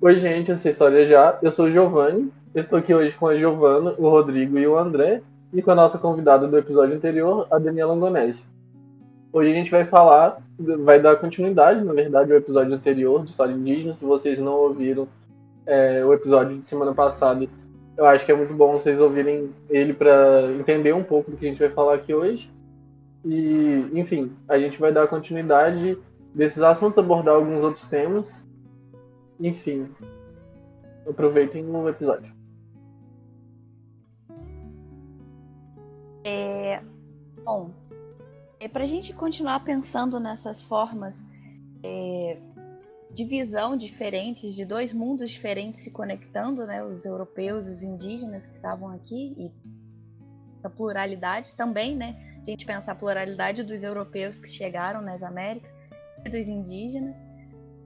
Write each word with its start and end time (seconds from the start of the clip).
Oi, 0.00 0.16
gente, 0.16 0.52
essa 0.52 0.68
história 0.68 1.04
já. 1.04 1.36
Eu 1.42 1.50
sou 1.50 1.66
o 1.66 1.70
Giovanni. 1.72 2.30
estou 2.54 2.78
aqui 2.78 2.94
hoje 2.94 3.16
com 3.16 3.26
a 3.26 3.36
Giovana, 3.36 3.96
o 3.98 4.08
Rodrigo 4.08 4.56
e 4.56 4.64
o 4.64 4.78
André, 4.78 5.22
e 5.52 5.60
com 5.60 5.72
a 5.72 5.74
nossa 5.74 5.98
convidada 5.98 6.46
do 6.46 6.56
episódio 6.56 6.94
anterior, 6.94 7.48
a 7.50 7.58
Daniela 7.58 7.94
Longonese. 7.94 8.44
Hoje 9.32 9.50
a 9.50 9.54
gente 9.54 9.72
vai 9.72 9.84
falar, 9.84 10.40
vai 10.56 11.02
dar 11.02 11.16
continuidade, 11.16 11.82
na 11.82 11.92
verdade, 11.92 12.30
ao 12.30 12.38
episódio 12.38 12.72
anterior 12.72 13.24
de 13.24 13.30
História 13.30 13.52
Indígena. 13.52 13.92
Se 13.92 14.04
vocês 14.04 14.38
não 14.38 14.52
ouviram 14.52 15.08
é, 15.66 16.04
o 16.04 16.12
episódio 16.12 16.58
de 16.58 16.64
semana 16.64 16.94
passada, 16.94 17.44
eu 17.96 18.06
acho 18.06 18.24
que 18.24 18.30
é 18.30 18.36
muito 18.36 18.54
bom 18.54 18.74
vocês 18.74 19.00
ouvirem 19.00 19.50
ele 19.68 19.94
para 19.94 20.48
entender 20.60 20.94
um 20.94 21.02
pouco 21.02 21.32
do 21.32 21.36
que 21.36 21.44
a 21.44 21.48
gente 21.48 21.58
vai 21.58 21.70
falar 21.70 21.94
aqui 21.94 22.14
hoje. 22.14 22.48
E, 23.24 23.84
enfim, 23.94 24.30
a 24.48 24.60
gente 24.60 24.78
vai 24.78 24.92
dar 24.92 25.08
continuidade 25.08 25.98
desses 26.32 26.62
assuntos, 26.62 27.00
abordar 27.00 27.34
alguns 27.34 27.64
outros 27.64 27.88
temas 27.88 28.47
enfim, 29.40 29.88
aproveitem 31.08 31.64
o 31.64 31.88
episódio. 31.88 32.32
É, 36.24 36.82
bom, 37.44 37.70
é 38.60 38.68
para 38.68 38.82
a 38.82 38.86
gente 38.86 39.12
continuar 39.12 39.60
pensando 39.64 40.18
nessas 40.18 40.62
formas 40.62 41.24
é, 41.82 42.38
de 43.10 43.24
visão 43.24 43.76
diferentes, 43.76 44.54
de 44.54 44.64
dois 44.64 44.92
mundos 44.92 45.30
diferentes 45.30 45.80
se 45.80 45.90
conectando, 45.90 46.66
né? 46.66 46.84
Os 46.84 47.06
europeus, 47.06 47.68
os 47.68 47.82
indígenas 47.82 48.46
que 48.46 48.54
estavam 48.54 48.90
aqui 48.90 49.34
e 49.38 49.52
essa 50.58 50.68
pluralidade 50.68 51.54
também, 51.54 51.96
né? 51.96 52.16
A 52.42 52.44
gente 52.44 52.66
pensar 52.66 52.92
a 52.92 52.96
pluralidade 52.96 53.62
dos 53.62 53.82
europeus 53.82 54.38
que 54.38 54.48
chegaram 54.48 55.00
nas 55.00 55.22
Américas 55.22 55.70
e 56.26 56.28
dos 56.28 56.48
indígenas 56.48 57.27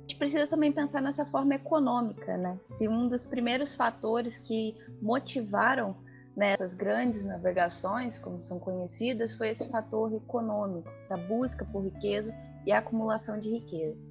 gente 0.03 0.17
precisa 0.17 0.47
também 0.47 0.73
pensar 0.73 1.01
nessa 1.01 1.25
forma 1.25 1.55
econômica, 1.55 2.37
né? 2.37 2.57
Se 2.61 2.89
um 2.89 3.09
dos 3.09 3.25
primeiros 3.25 3.75
fatores 3.75 4.39
que 4.39 4.77
motivaram 5.01 5.97
né, 6.37 6.53
essas 6.53 6.75
grandes 6.75 7.25
navegações, 7.25 8.19
como 8.19 8.43
são 8.43 8.59
conhecidas, 8.59 9.35
foi 9.35 9.51
esse 9.51 9.69
fator 9.71 10.13
econômico, 10.15 10.89
essa 10.99 11.17
busca 11.17 11.65
por 11.65 11.85
riqueza 11.85 12.35
e 12.67 12.73
acumulação 12.73 13.39
de 13.39 13.51
riqueza. 13.51 14.03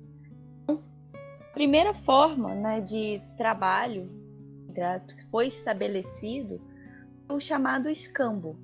Então, 0.63 0.83
a 1.13 1.53
primeira 1.53 1.93
forma 1.93 2.53
né, 2.53 2.81
de 2.81 3.21
trabalho 3.37 4.09
que 4.73 5.25
foi 5.25 5.47
estabelecido 5.47 6.61
o 7.27 7.39
chamado 7.39 7.89
escambo, 7.89 8.57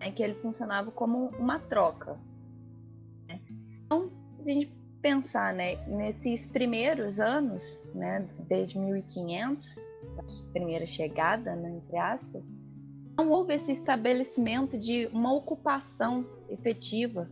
né, 0.00 0.10
que 0.10 0.22
ele 0.22 0.34
funcionava 0.34 0.90
como 0.90 1.28
uma 1.38 1.58
troca. 1.58 2.18
Né? 3.28 3.40
Então, 3.84 4.10
se 4.38 4.50
a 4.50 4.54
gente 4.54 4.81
pensar, 5.02 5.52
né, 5.52 5.76
nesses 5.86 6.46
primeiros 6.46 7.18
anos, 7.18 7.80
né, 7.94 8.26
desde 8.48 8.78
1500, 8.78 9.78
a 10.18 10.52
primeira 10.52 10.86
chegada, 10.86 11.56
né, 11.56 11.76
entre 11.76 11.98
aspas, 11.98 12.48
não 13.18 13.28
houve 13.30 13.52
esse 13.54 13.72
estabelecimento 13.72 14.78
de 14.78 15.08
uma 15.12 15.34
ocupação 15.34 16.24
efetiva 16.48 17.28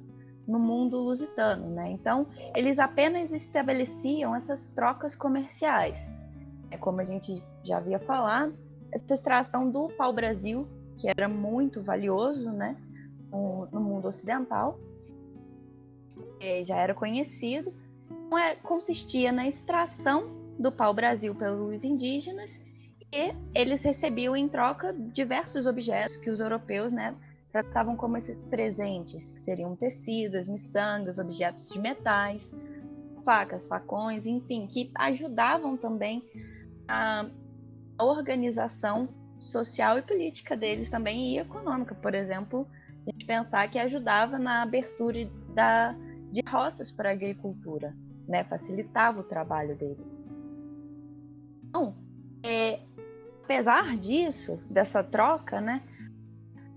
no 0.47 0.59
mundo 0.59 0.99
lusitano, 0.99 1.71
né? 1.71 1.91
Então, 1.93 2.27
eles 2.57 2.79
apenas 2.79 3.33
estabeleciam 3.33 4.35
essas 4.35 4.69
trocas 4.69 5.15
comerciais. 5.15 6.11
É 6.71 6.77
como 6.77 7.01
a 7.01 7.05
gente 7.05 7.43
já 7.63 7.79
havia 7.79 7.99
falado, 7.99 8.59
essa 8.93 9.15
extração 9.15 9.71
do 9.71 9.89
pau-brasil, 9.97 10.67
que 10.99 11.09
era 11.09 11.29
muito 11.29 11.83
valioso, 11.83 12.51
né, 12.51 12.77
no, 13.31 13.67
no 13.73 13.81
mundo 13.81 14.09
ocidental, 14.09 14.79
é, 16.41 16.65
já 16.65 16.77
era 16.77 16.95
conhecido, 16.95 17.73
é, 18.39 18.55
consistia 18.57 19.31
na 19.31 19.47
extração 19.47 20.31
do 20.59 20.73
pau-brasil 20.73 21.35
pelos 21.35 21.85
indígenas 21.85 22.61
e 23.13 23.35
eles 23.55 23.83
recebiam 23.83 24.37
em 24.37 24.49
troca 24.49 24.93
diversos 24.93 25.67
objetos 25.67 26.17
que 26.17 26.31
os 26.31 26.41
europeus 26.41 26.93
né, 26.93 27.15
tratavam 27.51 27.97
como 27.97 28.17
esses 28.17 28.37
presentes, 28.37 29.31
que 29.31 29.41
seriam 29.41 29.75
tecidos, 29.75 30.47
miçangas, 30.47 31.19
objetos 31.19 31.71
de 31.71 31.81
metais, 31.81 32.53
facas, 33.25 33.67
facões, 33.67 34.27
enfim, 34.27 34.67
que 34.67 34.91
ajudavam 34.95 35.77
também 35.77 36.25
a 36.87 37.27
organização 37.99 39.09
social 39.39 39.99
e 39.99 40.03
política 40.03 40.57
deles 40.57 40.89
também 40.89 41.35
e 41.35 41.39
econômica. 41.39 41.95
Por 41.95 42.15
exemplo, 42.15 42.67
a 43.07 43.11
gente 43.11 43.25
pensar 43.25 43.69
que 43.69 43.79
ajudava 43.79 44.39
na 44.39 44.63
abertura 44.63 45.29
da 45.55 45.97
de 46.31 46.43
roças 46.49 46.93
para 46.93 47.11
a 47.11 47.13
agricultura, 47.13 47.97
né? 48.29 48.45
facilitava 48.45 49.21
o 49.21 49.25
trabalho 49.25 49.77
deles. 49.77 50.23
Então, 51.69 51.95
é, 52.45 52.81
apesar 53.45 53.97
disso, 53.97 54.59
dessa 54.71 55.03
troca, 55.03 55.61
né, 55.61 55.83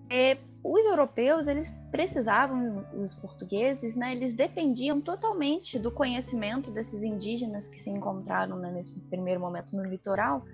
é, 0.10 0.38
os 0.64 0.86
europeus 0.86 1.48
eles 1.48 1.72
precisavam, 1.92 2.86
os 2.94 3.14
portugueses, 3.14 3.96
né, 3.96 4.14
eles 4.14 4.34
dependiam 4.34 5.02
totalmente 5.02 5.78
do 5.78 5.92
conhecimento 5.92 6.72
desses 6.72 7.04
indígenas 7.04 7.68
que 7.68 7.80
se 7.80 7.90
encontraram 7.90 8.58
né, 8.58 8.72
nesse 8.72 8.98
primeiro 9.02 9.42
momento 9.42 9.76
no 9.76 9.84
litoral 9.84 10.46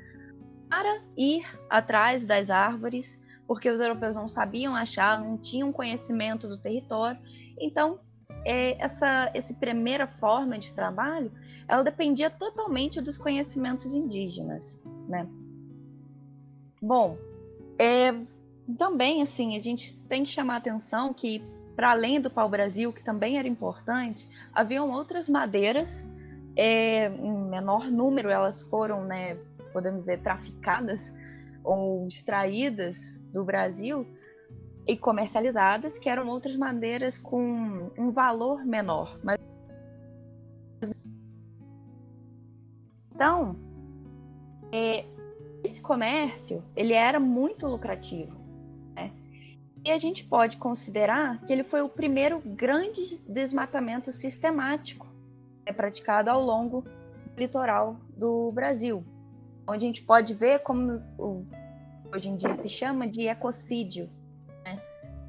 para 0.68 1.02
ir 1.18 1.44
atrás 1.70 2.26
das 2.26 2.50
árvores, 2.50 3.22
porque 3.48 3.70
os 3.70 3.80
europeus 3.80 4.16
não 4.16 4.28
sabiam 4.28 4.76
achar, 4.76 5.20
não 5.20 5.38
tinham 5.38 5.72
conhecimento 5.72 6.48
do 6.48 6.58
território. 6.58 7.20
Então, 7.60 8.00
é, 8.46 8.82
essa, 8.84 9.30
essa 9.34 9.54
primeira 9.54 10.08
forma 10.08 10.58
de 10.58 10.74
trabalho, 10.74 11.32
ela 11.68 11.84
dependia 11.84 12.30
totalmente 12.30 13.02
dos 13.02 13.18
conhecimentos 13.18 13.94
indígenas, 13.94 14.80
né? 15.08 15.28
Bom, 16.82 17.18
é, 17.80 18.14
também, 18.78 19.22
assim, 19.22 19.56
a 19.56 19.60
gente 19.60 19.98
tem 20.08 20.24
que 20.24 20.30
chamar 20.30 20.58
atenção 20.58 21.14
que, 21.14 21.44
para 21.76 21.92
além 21.92 22.22
do 22.22 22.30
pau-brasil, 22.30 22.94
que 22.94 23.04
também 23.04 23.38
era 23.38 23.48
importante, 23.48 24.28
haviam 24.54 24.92
outras 24.92 25.28
madeiras, 25.28 26.04
é, 26.56 27.08
em 27.08 27.50
menor 27.50 27.86
número, 27.90 28.30
elas 28.30 28.62
foram, 28.62 29.06
né, 29.06 29.38
podemos 29.72 30.00
dizer, 30.00 30.22
traficadas 30.22 31.14
ou 31.64 32.08
extraídas 32.08 33.18
do 33.32 33.44
Brasil, 33.44 34.06
e 34.90 34.98
comercializadas, 34.98 36.00
que 36.00 36.10
eram 36.10 36.28
outras 36.28 36.56
madeiras 36.56 37.16
com 37.16 37.92
um 37.96 38.10
valor 38.10 38.66
menor. 38.66 39.20
Mas... 39.24 39.38
Então, 43.14 43.56
é, 44.72 45.06
esse 45.64 45.80
comércio 45.80 46.64
ele 46.76 46.94
era 46.94 47.20
muito 47.20 47.68
lucrativo. 47.68 48.36
Né? 48.96 49.12
E 49.86 49.92
a 49.92 49.98
gente 50.00 50.26
pode 50.26 50.58
considerar 50.58 51.40
que 51.46 51.54
ele 51.54 51.64
foi 51.64 51.84
o 51.84 51.90
primeiro 51.90 52.42
grande 52.44 53.20
desmatamento 53.28 54.12
sistemático 54.12 55.06
né, 55.68 55.72
praticado 55.72 56.32
ao 56.32 56.42
longo 56.42 56.82
do 56.82 57.38
litoral 57.38 57.96
do 58.18 58.52
Brasil, 58.54 59.06
onde 59.68 59.86
a 59.86 59.88
gente 59.88 60.02
pode 60.02 60.34
ver 60.34 60.64
como 60.64 61.00
hoje 62.12 62.28
em 62.28 62.36
dia 62.36 62.56
se 62.56 62.68
chama 62.68 63.06
de 63.06 63.28
ecocídio, 63.28 64.10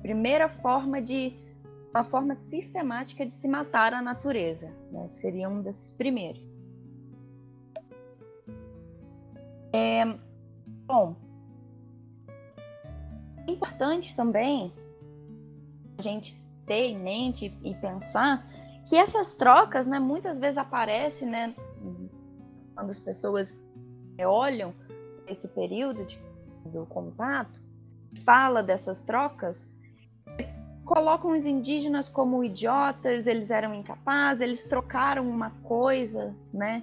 primeira 0.03 0.49
forma 0.49 1.01
de 1.01 1.35
uma 1.93 2.05
forma 2.05 2.35
sistemática 2.35 3.27
de 3.27 3.33
se 3.33 3.49
matar 3.49 3.93
a 3.93 4.01
natureza, 4.01 4.73
né? 4.93 5.09
seria 5.13 5.49
um 5.49 5.61
desses 5.61 5.91
primeiros. 5.91 6.49
É, 9.73 10.05
bom, 10.87 11.17
é 13.47 13.51
importante 13.51 14.15
também 14.15 14.73
a 15.99 16.03
gente 16.03 16.41
ter 16.67 16.87
em 16.87 16.99
mente 16.99 17.57
e 17.63 17.75
pensar 17.75 18.49
que 18.89 18.97
essas 18.97 19.35
trocas, 19.35 19.87
né, 19.87 19.99
muitas 19.99 20.39
vezes 20.39 20.59
aparecem, 20.59 21.29
né, 21.29 21.55
quando 22.75 22.91
as 22.91 22.99
pessoas 22.99 23.57
olham 24.21 24.75
esse 25.27 25.49
período 25.49 26.05
de, 26.05 26.21
do 26.67 26.87
contato, 26.87 27.61
fala 28.25 28.63
dessas 28.63 29.01
trocas, 29.01 29.69
colocam 30.91 31.31
os 31.37 31.47
indígenas 31.47 32.09
como 32.09 32.43
idiotas, 32.43 33.29
eles 33.29 33.53
eram 33.53 33.73
incapazes, 33.73 34.43
eles 34.43 34.65
trocaram 34.65 35.31
uma 35.31 35.51
coisa, 35.63 36.35
né? 36.53 36.83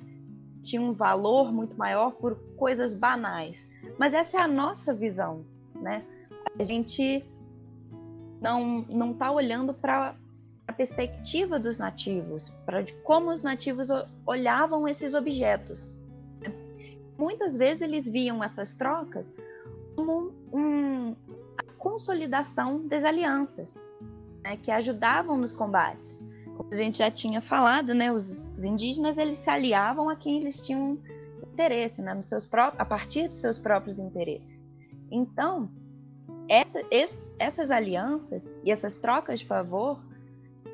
Tinha 0.61 0.81
um 0.81 0.93
valor 0.93 1.51
muito 1.51 1.77
maior 1.77 2.11
por 2.13 2.35
coisas 2.55 2.93
banais. 2.93 3.69
Mas 3.99 4.13
essa 4.13 4.37
é 4.37 4.41
a 4.41 4.47
nossa 4.47 4.93
visão, 4.93 5.43
né? 5.75 6.05
A 6.57 6.63
gente 6.63 7.21
não 8.39 8.85
não 8.87 9.11
está 9.11 9.29
olhando 9.29 9.73
para 9.73 10.15
a 10.65 10.71
perspectiva 10.71 11.59
dos 11.59 11.77
nativos, 11.77 12.53
para 12.65 12.85
como 13.03 13.29
os 13.29 13.43
nativos 13.43 13.89
olhavam 14.25 14.87
esses 14.87 15.13
objetos. 15.15 15.93
Muitas 17.17 17.57
vezes 17.57 17.81
eles 17.81 18.07
viam 18.07 18.41
essas 18.41 18.73
trocas 18.73 19.35
como 19.97 20.31
um, 20.53 21.13
consolidação 21.77 22.85
das 22.85 23.03
alianças 23.03 23.83
né, 24.43 24.57
que 24.57 24.71
ajudavam 24.71 25.37
nos 25.37 25.53
combates. 25.53 26.23
Como 26.55 26.69
a 26.71 26.75
gente 26.75 26.97
já 26.97 27.11
tinha 27.11 27.41
falado, 27.41 27.93
né, 27.93 28.11
os, 28.11 28.41
os, 28.55 28.63
indígenas 28.63 29.17
eles 29.17 29.37
se 29.37 29.49
aliavam 29.49 30.09
a 30.09 30.15
quem 30.15 30.41
eles 30.41 30.65
tinham 30.65 30.97
interesse, 31.53 32.01
né, 32.01 32.13
nos 32.13 32.27
seus 32.27 32.45
próprios, 32.45 32.79
a 32.79 32.85
partir 32.85 33.27
dos 33.27 33.37
seus 33.37 33.57
próprios 33.57 33.99
interesses. 33.99 34.61
Então, 35.11 35.69
essa, 36.47 36.81
esse, 36.89 37.35
essas 37.39 37.71
alianças 37.71 38.53
e 38.63 38.71
essas 38.71 38.97
trocas 38.97 39.39
de 39.39 39.45
favor, 39.45 40.01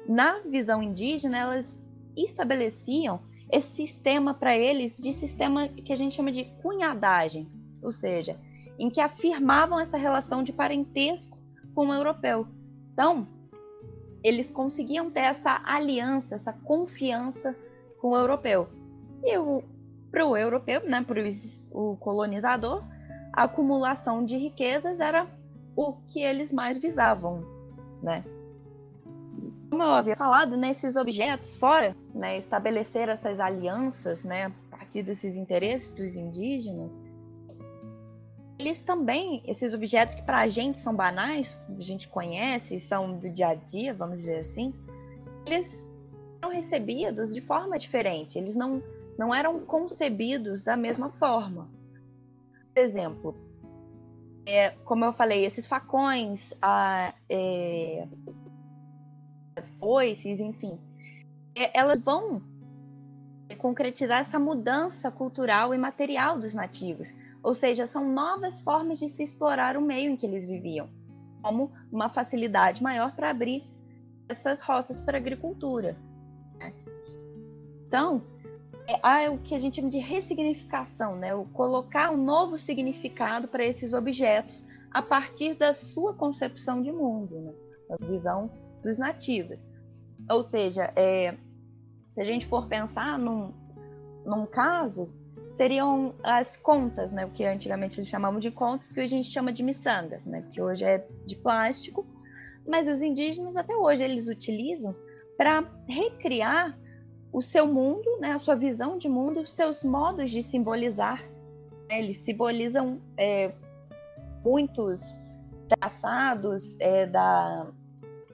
na 0.07 0.39
visão 0.39 0.81
indígena, 0.81 1.38
elas 1.38 1.83
estabeleciam 2.15 3.21
esse 3.51 3.75
sistema 3.75 4.33
para 4.33 4.57
eles 4.57 4.97
de 4.97 5.11
sistema 5.13 5.67
que 5.67 5.94
a 5.94 5.95
gente 5.95 6.15
chama 6.15 6.31
de 6.31 6.45
cunhadagem, 6.61 7.47
ou 7.81 7.91
seja, 7.91 8.39
em 8.78 8.90
que 8.90 9.02
afirmavam 9.02 9.80
essa 9.80 9.98
relação 9.98 10.44
de 10.44 10.54
parentesco 10.54 11.38
com 11.74 11.88
o 11.88 11.94
europeu. 11.94 12.48
Então, 12.94 13.28
eles 14.24 14.50
conseguiam 14.50 15.12
ter 15.12 15.22
essa 15.22 15.62
aliança, 15.66 16.36
essa 16.36 16.54
confiança 16.54 17.56
com 18.00 18.12
o 18.12 18.18
europeu. 18.18 18.70
E 19.24 19.34
para 20.12 20.25
o 20.25 20.38
europeu, 20.38 20.88
né, 20.88 21.04
para 21.04 21.22
o 21.72 21.98
colonizador, 21.98 22.84
a 23.34 23.44
acumulação 23.44 24.24
de 24.24 24.38
riquezas 24.38 25.00
era 25.00 25.28
o 25.75 25.94
que 26.08 26.22
eles 26.22 26.54
mais 26.54 26.78
visavam, 26.78 27.44
né? 28.02 28.24
Como 29.70 29.81
eu 29.81 29.90
havia 29.90 30.16
falado, 30.16 30.56
nesses 30.56 30.94
né, 30.94 31.02
objetos 31.02 31.56
fora, 31.56 31.96
né, 32.14 32.38
estabelecer 32.38 33.10
essas 33.10 33.40
alianças, 33.40 34.24
né, 34.24 34.54
a 34.72 34.78
partir 34.78 35.02
desses 35.02 35.36
interesses 35.36 35.90
dos 35.90 36.16
indígenas, 36.16 37.02
eles 38.63 38.81
também, 38.81 39.44
esses 39.45 39.74
objetos 39.74 40.15
que 40.15 40.21
para 40.21 40.39
a 40.39 40.48
gente 40.48 40.77
são 40.77 40.95
banais, 40.95 41.60
a 41.77 41.81
gente 41.81 42.07
conhece, 42.07 42.80
são 42.80 43.18
do 43.18 43.30
dia 43.30 43.50
a 43.50 43.56
dia, 43.56 43.94
vamos 43.94 44.21
dizer 44.21 44.39
assim, 44.39 44.74
eles 45.45 45.88
eram 46.42 46.54
recebidos 46.54 47.33
de 47.33 47.42
forma 47.42 47.77
diferente, 47.77 48.38
eles 48.38 48.56
não, 48.56 48.81
não 49.18 49.36
eram 49.36 49.60
concebidos 49.60 50.63
da 50.63 50.77
mesma 50.77 51.10
forma. 51.10 51.69
Por 52.74 52.81
exemplo, 52.81 53.36
é, 54.45 54.69
como 54.86 55.04
eu 55.04 55.12
falei, 55.12 55.44
esses 55.45 55.68
facões, 55.68 56.54
a, 56.62 57.13
é, 57.30 58.07
foices, 59.77 60.39
enfim, 60.39 60.80
é, 61.54 61.77
elas 61.77 62.01
vão 62.01 62.42
concretizar 63.57 64.19
essa 64.19 64.39
mudança 64.39 65.12
cultural 65.12 65.74
e 65.74 65.77
material 65.77 66.39
dos 66.39 66.54
nativos. 66.54 67.13
Ou 67.44 67.54
seja, 67.54 67.86
são 67.86 68.10
novas 68.10 68.62
formas 68.62 68.98
de 69.00 69.10
se 69.10 69.22
explorar 69.22 69.75
o 69.75 69.81
meio 69.81 70.12
em 70.12 70.16
que 70.16 70.25
eles 70.25 70.48
viviam, 70.48 70.90
como 71.42 71.72
uma 71.92 72.10
facilidade 72.10 72.81
maior 72.81 73.13
para 73.13 73.30
abrir 73.30 73.69
essas 74.30 74.62
roças 74.62 75.01
para 75.01 75.18
agricultura. 75.18 75.98
Né? 76.57 76.74
Então, 77.86 78.24
há 79.01 79.30
o 79.30 79.38
que 79.40 79.54
a 79.54 79.60
gente 79.60 79.75
chama 79.75 79.90
de 79.90 80.00
ressignificação, 80.00 81.18
né? 81.18 81.36
o 81.36 81.44
colocar 81.45 82.12
um 82.12 82.24
novo 82.24 82.57
significado 82.57 83.50
para 83.50 83.66
esses 83.66 83.94
objetos 83.94 84.66
a 84.89 85.01
partir 85.01 85.56
da 85.56 85.74
sua 85.74 86.13
concepção 86.13 86.81
de 86.81 86.92
mundo, 86.92 87.39
né? 87.42 87.54
a 87.89 88.06
visão 88.06 88.50
dos 88.81 88.98
nativos. 88.98 89.69
Ou 90.30 90.42
seja, 90.42 90.94
é, 90.96 91.36
se 92.10 92.22
a 92.22 92.24
gente 92.24 92.48
for 92.48 92.68
pensar 92.68 93.19
num, 93.19 93.54
num 94.25 94.46
caso, 94.46 95.13
seriam 95.53 96.15
as 96.23 96.57
contas, 96.57 97.13
né? 97.13 97.25
o 97.25 97.29
que 97.29 97.45
antigamente 97.45 98.00
eles 98.00 98.09
chamavam 98.09 98.39
de 98.39 98.50
contas, 98.50 98.91
que 98.91 99.00
hoje 99.00 99.13
a 99.13 99.17
gente 99.17 99.29
chama 99.29 99.51
de 99.53 99.61
miçangas, 99.61 100.25
né? 100.25 100.44
que 100.51 100.59
hoje 100.59 100.83
é 100.83 101.05
de 101.25 101.35
plástico, 101.35 102.05
mas 102.67 102.88
os 102.88 103.03
indígenas 103.03 103.55
até 103.55 103.75
hoje 103.75 104.03
eles 104.03 104.27
utilizam 104.27 104.95
para 105.38 105.63
recriar 105.88 106.77
o 107.31 107.41
seu 107.41 107.67
mundo, 107.67 108.19
né, 108.19 108.31
a 108.31 108.38
sua 108.38 108.55
visão 108.55 108.97
de 108.97 109.09
mundo, 109.09 109.41
os 109.41 109.51
seus 109.51 109.83
modos 109.83 110.29
de 110.29 110.41
simbolizar. 110.41 111.21
Né, 111.89 112.00
eles 112.00 112.17
simbolizam 112.17 113.01
é, 113.17 113.53
muitos 114.44 115.19
traçados 115.67 116.79
é, 116.79 117.05
da 117.05 117.67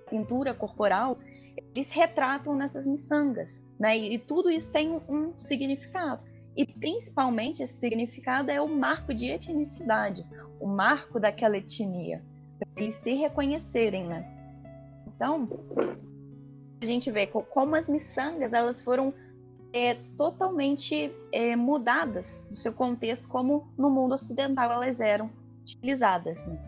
pintura 0.10 0.54
corporal, 0.54 1.18
eles 1.74 1.92
retratam 1.92 2.56
nessas 2.56 2.88
miçangas, 2.88 3.64
né? 3.80 3.98
E, 3.98 4.16
e 4.16 4.18
tudo 4.18 4.50
isso 4.50 4.72
tem 4.72 4.90
um, 4.90 5.02
um, 5.10 5.34
significado. 5.38 6.29
E 6.60 6.66
principalmente 6.66 7.64
esse 7.64 7.76
significado 7.76 8.52
é 8.52 8.60
o 8.60 8.68
marco 8.68 9.14
de 9.14 9.28
etnicidade, 9.28 10.28
o 10.60 10.68
marco 10.68 11.18
daquela 11.18 11.56
etnia, 11.56 12.22
para 12.60 12.68
eles 12.76 12.96
se 12.96 13.14
reconhecerem, 13.14 14.06
né? 14.06 14.30
Então, 15.08 15.48
a 16.82 16.84
gente 16.84 17.10
vê 17.12 17.26
como 17.28 17.78
as 17.78 17.88
miçangas 17.88 18.52
elas 18.52 18.82
foram 18.82 19.14
é, 19.72 19.94
totalmente 20.18 21.16
é, 21.32 21.56
mudadas 21.56 22.46
do 22.50 22.56
seu 22.58 22.74
contexto, 22.74 23.30
como 23.30 23.72
no 23.78 23.90
mundo 23.90 24.16
ocidental 24.16 24.70
elas 24.70 25.00
eram 25.00 25.32
utilizadas. 25.62 26.46
Né? 26.46 26.60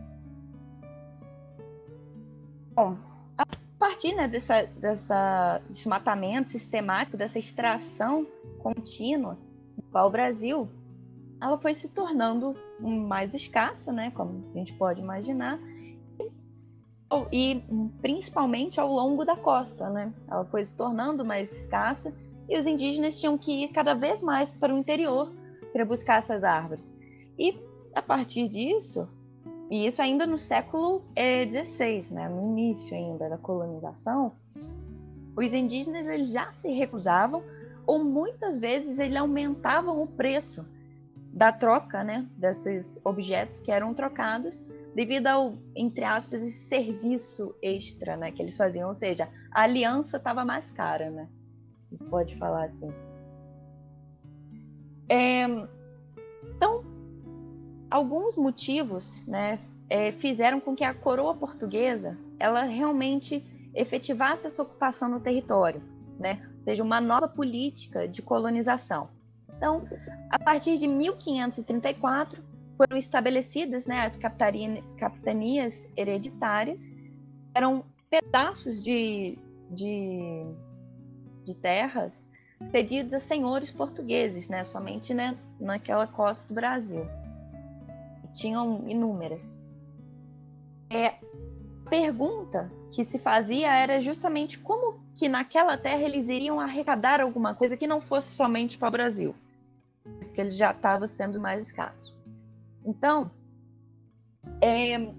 Bom, 2.73 2.95
a 3.37 3.45
partir 3.77 4.15
né, 4.15 4.25
dessa, 4.29 4.63
dessa 4.63 5.61
desmatamento 5.69 6.49
sistemático, 6.49 7.17
dessa 7.17 7.37
extração 7.37 8.25
contínua, 8.59 9.37
o 9.93 10.09
Brasil 10.09 10.69
ela 11.41 11.57
foi 11.57 11.73
se 11.73 11.89
tornando 11.89 12.55
mais 12.79 13.33
escassa, 13.33 13.91
né, 13.91 14.11
como 14.11 14.43
a 14.53 14.57
gente 14.57 14.73
pode 14.73 15.01
imaginar, 15.01 15.59
e 17.31 17.63
principalmente 18.01 18.79
ao 18.79 18.91
longo 18.91 19.25
da 19.25 19.35
costa, 19.35 19.89
né? 19.89 20.13
Ela 20.29 20.45
foi 20.45 20.63
se 20.63 20.75
tornando 20.77 21.25
mais 21.25 21.51
escassa 21.51 22.15
e 22.47 22.57
os 22.57 22.65
indígenas 22.65 23.19
tinham 23.19 23.37
que 23.37 23.63
ir 23.63 23.67
cada 23.69 23.93
vez 23.93 24.21
mais 24.21 24.53
para 24.53 24.73
o 24.73 24.77
interior 24.77 25.31
para 25.73 25.83
buscar 25.83 26.17
essas 26.17 26.43
árvores. 26.43 26.89
E 27.37 27.57
a 27.93 28.01
partir 28.01 28.47
disso, 28.47 29.09
e 29.69 29.85
isso 29.85 30.01
ainda 30.01 30.25
no 30.25 30.37
século 30.37 31.01
XVI, 31.17 32.11
é, 32.11 32.13
né, 32.13 32.29
no 32.29 32.51
início 32.51 32.95
ainda 32.95 33.29
da 33.29 33.37
colonização, 33.37 34.33
os 35.35 35.53
indígenas 35.53 36.05
eles 36.05 36.31
já 36.31 36.51
se 36.51 36.71
recusavam 36.71 37.43
ou 37.85 38.03
muitas 38.03 38.59
vezes 38.59 38.99
eles 38.99 39.15
aumentavam 39.15 40.01
o 40.01 40.07
preço 40.07 40.65
da 41.33 41.51
troca, 41.51 42.03
né, 42.03 42.27
desses 42.37 42.99
objetos 43.05 43.59
que 43.59 43.71
eram 43.71 43.93
trocados 43.93 44.65
devido 44.93 45.27
ao, 45.27 45.57
entre 45.75 46.03
aspas, 46.03 46.43
esse 46.43 46.67
serviço 46.67 47.55
extra, 47.61 48.17
né, 48.17 48.31
que 48.31 48.41
eles 48.41 48.57
faziam, 48.57 48.89
ou 48.89 48.95
seja, 48.95 49.29
a 49.51 49.63
aliança 49.63 50.17
estava 50.17 50.43
mais 50.43 50.69
cara, 50.71 51.09
né? 51.09 51.29
Pode 52.09 52.35
falar 52.35 52.65
assim. 52.65 52.91
É, 55.09 55.43
então, 56.55 56.83
alguns 57.89 58.37
motivos, 58.37 59.25
né, 59.25 59.59
é, 59.89 60.11
fizeram 60.11 60.59
com 60.59 60.75
que 60.75 60.83
a 60.83 60.93
coroa 60.93 61.35
portuguesa, 61.35 62.17
ela 62.39 62.63
realmente 62.63 63.45
efetivasse 63.73 64.47
essa 64.47 64.61
ocupação 64.61 65.09
no 65.09 65.19
território, 65.19 65.81
né? 66.19 66.50
Seja, 66.61 66.83
uma 66.83 67.01
nova 67.01 67.27
política 67.27 68.07
de 68.07 68.21
colonização. 68.21 69.09
Então, 69.55 69.87
a 70.29 70.39
partir 70.39 70.77
de 70.77 70.87
1534, 70.87 72.43
foram 72.77 72.97
estabelecidas 72.97 73.85
né, 73.85 74.01
as 74.01 74.15
capitanias 74.15 75.91
hereditárias, 75.95 76.91
eram 77.53 77.85
pedaços 78.09 78.83
de, 78.83 79.37
de, 79.69 80.43
de 81.45 81.53
terras 81.55 82.29
cedidos 82.63 83.13
a 83.13 83.19
senhores 83.19 83.71
portugueses, 83.71 84.49
né, 84.49 84.63
somente 84.63 85.13
né, 85.13 85.37
naquela 85.59 86.07
costa 86.07 86.47
do 86.47 86.55
Brasil. 86.55 87.07
Tinham 88.33 88.83
inúmeras. 88.87 89.53
É, 90.89 91.15
pergunta 91.91 92.71
que 92.89 93.03
se 93.03 93.19
fazia 93.19 93.69
era 93.75 93.99
justamente 93.99 94.57
como 94.57 95.03
que 95.13 95.27
naquela 95.27 95.77
terra 95.77 96.03
eles 96.03 96.29
iriam 96.29 96.57
arrecadar 96.57 97.19
alguma 97.19 97.53
coisa 97.53 97.75
que 97.75 97.85
não 97.85 97.99
fosse 97.99 98.33
somente 98.33 98.77
para 98.77 98.87
o 98.87 98.91
Brasil, 98.91 99.35
que 100.33 100.39
ele 100.39 100.51
já 100.51 100.71
estava 100.71 101.05
sendo 101.05 101.37
mais 101.37 101.67
escasso. 101.67 102.17
Então, 102.85 103.29
é, 104.61 105.13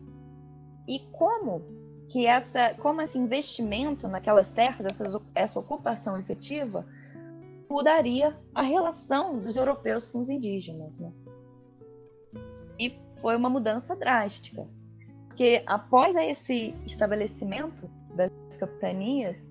e 0.89 0.99
como 1.13 1.63
que 2.09 2.27
essa, 2.27 2.73
como 2.77 3.03
esse 3.03 3.19
investimento 3.19 4.09
naquelas 4.09 4.51
terras, 4.51 4.87
essa, 5.35 5.61
ocupação 5.61 6.19
efetiva, 6.19 6.87
mudaria 7.69 8.35
a 8.55 8.63
relação 8.63 9.39
dos 9.39 9.59
europeus 9.59 10.07
com 10.07 10.21
os 10.21 10.31
indígenas, 10.31 11.01
né? 11.01 11.13
E 12.81 12.99
foi 13.21 13.37
uma 13.37 13.51
mudança 13.51 13.95
drástica, 13.95 14.67
porque 15.33 15.63
após 15.67 16.15
esse 16.15 16.75
estabelecimento 16.85 17.91
das 18.15 18.31
capitanias, 18.59 19.51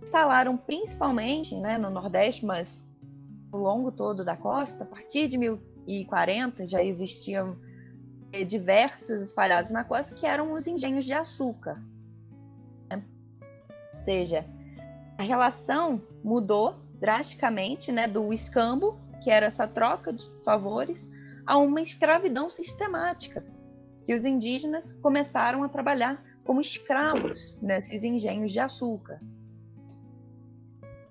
instalaram 0.00 0.56
principalmente, 0.56 1.56
né, 1.56 1.76
no 1.76 1.90
Nordeste, 1.90 2.46
mas 2.46 2.80
ao 3.50 3.58
longo 3.58 3.90
todo 3.90 4.24
da 4.24 4.36
costa, 4.36 4.84
a 4.84 4.86
partir 4.86 5.26
de 5.26 5.36
1940 5.36 6.68
já 6.68 6.80
existiam 6.80 7.58
eh, 8.32 8.44
diversos 8.44 9.20
espalhados 9.20 9.72
na 9.72 9.82
costa 9.82 10.14
que 10.14 10.24
eram 10.24 10.52
os 10.52 10.68
engenhos 10.68 11.04
de 11.04 11.12
açúcar. 11.12 11.82
Né? 12.88 13.02
Ou 13.98 14.04
seja, 14.04 14.46
a 15.18 15.24
relação 15.24 16.00
mudou 16.22 16.76
drasticamente 17.00 17.90
né, 17.90 18.06
do 18.06 18.32
escambo 18.32 18.96
que 19.20 19.28
era 19.28 19.46
essa 19.46 19.66
troca 19.66 20.12
de 20.12 20.24
favores, 20.44 21.10
a 21.44 21.56
uma 21.58 21.80
escravidão 21.80 22.48
sistemática, 22.48 23.44
que 24.10 24.14
os 24.14 24.24
indígenas 24.24 24.90
começaram 24.90 25.62
a 25.62 25.68
trabalhar 25.68 26.20
como 26.42 26.60
escravos 26.60 27.56
nesses 27.62 28.02
engenhos 28.02 28.50
de 28.50 28.58
açúcar. 28.58 29.22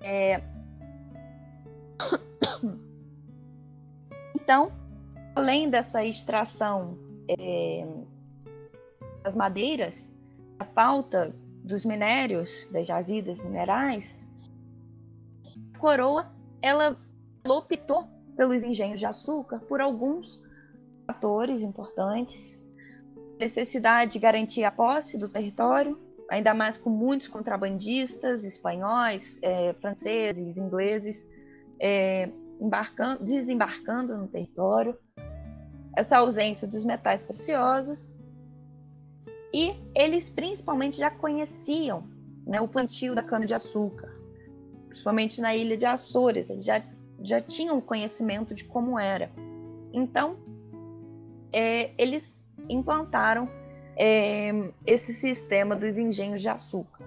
É... 0.01 0.43
Então, 4.35 4.69
além 5.33 5.69
dessa 5.69 6.03
extração 6.03 6.97
é, 7.29 7.87
das 9.23 9.33
madeiras, 9.33 10.11
a 10.59 10.65
falta 10.65 11.33
dos 11.63 11.85
minérios, 11.85 12.67
das 12.69 12.85
jazidas 12.85 13.39
minerais, 13.39 14.19
a 15.73 15.77
coroa 15.77 16.29
ela 16.61 16.97
optou 17.47 18.09
pelos 18.35 18.61
engenhos 18.61 18.99
de 18.99 19.05
açúcar 19.05 19.59
por 19.59 19.79
alguns 19.79 20.43
fatores 21.07 21.61
importantes. 21.61 22.58
Necessidade 23.39 24.13
de 24.13 24.19
garantir 24.19 24.63
a 24.63 24.71
posse 24.71 25.17
do 25.17 25.29
território, 25.29 25.97
ainda 26.29 26.53
mais 26.53 26.77
com 26.77 26.89
muitos 26.89 27.27
contrabandistas 27.27 28.43
espanhóis, 28.43 29.37
é, 29.41 29.73
franceses, 29.73 30.57
ingleses, 30.57 31.25
é, 31.79 32.29
embarcando, 32.59 33.23
desembarcando 33.23 34.17
no 34.17 34.27
território. 34.27 34.97
Essa 35.95 36.17
ausência 36.17 36.67
dos 36.67 36.83
metais 36.83 37.23
preciosos. 37.23 38.15
E 39.53 39.73
eles 39.95 40.29
principalmente 40.29 40.97
já 40.97 41.09
conheciam 41.09 42.03
né, 42.45 42.59
o 42.61 42.67
plantio 42.67 43.15
da 43.15 43.23
cana-de-açúcar, 43.23 44.13
principalmente 44.87 45.39
na 45.39 45.55
ilha 45.55 45.77
de 45.77 45.85
Açores, 45.85 46.49
eles 46.49 46.65
já, 46.65 46.83
já 47.21 47.39
tinham 47.39 47.79
conhecimento 47.79 48.53
de 48.53 48.63
como 48.65 48.99
era. 48.99 49.31
Então, 49.93 50.37
é, 51.51 51.91
eles 51.97 52.38
implantaram 52.67 53.49
é, 53.97 54.71
esse 54.85 55.13
sistema 55.13 55.75
dos 55.75 55.97
engenhos 55.97 56.41
de 56.41 56.49
açúcar. 56.49 57.05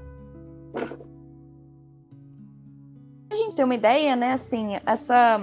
A 3.30 3.34
gente 3.34 3.56
tem 3.56 3.64
uma 3.64 3.74
ideia, 3.74 4.14
né? 4.14 4.32
Assim, 4.32 4.72
essa 4.84 5.40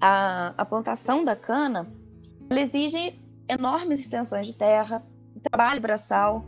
a, 0.00 0.54
a 0.58 0.64
plantação 0.64 1.24
da 1.24 1.36
cana, 1.36 1.90
ela 2.50 2.60
exige 2.60 3.18
enormes 3.48 4.00
extensões 4.00 4.48
de 4.48 4.56
terra, 4.56 5.02
trabalho 5.42 5.80
braçal, 5.80 6.44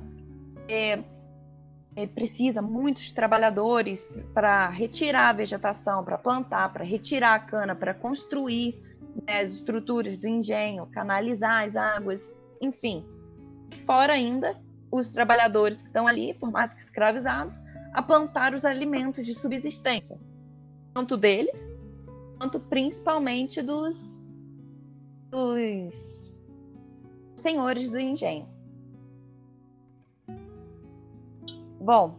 é, 0.68 1.02
é, 1.96 2.06
precisa 2.06 2.60
muitos 2.60 3.12
trabalhadores 3.12 4.08
para 4.32 4.68
retirar 4.68 5.30
a 5.30 5.32
vegetação, 5.32 6.04
para 6.04 6.18
plantar, 6.18 6.72
para 6.72 6.84
retirar 6.84 7.34
a 7.34 7.38
cana, 7.38 7.74
para 7.74 7.94
construir 7.94 8.82
né, 9.26 9.40
as 9.40 9.52
estruturas 9.52 10.18
do 10.18 10.26
engenho, 10.26 10.86
canalizar 10.86 11.64
as 11.64 11.76
águas, 11.76 12.32
enfim. 12.60 13.04
Fora 13.86 14.12
ainda 14.12 14.60
os 14.90 15.12
trabalhadores 15.12 15.80
que 15.82 15.88
estão 15.88 16.06
ali, 16.06 16.34
por 16.34 16.50
mais 16.50 16.72
que 16.72 16.80
escravizados, 16.80 17.62
a 17.92 18.02
plantar 18.02 18.54
os 18.54 18.64
alimentos 18.64 19.24
de 19.24 19.34
subsistência, 19.34 20.18
tanto 20.92 21.16
deles, 21.16 21.68
quanto 22.38 22.60
principalmente 22.60 23.62
dos, 23.62 24.22
dos 25.30 26.34
senhores 27.36 27.90
do 27.90 27.98
engenho. 27.98 28.48
Bom, 31.80 32.18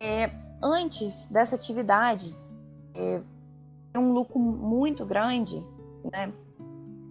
é, 0.00 0.30
antes 0.62 1.28
dessa 1.28 1.56
atividade, 1.56 2.36
é, 2.94 3.22
um 3.98 4.12
lucro 4.12 4.38
muito 4.38 5.04
grande, 5.04 5.64
né? 6.12 6.32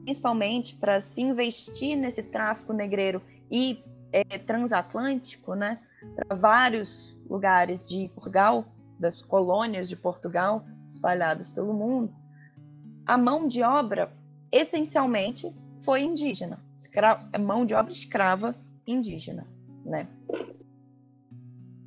principalmente 0.03 0.75
para 0.75 0.99
se 0.99 1.21
investir 1.21 1.97
nesse 1.97 2.23
tráfico 2.23 2.73
negreiro 2.73 3.21
e 3.49 3.81
é, 4.11 4.37
transatlântico, 4.37 5.55
né, 5.55 5.79
para 6.15 6.35
vários 6.35 7.17
lugares 7.29 7.87
de 7.87 8.09
Portugal, 8.13 8.65
das 8.99 9.21
colônias 9.21 9.89
de 9.89 9.95
Portugal 9.95 10.65
espalhadas 10.87 11.49
pelo 11.49 11.73
mundo, 11.73 12.13
a 13.05 13.17
mão 13.17 13.47
de 13.47 13.63
obra 13.63 14.11
essencialmente 14.51 15.53
foi 15.79 16.01
indígena, 16.01 16.63
escra 16.75 17.27
mão 17.39 17.65
de 17.65 17.73
obra 17.73 17.91
escrava 17.91 18.55
indígena, 18.85 19.47
né? 19.83 20.07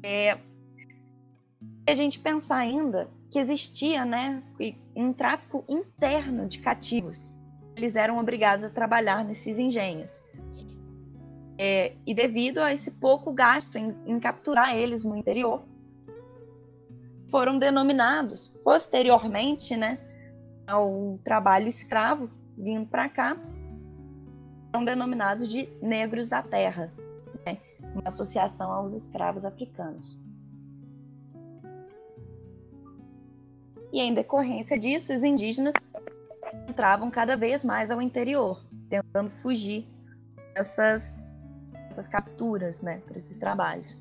É, 0.03 0.39
a 1.89 1.95
gente 1.95 2.19
pensar 2.19 2.59
ainda 2.59 3.09
que 3.31 3.39
existia, 3.39 4.05
né, 4.05 4.43
um 4.95 5.13
tráfico 5.13 5.65
interno 5.69 6.47
de 6.47 6.61
cativos 6.61 7.31
eles 7.77 7.95
eram 7.95 8.19
obrigados 8.19 8.65
a 8.65 8.71
trabalhar 8.71 9.23
nesses 9.23 9.59
engenhos. 9.59 10.25
É, 11.59 11.95
e 12.07 12.15
devido 12.15 12.59
a 12.59 12.73
esse 12.73 12.93
pouco 12.93 13.33
gasto 13.33 13.77
em, 13.77 13.95
em 14.07 14.19
capturar 14.19 14.75
eles 14.75 15.05
no 15.05 15.17
interior, 15.17 15.63
foram 17.29 17.59
denominados 17.59 18.49
posteriormente, 18.65 19.77
né, 19.77 19.99
ao 20.67 21.19
trabalho 21.23 21.69
escravo 21.69 22.31
vindo 22.57 22.87
para 22.87 23.09
cá, 23.09 23.37
foram 24.71 24.85
denominados 24.85 25.51
de 25.51 25.69
negros 25.83 26.29
da 26.29 26.43
terra, 26.43 26.93
né, 27.47 27.59
uma 27.95 28.05
associação 28.07 28.73
aos 28.73 28.95
escravos 28.95 29.45
africanos. 29.45 30.19
E 33.93 34.01
em 34.01 34.13
decorrência 34.13 34.79
disso, 34.79 35.13
os 35.13 35.23
indígenas 35.23 35.75
entravam 36.69 37.11
cada 37.11 37.37
vez 37.37 37.65
mais 37.65 37.91
ao 37.91 38.03
interior, 38.03 38.65
tentando 38.89 39.31
fugir 39.31 39.87
dessas, 40.55 41.25
dessas 41.89 42.09
capturas, 42.09 42.83
né, 42.83 43.01
para 43.07 43.17
esses 43.17 43.39
trabalhos. 43.39 44.01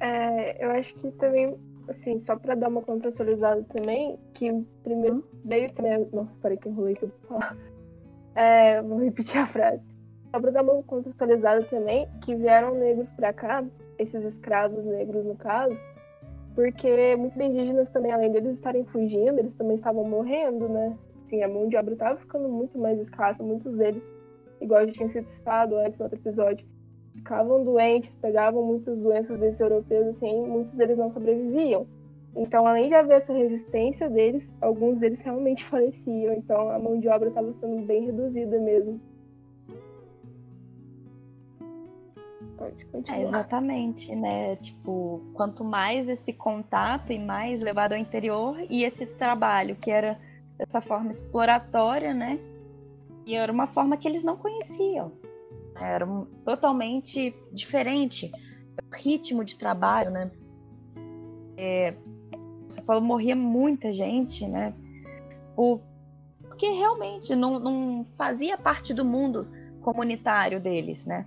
É, 0.00 0.64
eu 0.64 0.70
acho 0.70 0.94
que 0.94 1.10
também, 1.12 1.58
assim, 1.88 2.18
só 2.20 2.36
para 2.36 2.54
dar 2.54 2.68
uma 2.68 2.80
contextualizada 2.80 3.62
também, 3.64 4.18
que 4.32 4.50
primeiro 4.82 5.28
veio 5.44 5.70
também. 5.72 6.08
Nossa, 6.12 6.34
parei 6.40 6.56
que 6.56 6.68
enrolei 6.68 6.94
tudo 6.94 7.12
pra 7.12 7.28
falar. 7.28 7.56
É, 8.34 8.80
vou 8.82 8.98
repetir 8.98 9.40
a 9.40 9.46
frase. 9.46 9.82
Só 10.30 10.40
para 10.40 10.50
dar 10.50 10.62
uma 10.62 10.82
contextualizada 10.82 11.62
também, 11.64 12.08
que 12.22 12.34
vieram 12.34 12.74
negros 12.74 13.10
para 13.12 13.32
cá, 13.32 13.64
esses 13.98 14.24
escravos 14.24 14.84
negros 14.84 15.24
no 15.24 15.34
caso, 15.34 15.80
porque 16.58 17.14
muitos 17.14 17.38
indígenas 17.38 17.88
também, 17.88 18.10
além 18.10 18.32
deles 18.32 18.54
estarem 18.54 18.84
fugindo, 18.84 19.38
eles 19.38 19.54
também 19.54 19.76
estavam 19.76 20.02
morrendo, 20.02 20.68
né? 20.68 20.98
Assim, 21.22 21.40
a 21.40 21.48
mão 21.48 21.68
de 21.68 21.76
obra 21.76 21.92
estava 21.92 22.18
ficando 22.18 22.48
muito 22.48 22.76
mais 22.76 22.98
escassa, 22.98 23.44
muitos 23.44 23.76
deles, 23.76 24.02
igual 24.60 24.84
já 24.84 24.92
tinha 24.92 25.08
sido 25.08 25.28
citado 25.28 25.76
antes 25.76 26.00
no 26.00 26.06
outro 26.06 26.18
episódio, 26.18 26.66
ficavam 27.14 27.62
doentes, 27.62 28.16
pegavam 28.16 28.64
muitas 28.64 28.98
doenças 28.98 29.38
desses 29.38 29.60
europeus, 29.60 30.08
assim, 30.08 30.48
muitos 30.48 30.74
deles 30.74 30.98
não 30.98 31.08
sobreviviam. 31.08 31.86
Então, 32.34 32.66
além 32.66 32.88
de 32.88 32.94
haver 32.94 33.18
essa 33.18 33.32
resistência 33.32 34.10
deles, 34.10 34.52
alguns 34.60 34.98
deles 34.98 35.20
realmente 35.20 35.62
faleciam. 35.70 36.34
Então, 36.34 36.70
a 36.70 36.78
mão 36.80 36.98
de 36.98 37.06
obra 37.08 37.28
estava 37.28 37.52
sendo 37.60 37.86
bem 37.86 38.04
reduzida 38.04 38.58
mesmo. 38.58 39.00
Pode 42.68 42.84
continuar. 42.86 43.18
É, 43.18 43.22
exatamente, 43.22 44.14
né? 44.14 44.56
Tipo, 44.56 45.22
quanto 45.34 45.64
mais 45.64 46.08
esse 46.08 46.32
contato 46.32 47.12
e 47.12 47.18
mais 47.18 47.60
levado 47.60 47.92
ao 47.92 47.98
interior 47.98 48.56
e 48.68 48.84
esse 48.84 49.06
trabalho 49.06 49.76
que 49.76 49.90
era 49.90 50.18
dessa 50.56 50.80
forma 50.80 51.10
exploratória, 51.10 52.12
né? 52.12 52.38
E 53.26 53.34
era 53.34 53.52
uma 53.52 53.66
forma 53.66 53.96
que 53.96 54.06
eles 54.08 54.24
não 54.24 54.36
conheciam. 54.36 55.12
Era 55.76 56.04
um, 56.06 56.24
totalmente 56.44 57.34
diferente 57.52 58.30
o 58.90 58.96
ritmo 58.96 59.44
de 59.44 59.56
trabalho, 59.56 60.10
né? 60.10 60.30
É, 61.56 61.94
você 62.66 62.82
falou, 62.82 63.02
morria 63.02 63.36
muita 63.36 63.92
gente, 63.92 64.46
né? 64.46 64.74
O, 65.56 65.80
porque 66.42 66.66
realmente 66.66 67.34
não, 67.34 67.58
não 67.58 68.04
fazia 68.04 68.56
parte 68.56 68.92
do 68.92 69.04
mundo 69.04 69.48
comunitário 69.80 70.60
deles, 70.60 71.06
né? 71.06 71.26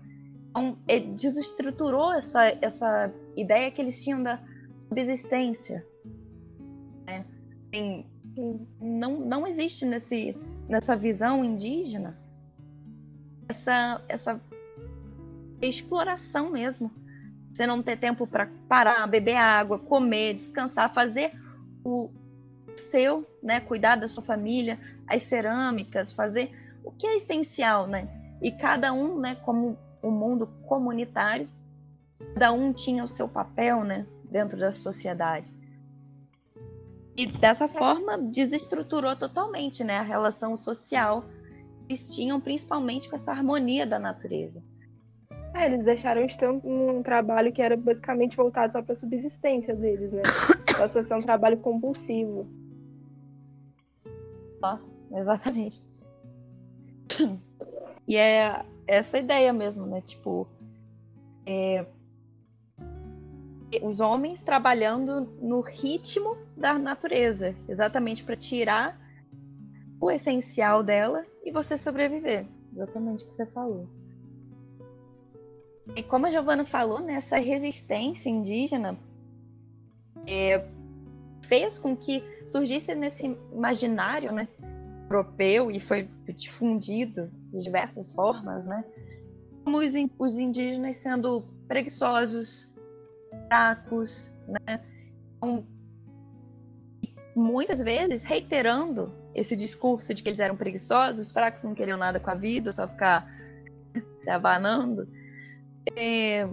Então, 0.51 0.77
desestruturou 1.15 2.13
essa, 2.13 2.45
essa 2.61 3.11
ideia 3.37 3.71
que 3.71 3.81
eles 3.81 4.03
tinham 4.03 4.21
da 4.21 4.37
subsistência. 4.77 5.85
Né? 7.07 7.25
Assim, 7.57 8.05
não, 8.79 9.17
não 9.19 9.47
existe 9.47 9.85
nesse, 9.85 10.37
nessa 10.67 10.95
visão 10.95 11.43
indígena 11.43 12.19
essa, 13.47 14.01
essa 14.09 14.41
exploração 15.61 16.49
mesmo. 16.49 16.91
Você 17.53 17.65
não 17.65 17.81
ter 17.81 17.97
tempo 17.97 18.27
para 18.27 18.49
parar, 18.67 19.07
beber 19.07 19.35
água, 19.35 19.79
comer, 19.79 20.33
descansar, 20.33 20.93
fazer 20.93 21.33
o 21.83 22.09
seu, 22.75 23.27
né, 23.43 23.59
cuidar 23.59 23.95
da 23.95 24.07
sua 24.07 24.23
família, 24.23 24.79
as 25.07 25.23
cerâmicas, 25.23 26.11
fazer 26.11 26.51
o 26.83 26.91
que 26.91 27.05
é 27.05 27.17
essencial, 27.17 27.87
né? 27.87 28.07
E 28.41 28.51
cada 28.51 28.93
um, 28.93 29.19
né, 29.19 29.35
como 29.35 29.77
o 30.01 30.09
mundo 30.09 30.47
comunitário, 30.67 31.49
cada 32.33 32.51
um 32.51 32.73
tinha 32.73 33.03
o 33.03 33.07
seu 33.07 33.27
papel 33.27 33.83
né, 33.83 34.05
dentro 34.29 34.59
da 34.59 34.71
sociedade. 34.71 35.53
E 37.17 37.25
dessa 37.25 37.67
forma 37.67 38.17
desestruturou 38.17 39.15
totalmente 39.15 39.83
né, 39.83 39.97
a 39.97 40.01
relação 40.01 40.55
social 40.55 41.21
que 41.21 41.93
eles 41.93 42.07
tinham, 42.07 42.39
principalmente 42.39 43.09
com 43.09 43.15
essa 43.15 43.31
harmonia 43.31 43.85
da 43.85 43.99
natureza. 43.99 44.63
É, 45.53 45.65
eles 45.65 45.83
deixaram 45.83 46.25
de 46.25 46.37
ter 46.37 46.49
um, 46.49 46.61
um 46.63 47.03
trabalho 47.03 47.51
que 47.51 47.61
era 47.61 47.75
basicamente 47.75 48.37
voltado 48.37 48.71
só 48.71 48.81
para 48.81 48.93
a 48.93 48.95
subsistência 48.95 49.75
deles, 49.75 50.11
né? 50.11 50.21
Passou 50.77 51.01
a 51.01 51.03
ser 51.03 51.15
um 51.15 51.21
trabalho 51.21 51.57
compulsivo. 51.57 52.47
Nossa, 54.61 54.89
exatamente. 55.13 55.83
E 58.07 58.15
é 58.15 58.63
essa 58.91 59.17
ideia 59.17 59.53
mesmo, 59.53 59.85
né? 59.85 60.01
Tipo, 60.01 60.45
é, 61.45 61.85
os 63.81 64.01
homens 64.01 64.43
trabalhando 64.43 65.21
no 65.41 65.61
ritmo 65.61 66.37
da 66.57 66.77
natureza, 66.77 67.55
exatamente 67.69 68.21
para 68.21 68.35
tirar 68.35 68.99
o 69.99 70.11
essencial 70.11 70.83
dela 70.83 71.25
e 71.43 71.51
você 71.51 71.77
sobreviver. 71.77 72.45
Exatamente 72.73 73.23
o 73.23 73.27
que 73.27 73.33
você 73.33 73.45
falou. 73.45 73.87
E 75.95 76.03
como 76.03 76.25
a 76.25 76.31
Giovana 76.31 76.65
falou, 76.65 76.99
né, 76.99 77.13
essa 77.13 77.37
resistência 77.37 78.29
indígena 78.29 78.97
é, 80.27 80.67
fez 81.41 81.79
com 81.79 81.95
que 81.95 82.21
surgisse 82.45 82.93
nesse 82.93 83.37
imaginário 83.53 84.33
né, 84.33 84.49
europeu 85.09 85.71
e 85.71 85.79
foi 85.79 86.09
difundido 86.35 87.31
de 87.51 87.63
diversas 87.63 88.11
formas, 88.11 88.67
né, 88.67 88.83
como 89.63 89.77
os, 89.77 90.39
indígenas 90.39 90.97
sendo 90.97 91.43
preguiçosos, 91.67 92.69
fracos, 93.47 94.31
né? 94.47 94.81
Então, 95.37 95.65
muitas 97.35 97.79
vezes 97.79 98.23
reiterando 98.23 99.13
esse 99.33 99.55
discurso 99.55 100.13
de 100.13 100.21
que 100.21 100.29
eles 100.29 100.39
eram 100.39 100.57
preguiçosos, 100.57 101.31
fracos, 101.31 101.63
não 101.63 101.73
queriam 101.73 101.97
nada 101.97 102.19
com 102.19 102.29
a 102.29 102.35
vida, 102.35 102.71
só 102.71 102.87
ficar 102.87 103.31
se 104.15 104.29
abanando. 104.29 105.07
É, 105.95 106.47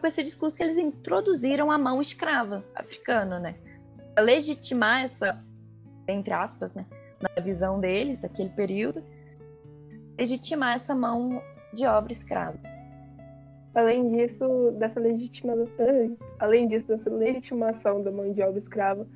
com 0.00 0.06
esse 0.06 0.22
discurso 0.22 0.56
que 0.56 0.62
eles 0.62 0.76
introduziram 0.76 1.70
a 1.70 1.78
mão 1.78 2.00
escrava 2.00 2.64
africana, 2.74 3.38
né? 3.38 3.56
Legitimar 4.18 5.02
essa, 5.02 5.42
entre 6.06 6.34
aspas, 6.34 6.74
né? 6.74 6.86
Na 7.20 7.42
visão 7.42 7.80
deles, 7.80 8.18
daquele 8.18 8.50
período, 8.50 9.02
legitimar 10.18 10.74
essa 10.74 10.94
mão 10.94 11.42
de 11.72 11.86
obra 11.86 12.12
escrava. 12.12 12.58
Além 13.74 14.08
disso, 14.10 14.70
dessa 14.78 15.00
legitimação, 15.00 15.68
além 16.38 16.68
disso, 16.68 16.86
dessa 16.86 17.10
legitimação 17.10 18.02
da 18.02 18.10
mão 18.10 18.32
de 18.32 18.40
obra 18.42 18.58
escrava, 18.58 19.06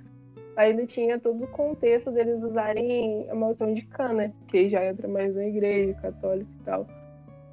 ainda 0.56 0.84
tinha 0.84 1.20
todo 1.20 1.44
o 1.44 1.48
contexto 1.48 2.10
deles 2.10 2.42
usarem 2.42 3.30
a 3.30 3.34
maldição 3.34 3.72
de 3.72 3.82
cana, 3.82 4.34
que 4.48 4.68
já 4.68 4.84
entra 4.84 5.06
mais 5.06 5.34
na 5.34 5.46
igreja 5.46 5.94
católica 5.94 6.50
e 6.60 6.64
tal. 6.64 6.86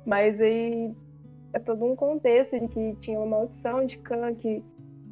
Mas 0.06 0.42
aí 0.42 0.92
é 1.54 1.60
todo 1.60 1.86
um 1.86 1.96
contexto 1.96 2.60
de 2.60 2.68
que 2.68 2.96
tinha 2.96 3.20
uma 3.20 3.38
maldição 3.38 3.86
de 3.86 3.98
Cã, 4.00 4.34
que 4.34 4.64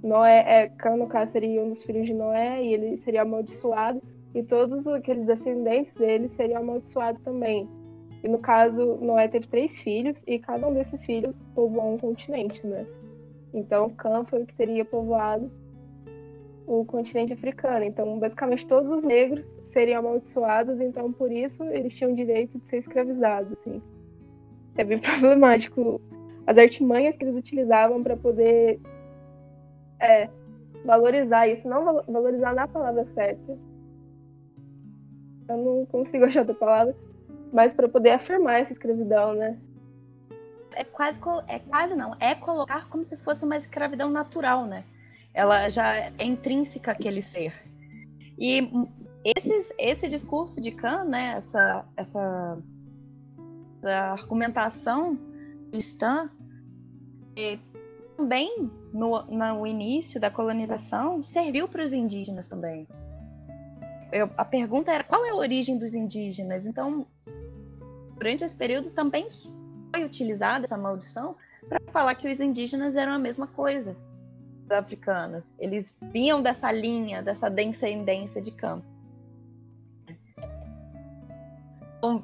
Noé, 0.03 0.43
é, 0.45 0.67
Cã, 0.67 0.97
no 0.97 1.07
caso, 1.07 1.31
seria 1.31 1.61
um 1.61 1.69
dos 1.69 1.83
filhos 1.83 2.05
de 2.05 2.13
Noé, 2.13 2.61
e 2.63 2.73
ele 2.73 2.97
seria 2.97 3.21
amaldiçoado, 3.21 4.01
e 4.35 4.43
todos 4.43 4.85
aqueles 4.87 5.25
descendentes 5.25 5.93
dele 5.93 6.27
seriam 6.29 6.61
amaldiçoados 6.61 7.21
também. 7.21 7.69
E 8.23 8.27
no 8.27 8.39
caso, 8.39 8.97
Noé 9.01 9.27
teve 9.27 9.47
três 9.47 9.77
filhos 9.79 10.23
e 10.25 10.39
cada 10.39 10.65
um 10.67 10.73
desses 10.73 11.05
filhos 11.05 11.41
povoou 11.53 11.93
um 11.93 11.97
continente, 11.97 12.65
né? 12.65 12.87
Então, 13.53 13.89
Cã 13.89 14.23
foi 14.23 14.43
o 14.43 14.45
que 14.45 14.55
teria 14.55 14.85
povoado 14.85 15.51
o 16.65 16.85
continente 16.85 17.33
africano. 17.33 17.83
Então, 17.83 18.17
basicamente, 18.17 18.65
todos 18.65 18.89
os 18.89 19.03
negros 19.03 19.45
seriam 19.65 19.99
amaldiçoados, 19.99 20.79
então, 20.79 21.11
por 21.11 21.31
isso, 21.31 21.63
eles 21.65 21.93
tinham 21.93 22.13
direito 22.13 22.57
de 22.57 22.69
ser 22.69 22.77
escravizados, 22.77 23.51
assim. 23.59 23.81
É 24.75 24.85
bem 24.85 24.97
problemático 24.99 25.99
as 26.47 26.57
artimanhas 26.57 27.17
que 27.17 27.25
eles 27.25 27.37
utilizavam 27.37 28.01
para 28.01 28.15
poder 28.15 28.79
é, 29.99 30.29
valorizar 30.85 31.47
isso. 31.47 31.67
Não 31.67 32.03
valorizar 32.07 32.53
na 32.53 32.67
palavra 32.67 33.05
certa. 33.07 33.57
Eu 35.49 35.57
não 35.57 35.85
consigo 35.85 36.23
achar 36.23 36.39
outra 36.39 36.55
palavra 36.55 36.95
mas 37.53 37.73
para 37.73 37.87
poder 37.87 38.11
afirmar 38.11 38.61
essa 38.61 38.73
escravidão, 38.73 39.33
né? 39.35 39.57
É 40.75 40.83
quase, 40.83 41.21
é 41.47 41.59
quase 41.59 41.95
não, 41.95 42.15
é 42.19 42.33
colocar 42.33 42.89
como 42.89 43.03
se 43.03 43.15
fosse 43.17 43.45
uma 43.45 43.55
escravidão 43.55 44.09
natural, 44.09 44.65
né? 44.65 44.83
Ela 45.33 45.69
já 45.69 45.95
é 45.95 46.11
intrínseca 46.23 46.91
àquele 46.91 47.21
ser. 47.21 47.53
E 48.37 48.69
esses, 49.23 49.73
esse 49.77 50.09
discurso 50.09 50.59
de 50.59 50.71
Kant, 50.71 51.07
né, 51.07 51.33
essa, 51.35 51.85
essa, 51.95 52.57
essa 53.79 54.11
argumentação 54.11 55.17
cristã, 55.71 56.29
também 58.17 58.71
no, 58.91 59.23
no 59.25 59.67
início 59.67 60.19
da 60.19 60.29
colonização 60.29 61.23
serviu 61.23 61.67
para 61.67 61.83
os 61.83 61.93
indígenas 61.93 62.47
também. 62.47 62.87
Eu, 64.11 64.29
a 64.37 64.45
pergunta 64.45 64.91
era 64.91 65.03
qual 65.03 65.25
é 65.25 65.29
a 65.31 65.35
origem 65.35 65.77
dos 65.77 65.95
indígenas? 65.95 66.67
Então, 66.67 67.07
durante 68.23 68.45
esse 68.45 68.55
período 68.55 68.89
também 68.91 69.25
foi 69.93 70.05
utilizada 70.05 70.63
essa 70.63 70.77
maldição 70.77 71.35
para 71.67 71.77
falar 71.91 72.15
que 72.15 72.31
os 72.31 72.39
indígenas 72.39 72.95
eram 72.95 73.11
a 73.11 73.19
mesma 73.19 73.47
coisa 73.47 73.97
os 74.65 74.71
africanos. 74.71 75.59
Eles 75.59 75.97
vinham 76.01 76.41
dessa 76.41 76.71
linha, 76.71 77.21
dessa 77.21 77.49
descendência 77.49 78.41
de 78.41 78.51
campo. 78.51 78.85
Bom, 82.01 82.23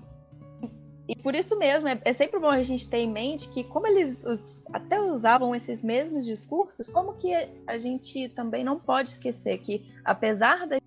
e 1.06 1.18
por 1.18 1.36
isso 1.36 1.60
mesmo, 1.60 1.90
é, 1.90 2.00
é, 2.06 2.14
sempre 2.14 2.40
bom 2.40 2.50
a 2.50 2.64
gente 2.64 2.90
ter 2.90 3.00
em 3.00 3.12
mente 3.12 3.50
que, 3.50 3.66
como 3.66 3.86
eles 3.86 4.24
até 4.72 5.02
usavam 5.02 5.54
esses 5.54 5.84
mesmos 5.84 6.26
discursos, 6.26 6.88
como 6.88 7.16
que 7.16 7.34
a 7.68 7.78
gente 7.78 8.30
também 8.30 8.64
não 8.64 8.80
pode 8.80 9.10
esquecer 9.10 9.58
que, 9.58 9.92
apesar 10.06 10.66
da 10.66 10.78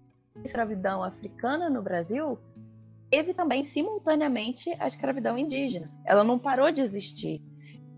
escravidão 0.42 1.04
africana 1.04 1.68
no 1.68 1.82
Brasil, 1.82 2.38
teve 3.12 3.34
também 3.34 3.62
simultaneamente 3.62 4.74
a 4.80 4.86
escravidão 4.86 5.36
indígena. 5.36 5.92
Ela 6.06 6.24
não 6.24 6.38
parou 6.38 6.72
de 6.72 6.80
existir. 6.80 7.42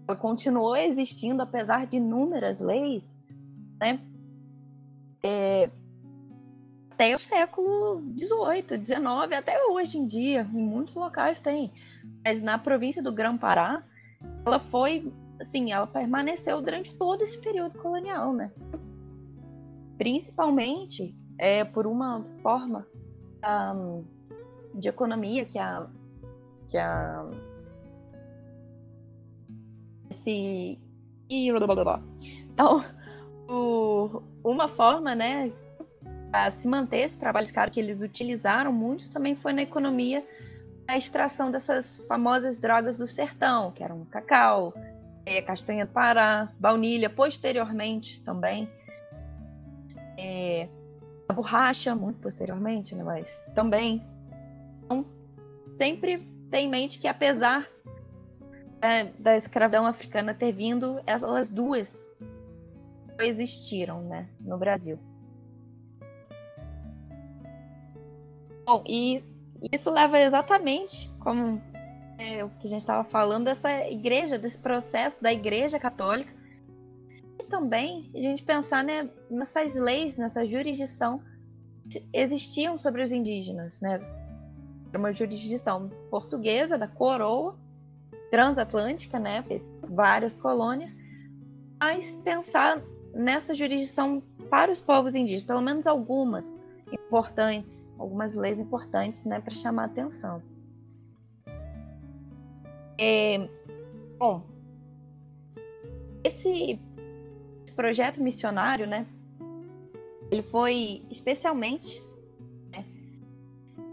Ela 0.08 0.18
continuou 0.18 0.74
existindo 0.74 1.40
apesar 1.40 1.86
de 1.86 1.98
inúmeras 1.98 2.58
leis, 2.58 3.16
né? 3.80 4.00
É, 5.22 5.70
até 6.90 7.14
o 7.14 7.18
século 7.20 8.02
XVIII, 8.18 8.84
XIX, 8.84 9.38
até 9.38 9.64
hoje 9.68 9.98
em 9.98 10.06
dia, 10.06 10.50
em 10.52 10.66
muitos 10.66 10.96
locais 10.96 11.40
tem. 11.40 11.72
Mas 12.26 12.42
na 12.42 12.58
província 12.58 13.00
do 13.00 13.12
Grã-Pará, 13.12 13.84
ela 14.44 14.58
foi, 14.58 15.12
assim, 15.40 15.70
ela 15.70 15.86
permaneceu 15.86 16.60
durante 16.60 16.92
todo 16.92 17.22
esse 17.22 17.40
período 17.40 17.78
colonial, 17.78 18.32
né? 18.32 18.50
Principalmente 19.96 21.16
é, 21.38 21.62
por 21.62 21.86
uma 21.86 22.26
forma 22.42 22.84
um, 23.76 24.13
de 24.74 24.88
economia 24.88 25.44
que 25.44 25.58
a 25.58 25.86
que 26.66 26.76
a 26.76 27.24
esse 30.10 30.78
então 32.52 32.84
o, 33.48 34.22
uma 34.42 34.68
forma 34.68 35.14
né 35.14 35.52
a 36.32 36.50
se 36.50 36.66
manter 36.66 36.98
esse 36.98 37.18
trabalho 37.18 37.52
caro 37.52 37.70
que 37.70 37.78
eles 37.78 38.02
utilizaram 38.02 38.72
muito 38.72 39.08
também 39.10 39.34
foi 39.34 39.52
na 39.52 39.62
economia 39.62 40.26
a 40.86 40.98
extração 40.98 41.50
dessas 41.50 42.06
famosas 42.06 42.58
drogas 42.58 42.98
do 42.98 43.06
sertão 43.06 43.70
que 43.70 43.82
eram 43.82 44.04
cacau 44.06 44.74
é, 45.24 45.40
castanha 45.40 45.86
do 45.86 46.52
baunilha 46.58 47.08
posteriormente 47.08 48.20
também. 48.20 48.68
É, 50.18 50.68
a 51.28 51.32
borracha 51.32 51.94
muito 51.94 52.20
posteriormente 52.20 52.94
né 52.94 53.02
mas 53.02 53.44
também 53.54 54.04
então, 54.84 55.04
sempre 55.78 56.26
tem 56.50 56.66
em 56.66 56.70
mente 56.70 56.98
que, 56.98 57.08
apesar 57.08 57.68
é, 58.80 59.04
da 59.18 59.36
escravidão 59.36 59.86
africana 59.86 60.34
ter 60.34 60.52
vindo, 60.52 61.00
elas 61.06 61.50
duas 61.50 62.06
existiram 63.20 64.02
né, 64.02 64.28
no 64.40 64.58
Brasil. 64.58 64.98
Bom, 68.66 68.82
e 68.86 69.22
isso 69.72 69.90
leva 69.90 70.18
exatamente 70.18 71.10
como 71.20 71.60
é, 72.18 72.44
o 72.44 72.50
que 72.50 72.66
a 72.66 72.70
gente 72.70 72.80
estava 72.80 73.04
falando 73.04 73.44
dessa 73.44 73.86
igreja, 73.88 74.38
desse 74.38 74.58
processo 74.58 75.22
da 75.22 75.32
igreja 75.32 75.78
católica. 75.78 76.32
E 77.38 77.44
também 77.44 78.10
a 78.14 78.20
gente 78.20 78.42
pensar 78.42 78.84
né, 78.84 79.08
nessas 79.30 79.74
leis, 79.74 80.16
nessa 80.16 80.44
jurisdição 80.44 81.22
que 81.90 82.06
existiam 82.12 82.78
sobre 82.78 83.02
os 83.02 83.12
indígenas, 83.12 83.80
né? 83.80 83.98
Uma 84.98 85.12
jurisdição 85.12 85.90
portuguesa 86.10 86.78
da 86.78 86.88
coroa 86.88 87.56
transatlântica, 88.30 89.18
né, 89.18 89.44
várias 89.82 90.36
colônias, 90.36 90.98
mas 91.78 92.16
pensar 92.16 92.82
nessa 93.14 93.54
jurisdição 93.54 94.22
para 94.50 94.72
os 94.72 94.80
povos 94.80 95.14
indígenas, 95.14 95.44
pelo 95.44 95.60
menos 95.60 95.86
algumas 95.86 96.60
importantes, 96.92 97.92
algumas 97.98 98.34
leis 98.34 98.60
importantes, 98.60 99.24
né, 99.24 99.40
para 99.40 99.54
chamar 99.54 99.84
atenção. 99.84 100.42
É, 102.98 103.48
bom, 104.18 104.42
esse, 106.22 106.80
esse, 107.64 107.72
projeto 107.74 108.22
missionário, 108.22 108.86
né, 108.86 109.06
ele 110.30 110.42
foi 110.42 111.04
especialmente 111.10 112.03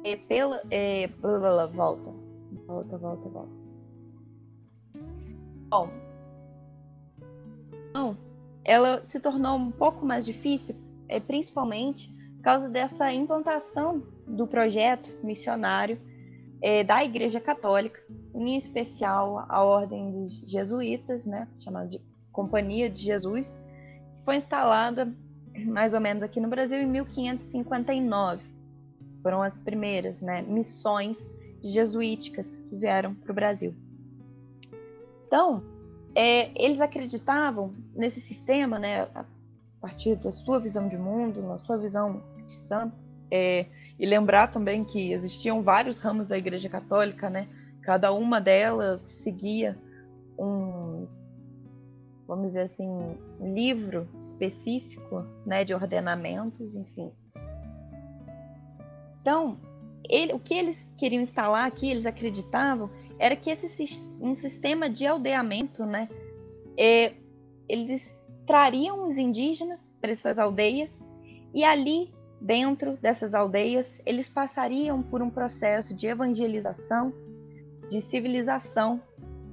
é, 0.04 0.16
pela, 0.16 0.62
é, 0.70 1.08
volta, 1.08 2.14
volta, 2.68 2.98
volta, 2.98 3.30
volta. 3.30 3.62
Bom, 5.70 5.90
então, 7.90 8.18
ela 8.64 9.04
se 9.04 9.20
tornou 9.20 9.58
um 9.58 9.72
pouco 9.72 10.06
mais 10.06 10.26
difícil, 10.26 10.76
é, 11.08 11.20
principalmente 11.20 12.10
por 12.38 12.44
causa 12.44 12.70
dessa 12.70 13.12
implantação 13.14 14.04
do 14.28 14.48
projeto 14.48 15.16
missionário 15.24 16.00
é, 16.62 16.84
da 16.84 17.04
Igreja 17.04 17.40
Católica, 17.40 18.02
em 18.34 18.56
especial 18.56 19.46
a 19.50 19.64
Ordem 19.64 20.12
dos 20.12 20.32
Jesuítas, 20.46 21.26
né, 21.26 21.48
chamada 21.60 21.88
de 21.88 22.02
Companhia 22.32 22.90
de 22.90 23.02
Jesus, 23.02 23.62
que 24.16 24.24
foi 24.24 24.38
instalada 24.38 25.14
mais 25.66 25.94
ou 25.94 26.00
menos 26.00 26.24
aqui 26.24 26.40
no 26.40 26.48
Brasil 26.48 26.80
em 26.80 26.88
1559. 26.88 28.51
Foram 29.22 29.42
as 29.42 29.58
primeiras 29.58 30.22
né, 30.22 30.42
missões 30.42 31.30
jesuíticas 31.64 32.58
que 32.58 32.76
vieram 32.76 33.14
para 33.14 33.32
o 33.32 33.36
Brasil. 33.36 33.76
Então, 35.28 35.64
é, 36.16 36.52
eles 36.62 36.82
acreditavam 36.82 37.74
nesse 37.96 38.20
sistema, 38.20 38.78
né, 38.80 39.04
a 39.14 39.26
partir 39.80 40.16
da 40.16 40.32
sua 40.32 40.60
visão 40.60 40.88
de 40.88 40.98
mundo, 40.98 41.42
na 41.42 41.58
sua 41.58 41.78
visão 41.78 42.22
cristã, 42.38 42.92
é, 43.30 43.66
e 43.98 44.06
lembrar 44.06 44.48
também 44.48 44.84
que 44.84 45.14
existiam 45.14 45.62
vários 45.62 46.00
ramos 46.00 46.28
da 46.28 46.38
Igreja 46.38 46.68
Católica, 46.68 47.30
né? 47.30 47.48
Cada 47.82 48.12
uma 48.12 48.42
delas 48.42 49.00
seguia 49.06 49.80
um, 50.38 51.08
vamos 52.28 52.48
dizer 52.48 52.62
assim, 52.62 52.90
um 53.40 53.54
livro 53.54 54.08
específico, 54.20 55.26
né, 55.46 55.64
de 55.64 55.74
ordenamentos, 55.74 56.76
enfim. 56.76 57.12
Então, 59.22 59.60
ele, 60.10 60.34
o 60.34 60.40
que 60.40 60.54
eles 60.54 60.88
queriam 60.98 61.22
instalar 61.22 61.66
aqui, 61.66 61.90
eles 61.90 62.06
acreditavam, 62.06 62.90
era 63.20 63.36
que 63.36 63.50
esse 63.50 64.08
um 64.20 64.36
sistema 64.36 64.90
de 64.90 65.06
aldeamento, 65.06 65.86
né, 65.86 66.10
é, 66.78 67.14
eles 67.70 68.20
trariam 68.46 69.06
os 69.06 69.18
indígenas 69.18 69.96
para 70.02 70.12
essas 70.12 70.40
aldeias 70.40 71.00
e 71.54 71.64
ali 71.64 72.12
dentro 72.42 72.98
dessas 72.98 73.36
aldeias 73.36 74.02
eles 74.06 74.28
passariam 74.28 75.04
por 75.04 75.22
um 75.22 75.30
processo 75.30 75.94
de 75.94 76.08
evangelização, 76.08 77.14
de 77.88 78.02
civilização 78.02 79.02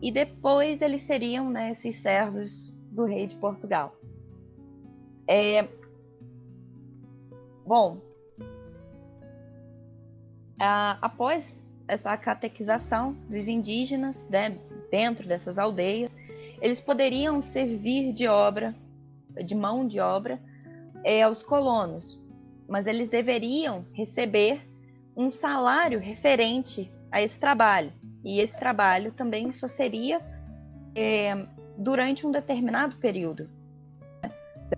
e 0.01 0.11
depois 0.11 0.81
eles 0.81 1.03
seriam 1.03 1.51
né, 1.51 1.71
esses 1.71 1.97
servos 1.97 2.75
do 2.91 3.05
rei 3.05 3.27
de 3.27 3.37
Portugal. 3.37 3.95
É... 5.29 5.69
Bom, 7.67 8.01
após 10.59 11.65
essa 11.87 12.17
catequização 12.17 13.13
dos 13.29 13.49
indígenas 13.49 14.29
né, 14.29 14.59
dentro 14.91 15.27
dessas 15.27 15.59
aldeias, 15.59 16.15
eles 16.61 16.81
poderiam 16.81 17.41
servir 17.41 18.13
de 18.13 18.27
obra, 18.27 18.75
de 19.45 19.55
mão 19.55 19.87
de 19.87 20.01
obra, 20.01 20.41
é, 21.05 21.23
aos 21.23 21.43
colonos, 21.43 22.23
mas 22.69 22.87
eles 22.87 23.09
deveriam 23.09 23.87
receber 23.93 24.69
um 25.17 25.31
salário 25.31 25.99
referente 25.99 26.93
a 27.11 27.23
esse 27.23 27.39
trabalho. 27.39 27.93
E 28.25 28.41
esse 28.41 28.59
trabalho 28.59 29.13
também 29.13 29.51
só 29.53 29.69
seria 29.69 30.21
é, 30.95 31.47
durante 31.77 32.27
um 32.27 32.31
determinado 32.31 32.97
período. 32.97 33.49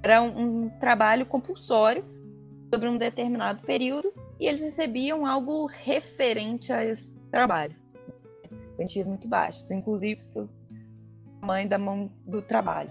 Era 0.02 0.22
um, 0.22 0.64
um 0.64 0.68
trabalho 0.78 1.26
compulsório 1.26 2.04
sobre 2.72 2.88
um 2.88 2.96
determinado 2.96 3.62
período 3.62 4.12
e 4.40 4.46
eles 4.46 4.62
recebiam 4.62 5.26
algo 5.26 5.66
referente 5.66 6.72
a 6.72 6.82
esse 6.82 7.10
trabalho. 7.30 7.76
Quantias 8.74 9.06
muito 9.06 9.28
baixas, 9.28 9.70
inclusive 9.70 10.24
o 10.34 10.48
tamanho 11.38 11.68
da 11.68 11.78
mão 11.78 12.10
do 12.24 12.40
trabalho. 12.40 12.90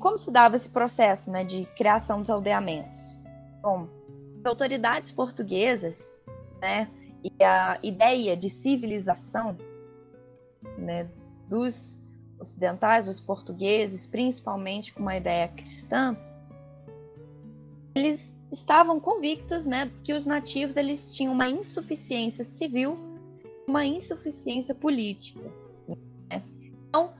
Como 0.00 0.16
se 0.16 0.30
dava 0.32 0.56
esse 0.56 0.68
processo 0.68 1.30
né, 1.30 1.44
de 1.44 1.64
criação 1.76 2.20
dos 2.20 2.28
aldeamentos? 2.28 3.14
Bom, 3.62 3.88
as 4.40 4.44
autoridades 4.44 5.12
portuguesas 5.12 6.12
né, 6.60 6.90
e 7.22 7.44
a 7.44 7.78
ideia 7.84 8.36
de 8.36 8.50
civilização 8.50 9.56
né, 10.76 11.08
dos 11.48 11.96
ocidentais, 12.40 13.08
os 13.08 13.20
portugueses, 13.20 14.04
principalmente 14.06 14.92
com 14.92 15.00
uma 15.00 15.16
ideia 15.16 15.48
cristã, 15.48 16.16
eles 17.94 18.35
estavam 18.50 19.00
convictos, 19.00 19.66
né, 19.66 19.90
que 20.02 20.12
os 20.12 20.26
nativos 20.26 20.76
eles 20.76 21.14
tinham 21.14 21.32
uma 21.32 21.48
insuficiência 21.48 22.44
civil, 22.44 22.98
uma 23.66 23.84
insuficiência 23.84 24.74
política. 24.74 25.40
Né? 26.30 26.42
Então, 26.88 27.12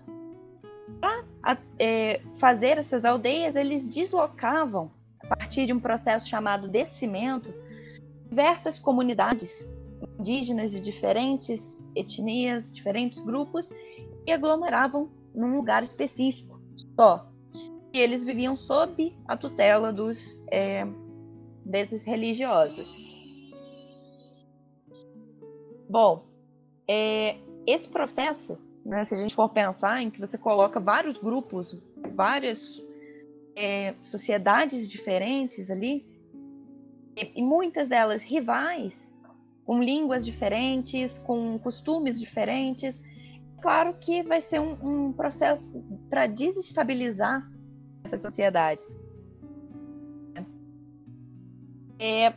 para 1.01 1.59
é, 1.79 2.21
fazer 2.37 2.79
essas 2.79 3.05
aldeias, 3.05 3.57
eles 3.57 3.89
deslocavam 3.89 4.91
a 5.21 5.37
partir 5.37 5.67
de 5.67 5.73
um 5.73 5.81
processo 5.81 6.29
chamado 6.29 6.69
descimento 6.69 7.53
diversas 8.29 8.79
comunidades 8.79 9.69
indígenas 10.19 10.73
de 10.73 10.81
diferentes 10.81 11.81
etnias, 11.95 12.73
diferentes 12.73 13.21
grupos 13.21 13.71
e 14.27 14.33
aglomeravam 14.33 15.11
num 15.35 15.57
lugar 15.57 15.83
específico 15.83 16.61
só. 16.99 17.31
E 17.93 17.99
eles 17.99 18.25
viviam 18.25 18.57
sob 18.57 19.17
a 19.27 19.37
tutela 19.37 19.93
dos 19.93 20.41
é, 20.51 20.87
desses 21.67 22.05
religiosos. 22.05 22.97
Bom, 25.89 26.25
é, 26.89 27.37
esse 27.67 27.89
processo, 27.89 28.59
né, 28.85 29.05
se 29.05 29.15
a 29.15 29.17
gente 29.17 29.35
for 29.35 29.49
pensar 29.49 30.01
em 30.01 30.11
que 30.11 30.21
você 30.21 30.39
coloca 30.39 30.79
vários 30.79 31.19
grupos, 31.19 31.77
várias 32.15 32.83
é, 33.57 33.95
sociedades 34.01 34.89
diferentes 34.89 35.71
ali, 35.71 36.07
e, 37.17 37.41
e 37.41 37.43
muitas 37.43 37.89
delas 37.89 38.23
rivais, 38.23 39.13
com 39.65 39.83
línguas 39.83 40.25
diferentes, 40.25 41.19
com 41.19 41.59
costumes 41.59 42.21
diferentes, 42.21 43.03
claro 43.61 43.97
que 44.01 44.23
vai 44.23 44.41
ser 44.41 44.61
um, 44.61 45.09
um 45.09 45.13
processo 45.13 45.73
para 46.09 46.29
desestabilizar 46.29 47.51
essas 48.05 48.23
sociedades 48.23 48.95
é, 51.99 52.33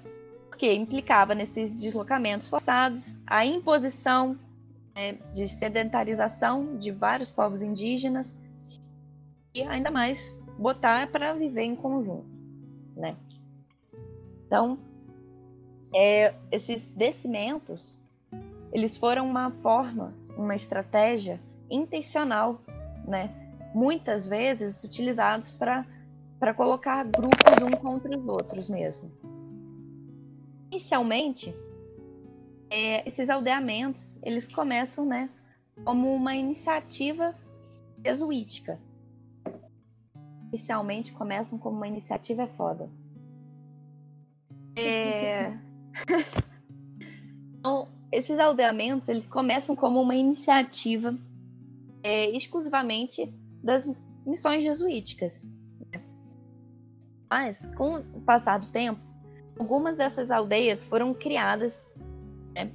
porque 0.49 0.73
implicava 0.73 1.33
nesses 1.33 1.79
deslocamentos 1.79 2.47
forçados, 2.47 3.13
a 3.25 3.45
imposição 3.45 4.37
né, 4.95 5.13
de 5.33 5.47
sedentarização 5.47 6.77
de 6.77 6.91
vários 6.91 7.31
povos 7.31 7.61
indígenas 7.61 8.39
e 9.53 9.61
ainda 9.63 9.89
mais 9.89 10.35
botar 10.57 11.09
para 11.11 11.33
viver 11.33 11.63
em 11.63 11.75
conjunto, 11.75 12.25
né? 12.95 13.15
Então, 14.45 14.77
é, 15.93 16.33
esses 16.51 16.89
descimentos, 16.89 17.95
eles 18.73 18.97
foram 18.97 19.27
uma 19.27 19.51
forma, 19.51 20.13
uma 20.37 20.55
estratégia 20.55 21.39
intencional, 21.69 22.61
né? 23.07 23.33
Muitas 23.73 24.25
vezes 24.25 24.83
utilizados 24.83 25.51
para 25.51 25.85
para 26.39 26.53
colocar 26.53 27.03
grupos 27.03 27.67
um 27.67 27.75
contra 27.75 28.17
os 28.17 28.25
outros 28.25 28.69
mesmo. 28.69 29.11
Inicialmente, 30.71 31.53
é, 32.69 33.07
esses 33.07 33.29
aldeamentos 33.29 34.15
eles 34.21 34.47
começam, 34.47 35.05
né, 35.05 35.29
como 35.83 36.13
uma 36.13 36.35
iniciativa 36.35 37.33
jesuítica. 38.05 38.79
Inicialmente 40.47 41.11
começam 41.13 41.57
como 41.57 41.77
uma 41.77 41.87
iniciativa 41.87 42.43
é 42.43 42.47
foda. 42.47 42.89
É... 44.75 45.57
então, 47.57 47.87
esses 48.11 48.39
aldeamentos 48.39 49.09
eles 49.09 49.27
começam 49.27 49.75
como 49.75 50.01
uma 50.01 50.15
iniciativa 50.15 51.17
é, 52.03 52.29
exclusivamente 52.29 53.33
das 53.63 53.89
missões 54.25 54.63
jesuíticas. 54.63 55.43
Mas, 57.29 57.67
com 57.75 57.97
o 57.97 58.21
passar 58.21 58.59
do 58.59 58.67
tempo, 58.69 58.99
Algumas 59.59 59.97
dessas 59.97 60.31
aldeias 60.31 60.83
foram 60.83 61.13
criadas 61.13 61.85
né, 62.55 62.71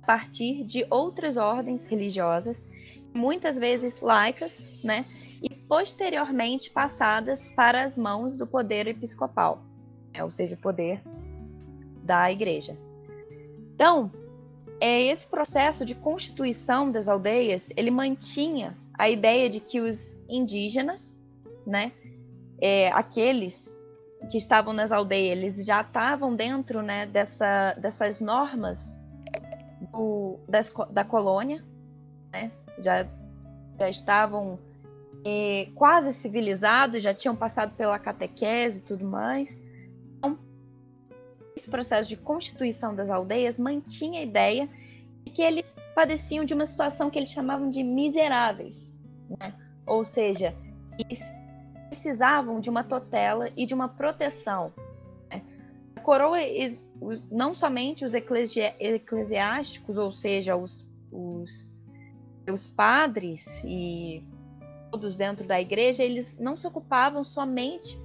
a 0.00 0.06
partir 0.06 0.62
de 0.62 0.86
outras 0.88 1.36
ordens 1.36 1.84
religiosas, 1.84 2.64
muitas 3.12 3.58
vezes 3.58 4.00
laicas, 4.00 4.80
né, 4.84 5.04
e 5.42 5.50
posteriormente 5.50 6.70
passadas 6.70 7.48
para 7.48 7.82
as 7.82 7.98
mãos 7.98 8.36
do 8.36 8.46
poder 8.46 8.86
episcopal, 8.86 9.60
né? 10.14 10.22
ou 10.22 10.30
seja, 10.30 10.54
o 10.54 10.58
poder 10.58 11.02
da 12.04 12.30
igreja. 12.30 12.78
Então, 13.74 14.10
é 14.80 15.02
esse 15.02 15.26
processo 15.26 15.84
de 15.84 15.96
constituição 15.96 16.90
das 16.90 17.08
aldeias, 17.08 17.70
ele 17.76 17.90
mantinha 17.90 18.78
a 18.94 19.10
ideia 19.10 19.50
de 19.50 19.58
que 19.60 19.80
os 19.80 20.16
indígenas, 20.28 21.20
né, 21.66 21.92
é, 22.60 22.90
aqueles 22.92 23.75
que 24.26 24.36
estavam 24.36 24.72
nas 24.72 24.92
aldeias, 24.92 25.36
eles 25.36 25.64
já 25.64 25.80
estavam 25.80 26.34
dentro, 26.34 26.82
né, 26.82 27.06
dessa, 27.06 27.74
dessas 27.74 28.20
normas 28.20 28.94
do, 29.92 30.38
das, 30.48 30.72
da 30.90 31.04
colônia, 31.04 31.64
né, 32.32 32.50
já, 32.82 33.06
já 33.78 33.88
estavam 33.88 34.58
é, 35.24 35.68
quase 35.74 36.12
civilizados, 36.12 37.02
já 37.02 37.12
tinham 37.12 37.34
passado 37.34 37.74
pela 37.76 37.98
catequese 37.98 38.80
e 38.80 38.84
tudo 38.84 39.04
mais. 39.04 39.60
Então, 40.18 40.38
esse 41.56 41.68
processo 41.68 42.08
de 42.08 42.16
constituição 42.16 42.94
das 42.94 43.10
aldeias 43.10 43.58
mantinha 43.58 44.20
a 44.20 44.22
ideia 44.22 44.68
de 45.24 45.32
que 45.32 45.42
eles 45.42 45.76
padeciam 45.94 46.44
de 46.44 46.54
uma 46.54 46.66
situação 46.66 47.10
que 47.10 47.18
eles 47.18 47.30
chamavam 47.30 47.70
de 47.70 47.82
miseráveis, 47.82 48.96
né? 49.40 49.54
ou 49.86 50.04
seja, 50.04 50.54
eles 50.98 51.32
precisavam 51.88 52.60
de 52.60 52.70
uma 52.70 52.84
tutela 52.84 53.50
e 53.56 53.66
de 53.66 53.74
uma 53.74 53.88
proteção. 53.88 54.72
Né? 55.30 55.42
A 55.96 56.00
coroa, 56.00 56.38
não 57.30 57.54
somente 57.54 58.04
os 58.04 58.14
eclesi 58.14 58.60
eclesiásticos, 58.78 59.96
ou 59.96 60.10
seja, 60.12 60.56
os, 60.56 60.88
os, 61.10 61.72
os 62.50 62.66
padres 62.66 63.62
e 63.64 64.26
todos 64.90 65.16
dentro 65.16 65.46
da 65.46 65.60
igreja, 65.60 66.02
eles 66.02 66.38
não 66.38 66.56
se 66.56 66.66
ocupavam 66.66 67.22
somente 67.24 67.98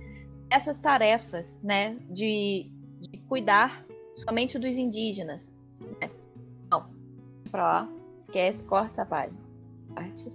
dessas 0.50 0.80
tarefas, 0.80 1.60
né, 1.64 1.98
de, 2.10 2.70
de 3.00 3.18
cuidar 3.30 3.86
somente 4.14 4.60
dos 4.60 4.76
indígenas. 4.76 5.56
Né? 5.80 6.10
Não, 6.70 6.90
para 7.50 7.64
lá, 7.64 7.90
esquece, 8.16 8.64
corta 8.66 9.02
essa 9.02 9.06
página. 9.06 9.40
Parte. 9.94 10.32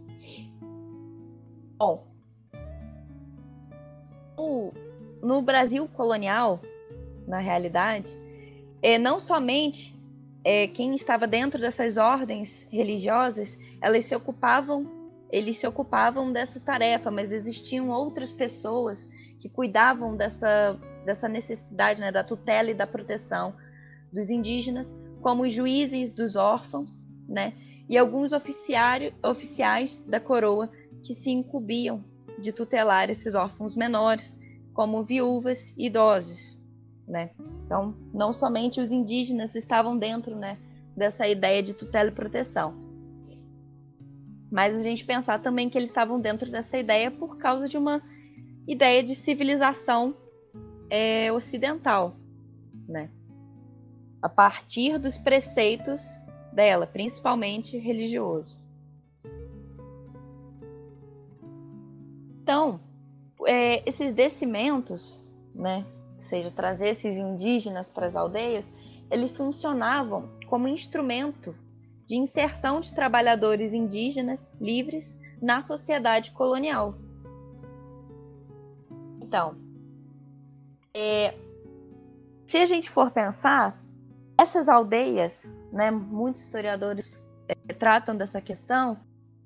Bom, 1.78 2.06
no, 5.22 5.42
Brasil 5.42 5.88
colonial, 5.88 6.60
na 7.26 7.38
realidade, 7.38 8.12
é, 8.82 8.98
não 8.98 9.18
somente 9.18 9.94
é, 10.44 10.66
quem 10.68 10.94
estava 10.94 11.26
dentro 11.26 11.60
dessas 11.60 11.96
ordens 11.96 12.66
religiosas, 12.70 13.58
elas 13.80 14.04
se 14.04 14.14
ocupavam 14.14 14.96
eles 15.30 15.56
se 15.56 15.66
ocupavam 15.66 16.32
dessa 16.32 16.60
tarefa, 16.60 17.10
mas 17.10 17.32
existiam 17.32 17.90
outras 17.90 18.32
pessoas 18.32 19.08
que 19.38 19.48
cuidavam 19.48 20.16
dessa, 20.16 20.78
dessa 21.04 21.28
necessidade, 21.28 22.00
né, 22.00 22.12
da 22.12 22.22
tutela 22.22 22.70
e 22.70 22.74
da 22.74 22.86
proteção 22.86 23.54
dos 24.12 24.30
indígenas, 24.30 24.96
como 25.20 25.42
os 25.42 25.52
juízes 25.52 26.14
dos 26.14 26.36
órfãos, 26.36 27.04
né, 27.28 27.52
e 27.88 27.98
alguns 27.98 28.32
oficiais 28.32 30.04
da 30.06 30.20
coroa 30.20 30.70
que 31.02 31.12
se 31.12 31.30
incumbiam 31.30 32.04
de 32.38 32.52
tutelar 32.52 33.10
esses 33.10 33.34
órfãos 33.34 33.74
menores, 33.76 34.36
como 34.72 35.02
viúvas 35.02 35.72
e 35.76 35.86
idosos, 35.86 36.58
né. 37.08 37.30
Então, 37.64 37.94
não 38.12 38.32
somente 38.32 38.80
os 38.80 38.92
indígenas 38.92 39.54
estavam 39.54 39.96
dentro, 39.96 40.36
né, 40.36 40.58
dessa 40.96 41.26
ideia 41.26 41.62
de 41.62 41.74
tutela 41.74 42.08
e 42.08 42.12
proteção. 42.12 42.74
Mas 44.50 44.76
a 44.76 44.82
gente 44.82 45.04
pensar 45.04 45.40
também 45.40 45.68
que 45.68 45.76
eles 45.76 45.90
estavam 45.90 46.20
dentro 46.20 46.50
dessa 46.50 46.78
ideia 46.78 47.10
por 47.10 47.36
causa 47.36 47.68
de 47.68 47.76
uma 47.76 48.00
ideia 48.66 49.02
de 49.02 49.14
civilização 49.14 50.16
é, 50.88 51.32
ocidental, 51.32 52.16
né? 52.88 53.10
A 54.22 54.28
partir 54.28 54.98
dos 54.98 55.18
preceitos 55.18 56.02
dela, 56.52 56.86
principalmente 56.86 57.76
religioso. 57.76 58.56
Então, 62.46 62.78
é, 63.44 63.82
esses 63.88 64.14
descimentos, 64.14 65.26
né, 65.52 65.84
seja, 66.14 66.48
trazer 66.48 66.90
esses 66.90 67.16
indígenas 67.16 67.90
para 67.90 68.06
as 68.06 68.14
aldeias, 68.14 68.70
eles 69.10 69.32
funcionavam 69.32 70.30
como 70.46 70.68
instrumento 70.68 71.56
de 72.06 72.14
inserção 72.14 72.78
de 72.78 72.94
trabalhadores 72.94 73.74
indígenas 73.74 74.52
livres 74.60 75.18
na 75.42 75.60
sociedade 75.60 76.30
colonial. 76.30 76.94
Então, 79.20 79.56
é, 80.94 81.34
se 82.46 82.58
a 82.58 82.66
gente 82.66 82.88
for 82.88 83.10
pensar, 83.10 83.76
essas 84.38 84.68
aldeias, 84.68 85.50
né, 85.72 85.90
muitos 85.90 86.42
historiadores 86.42 87.20
é, 87.48 87.72
tratam 87.74 88.16
dessa 88.16 88.40
questão, 88.40 88.96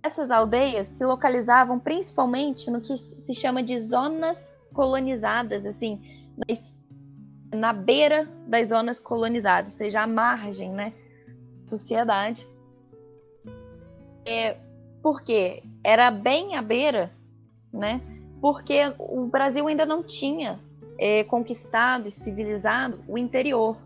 essas 0.02 0.30
aldeias 0.30 0.86
se 0.86 1.04
localizavam 1.04 1.78
principalmente 1.78 2.70
no 2.70 2.80
que 2.80 2.96
se 2.96 3.34
chama 3.34 3.62
de 3.62 3.78
zonas 3.78 4.56
colonizadas, 4.72 5.66
assim, 5.66 6.00
na 7.54 7.72
beira 7.72 8.28
das 8.46 8.68
zonas 8.68 8.98
colonizadas, 8.98 9.72
ou 9.72 9.78
seja, 9.78 10.02
à 10.02 10.06
margem, 10.06 10.70
né, 10.70 10.92
sociedade. 11.66 12.48
É, 14.26 14.56
porque 15.02 15.62
era 15.84 16.10
bem 16.10 16.56
à 16.56 16.62
beira, 16.62 17.10
né? 17.72 18.00
Porque 18.40 18.80
o 18.98 19.26
Brasil 19.26 19.66
ainda 19.66 19.84
não 19.84 20.02
tinha 20.02 20.58
é, 20.98 21.24
conquistado 21.24 22.06
e 22.08 22.10
civilizado 22.10 23.02
o 23.08 23.18
interior. 23.18 23.76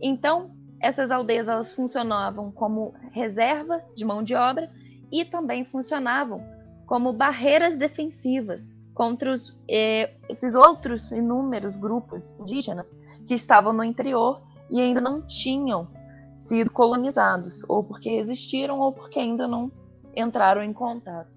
Então, 0.00 0.50
essas 0.80 1.10
aldeias 1.10 1.48
elas 1.48 1.72
funcionavam 1.72 2.50
como 2.50 2.94
reserva 3.12 3.82
de 3.94 4.04
mão 4.04 4.22
de 4.22 4.34
obra 4.34 4.70
e 5.10 5.24
também 5.24 5.64
funcionavam 5.64 6.42
como 6.86 7.12
barreiras 7.12 7.76
defensivas 7.76 8.78
contra 8.94 9.32
os, 9.32 9.56
eh, 9.70 10.14
esses 10.28 10.54
outros 10.54 11.10
inúmeros 11.12 11.76
grupos 11.76 12.36
indígenas 12.40 12.96
que 13.26 13.34
estavam 13.34 13.72
no 13.72 13.84
interior 13.84 14.42
e 14.70 14.80
ainda 14.80 15.00
não 15.00 15.22
tinham 15.22 15.88
sido 16.34 16.70
colonizados, 16.70 17.64
ou 17.68 17.82
porque 17.82 18.10
resistiram 18.10 18.80
ou 18.80 18.92
porque 18.92 19.18
ainda 19.18 19.46
não 19.46 19.70
entraram 20.16 20.62
em 20.62 20.72
contato. 20.72 21.30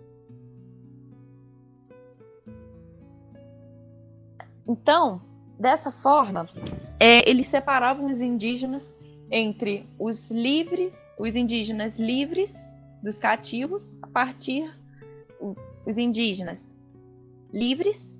Então, 4.68 5.22
dessa 5.60 5.92
forma, 5.92 6.48
é, 7.00 7.30
eles 7.30 7.48
separavam 7.48 8.10
os 8.10 8.22
indígenas 8.22 8.96
entre 9.30 9.88
os 10.00 10.32
livres, 10.32 10.94
os 11.18 11.36
indígenas 11.36 12.00
livres 12.00 12.68
dos 13.02 13.18
cativos, 13.18 13.98
a 14.02 14.08
partir 14.08 14.72
os 15.86 15.98
indígenas 15.98 16.76
livres 17.52 18.16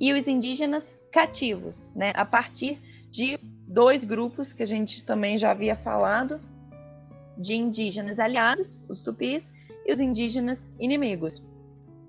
e 0.00 0.12
os 0.12 0.26
indígenas 0.26 0.96
cativos, 1.12 1.90
né, 1.94 2.12
a 2.14 2.24
partir 2.24 2.80
de 3.10 3.38
dois 3.68 4.04
grupos 4.04 4.52
que 4.52 4.62
a 4.62 4.66
gente 4.66 5.04
também 5.04 5.38
já 5.38 5.50
havia 5.50 5.76
falado, 5.76 6.40
de 7.36 7.54
indígenas 7.54 8.18
aliados, 8.18 8.82
os 8.88 9.02
tupis, 9.02 9.52
e 9.84 9.92
os 9.92 10.00
indígenas 10.00 10.68
inimigos, 10.78 11.44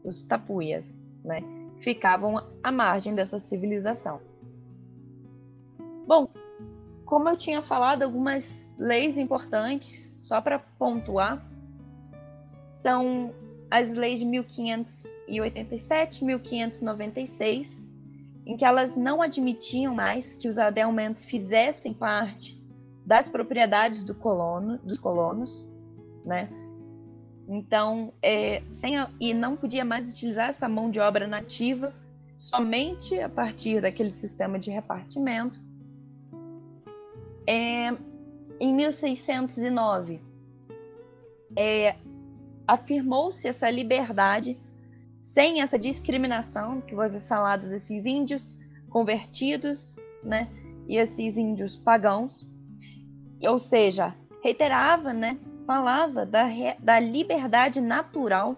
os 0.04 0.22
tapuias, 0.22 0.94
né? 1.24 1.42
Ficavam 1.80 2.46
à 2.62 2.72
margem 2.72 3.16
dessa 3.16 3.40
civilização. 3.40 4.22
Bom, 6.06 6.30
como 7.06 7.30
eu 7.30 7.38
tinha 7.38 7.62
falado, 7.62 8.04
algumas 8.04 8.70
leis 8.78 9.18
importantes, 9.18 10.14
só 10.20 10.40
para 10.40 10.60
pontuar, 10.60 11.44
são 12.84 13.34
as 13.72 13.94
leis 13.94 14.20
de 14.20 14.26
1587, 14.26 16.24
1596, 16.26 17.90
em 18.46 18.58
que 18.58 18.66
elas 18.66 18.98
não 18.98 19.22
admitiam 19.22 19.96
mais 19.96 20.34
que 20.34 20.50
os 20.50 20.60
adelmentos 20.60 21.24
fizessem 21.24 21.94
parte 21.94 22.62
das 23.06 23.30
propriedades 23.30 24.04
do 24.04 24.14
colono, 24.14 24.78
dos 24.80 24.98
colonos, 24.98 25.66
né? 26.26 26.50
Então, 27.48 28.12
é, 28.22 28.62
sem 28.70 28.98
a, 28.98 29.10
e 29.20 29.34
não 29.34 29.56
podia 29.56 29.86
mais 29.86 30.10
utilizar 30.10 30.50
essa 30.50 30.68
mão 30.68 30.92
de 30.92 31.00
obra 31.00 31.26
nativa 31.26 31.94
somente 32.38 33.18
a 33.20 33.30
partir 33.30 33.80
daquele 33.82 34.12
sistema 34.12 34.60
de 34.60 34.70
repartimento. 34.70 35.60
É, 37.48 37.96
em 38.60 38.74
1609, 38.74 40.22
é, 41.56 41.96
afirmou-se 42.68 43.48
essa 43.48 43.70
liberdade 43.70 44.60
sem 45.22 45.62
essa 45.62 45.80
discriminação 45.80 46.82
que 46.82 46.94
vai 46.94 47.20
falar 47.20 47.58
desses 47.58 48.06
índios 48.06 48.58
convertidos, 48.90 49.96
né, 50.24 50.50
e 50.88 50.98
esses 50.98 51.38
índios 51.38 51.76
pagãos, 51.76 52.48
ou 53.42 53.58
seja, 53.58 54.14
reiterava, 54.44 55.14
né, 55.14 55.40
falava 55.66 56.26
da, 56.26 56.46
da 56.80 57.00
liberdade 57.00 57.80
natural 57.80 58.58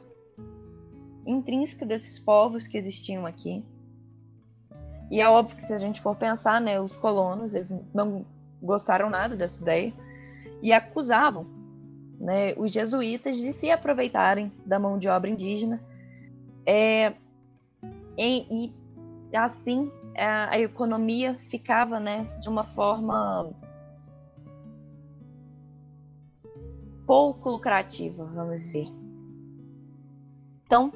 intrínseca 1.26 1.86
desses 1.86 2.20
povos 2.20 2.68
que 2.68 2.78
existiam 2.78 3.26
aqui. 3.26 3.64
E 5.12 5.22
é 5.22 5.30
óbvio 5.30 5.56
que 5.56 5.64
se 5.64 5.74
a 5.74 5.78
gente 5.78 6.02
for 6.02 6.16
pensar, 6.16 6.60
né, 6.60 6.80
os 6.80 6.96
colonos, 6.96 7.54
eles 7.54 7.72
não 7.94 8.26
gostaram 8.62 9.10
nada 9.10 9.36
dessa 9.36 9.62
ideia 9.62 9.94
e 10.62 10.74
acusavam 10.74 11.55
né, 12.20 12.54
os 12.58 12.72
jesuítas 12.72 13.38
de 13.38 13.52
se 13.52 13.70
aproveitarem 13.70 14.52
da 14.66 14.80
mão 14.80 14.98
de 14.98 15.08
obra 15.08 15.30
indígena 15.30 15.82
é, 16.66 17.14
e, 18.18 18.74
e 19.32 19.36
assim 19.36 19.92
a, 20.18 20.56
a, 20.56 20.60
economia 20.60 21.36
ficava 21.36 22.00
né, 22.00 22.26
de 22.40 22.50
uma 22.50 22.64
forma 22.64 23.52
pouco 27.06 27.50
lucrativa, 27.52 28.26
vamos 28.26 28.62
dizer. 28.62 28.88
Então, 30.66 30.92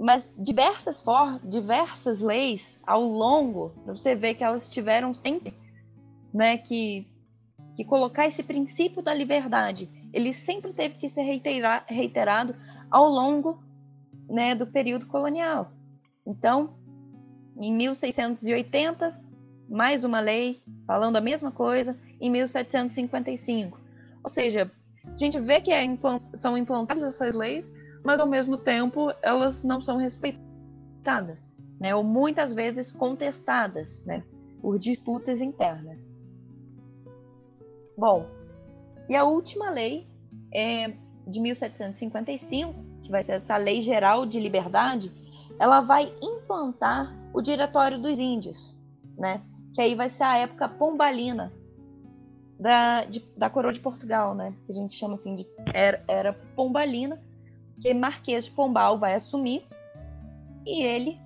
mas 0.00 0.32
diversas 0.36 1.00
for, 1.00 1.38
diversas 1.44 2.20
leis 2.20 2.80
ao 2.84 3.04
longo, 3.04 3.72
você 3.86 4.14
vê 4.14 4.34
que 4.34 4.42
elas 4.42 4.68
tiveram 4.68 5.14
sempre, 5.14 5.54
né, 6.32 6.58
que 6.58 7.06
que 7.78 7.84
colocar 7.84 8.26
esse 8.26 8.42
princípio 8.42 9.00
da 9.00 9.14
liberdade, 9.14 9.88
ele 10.12 10.32
sempre 10.32 10.72
teve 10.72 10.94
que 10.96 11.08
ser 11.08 11.22
reiterar, 11.22 11.84
reiterado 11.86 12.54
ao 12.90 13.08
longo, 13.08 13.62
né, 14.28 14.54
do 14.54 14.66
período 14.66 15.06
colonial. 15.06 15.72
Então, 16.26 16.74
em 17.56 17.74
1680, 17.74 19.18
mais 19.68 20.04
uma 20.04 20.20
lei 20.20 20.62
falando 20.86 21.16
a 21.16 21.20
mesma 21.20 21.50
coisa, 21.50 21.98
em 22.20 22.30
1755. 22.30 23.78
Ou 24.22 24.30
seja, 24.30 24.70
a 25.04 25.16
gente 25.16 25.38
vê 25.38 25.60
que 25.60 25.72
é, 25.72 25.84
são 26.34 26.56
implantadas 26.56 27.02
essas 27.02 27.34
leis, 27.34 27.74
mas 28.04 28.20
ao 28.20 28.26
mesmo 28.26 28.56
tempo 28.56 29.12
elas 29.22 29.64
não 29.64 29.80
são 29.80 29.96
respeitadas, 29.96 31.56
né? 31.80 31.94
Ou 31.94 32.02
muitas 32.02 32.52
vezes 32.52 32.90
contestadas, 32.90 34.04
né? 34.04 34.24
Por 34.60 34.78
disputas 34.78 35.40
internas. 35.40 36.06
Bom, 37.96 38.28
e 39.08 39.16
a 39.16 39.24
última 39.24 39.70
lei 39.70 40.06
é 40.52 40.92
de 41.26 41.40
1755, 41.40 42.74
que 43.02 43.10
vai 43.10 43.22
ser 43.22 43.32
essa 43.32 43.56
Lei 43.56 43.80
Geral 43.80 44.26
de 44.26 44.40
Liberdade, 44.40 45.12
ela 45.58 45.80
vai 45.80 46.14
implantar 46.22 47.14
o 47.32 47.40
Diretório 47.40 47.98
dos 47.98 48.18
Índios, 48.18 48.76
né? 49.16 49.42
Que 49.74 49.82
aí 49.82 49.94
vai 49.94 50.08
ser 50.08 50.24
a 50.24 50.36
época 50.38 50.68
pombalina 50.68 51.52
da, 52.58 53.04
de, 53.04 53.20
da 53.36 53.48
coroa 53.48 53.72
de 53.72 53.80
Portugal, 53.80 54.34
né? 54.34 54.54
Que 54.66 54.72
a 54.72 54.74
gente 54.74 54.94
chama 54.94 55.14
assim 55.14 55.34
de 55.34 55.46
era, 55.74 56.02
era 56.08 56.32
pombalina, 56.54 57.20
que 57.80 57.92
Marquês 57.94 58.46
de 58.46 58.50
Pombal 58.50 58.98
vai 58.98 59.14
assumir 59.14 59.64
e 60.66 60.82
ele, 60.82 61.18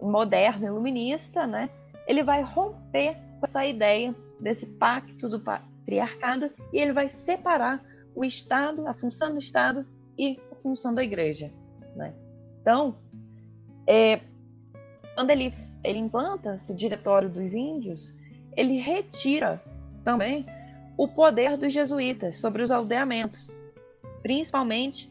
moderno 0.00 0.66
iluminista, 0.66 1.46
né, 1.46 1.70
ele 2.06 2.22
vai 2.22 2.42
romper 2.42 3.14
com 3.14 3.44
essa 3.44 3.64
ideia 3.64 4.14
desse 4.40 4.66
pacto 4.66 5.28
do 5.28 5.38
patriarcado 5.88 6.50
e 6.72 6.78
ele 6.78 6.92
vai 6.92 7.08
separar 7.08 7.82
o 8.14 8.24
Estado, 8.24 8.86
a 8.86 8.92
função 8.92 9.32
do 9.32 9.38
Estado 9.38 9.86
e 10.18 10.38
a 10.52 10.54
função 10.56 10.92
da 10.94 11.02
Igreja. 11.02 11.50
Né? 11.96 12.12
Então, 12.60 12.96
é, 13.86 14.20
quando 15.14 15.30
ele, 15.30 15.52
ele 15.82 15.98
implanta 15.98 16.56
esse 16.56 16.74
diretório 16.74 17.30
dos 17.30 17.54
índios, 17.54 18.14
ele 18.54 18.76
retira 18.76 19.62
também 20.04 20.44
o 20.96 21.08
poder 21.08 21.56
dos 21.56 21.72
jesuítas 21.72 22.36
sobre 22.36 22.62
os 22.62 22.70
aldeamentos, 22.70 23.50
principalmente 24.20 25.10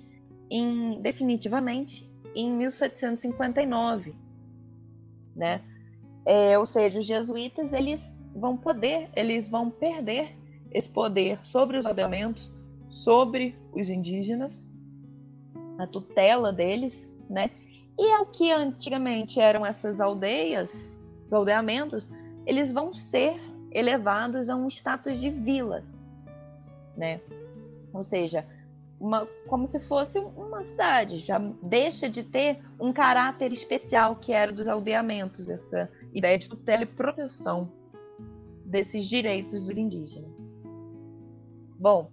em, 0.50 1.02
definitivamente 1.02 2.12
em 2.36 2.52
1759, 2.52 4.14
né? 5.36 5.62
É, 6.26 6.60
ou 6.60 6.66
seja, 6.66 7.00
os 7.00 7.06
jesuítas 7.06 7.72
eles 7.72 8.14
vão 8.36 8.58
poder, 8.58 9.10
eles 9.16 9.48
vão 9.48 9.72
perder 9.72 10.36
esse 10.72 10.90
poder 10.90 11.40
sobre 11.46 11.78
os 11.78 11.86
aldeamentos, 11.86 12.52
sobre 12.90 13.58
os 13.74 13.90
indígenas, 13.90 14.64
a 15.78 15.86
tutela 15.88 16.52
deles, 16.52 17.14
né? 17.30 17.52
E 18.00 18.12
ao 18.12 18.26
que 18.28 18.52
antigamente 18.52 19.40
eram 19.40 19.66
essas 19.66 20.00
aldeias, 20.00 20.92
os 21.26 21.34
aldeamentos, 21.34 22.12
eles 22.46 22.72
vão 22.72 22.94
ser 22.94 23.36
elevados 23.72 24.50
a 24.50 24.56
um 24.56 24.68
status 24.68 25.20
de 25.20 25.30
vilas, 25.30 26.02
né? 26.96 27.20
Ou 27.94 28.04
seja, 28.04 28.46
uma, 29.00 29.28
como 29.48 29.66
se 29.66 29.80
fosse 29.80 30.20
uma 30.20 30.64
cidade, 30.64 31.18
já 31.18 31.40
deixa 31.62 32.10
de 32.10 32.24
ter 32.24 32.60
um 32.80 32.92
caráter 32.92 33.52
especial 33.52 34.16
que 34.16 34.32
era 34.32 34.52
dos 34.52 34.68
aldeamentos, 34.68 35.48
essa 35.50 35.90
ideia 36.14 36.38
de 36.38 36.50
tutela 36.50 36.84
e 36.84 36.86
proteção 36.86 37.72
desses 38.66 39.06
direitos 39.06 39.66
dos 39.66 39.78
indígenas. 39.78 40.47
Bom, 41.80 42.12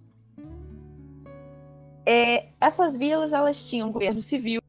é, 2.05 2.49
essas 2.61 2.95
vilas 2.95 3.33
elas 3.33 3.67
tinham 3.67 3.91
governo 3.91 4.21
civil, 4.21 4.61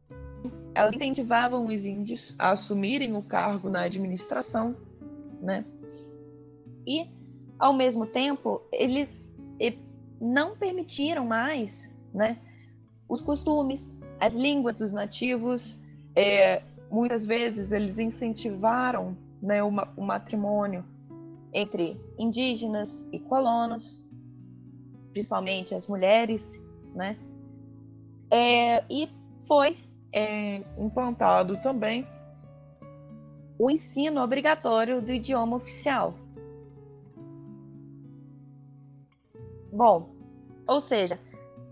elas 0.75 0.95
incentivavam 0.95 1.65
os 1.65 1.85
índios 1.85 2.35
a 2.39 2.51
assumirem 2.51 3.15
o 3.15 3.23
cargo 3.23 3.69
na 3.69 3.83
administração, 3.83 4.77
né? 5.41 5.65
E 6.87 7.11
ao 7.59 7.73
mesmo 7.73 8.07
tempo 8.07 8.63
eles 8.73 9.27
não 10.19 10.57
permitiram 10.57 11.27
mais 11.27 11.91
né? 12.17 12.39
Os 13.09 13.21
costumes, 13.21 14.01
as 14.19 14.35
línguas 14.35 14.75
dos 14.75 14.95
nativos, 14.95 15.79
é, 16.17 16.63
muitas 16.91 17.25
vezes 17.25 17.71
eles 17.71 17.99
incentivaram 17.99 19.17
né, 19.41 19.63
o, 19.63 19.69
o 19.97 20.03
matrimônio 20.03 20.85
entre 21.53 22.01
indígenas 22.19 23.07
e 23.13 23.21
colonos, 23.21 24.03
principalmente 25.16 25.74
as 25.74 25.87
mulheres, 25.87 26.62
né? 26.94 27.16
É, 28.31 28.85
e 28.90 29.09
foi 29.40 29.79
é, 30.12 30.57
implantado 30.76 31.57
também 31.62 32.07
o 33.59 33.70
ensino 33.70 34.22
obrigatório 34.22 35.00
do 35.00 35.11
idioma 35.11 35.57
oficial. 35.57 36.12
Bom, 39.72 40.11
ou 40.66 40.83
seja, 40.83 41.18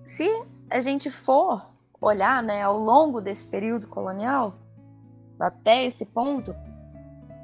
se 0.02 0.26
a 0.70 0.80
gente 0.80 1.10
for 1.10 1.68
olhar 2.00 2.42
né, 2.42 2.62
ao 2.62 2.78
longo 2.78 3.20
desse 3.20 3.44
período 3.44 3.88
colonial, 3.88 4.54
até 5.38 5.84
esse 5.84 6.06
ponto, 6.06 6.56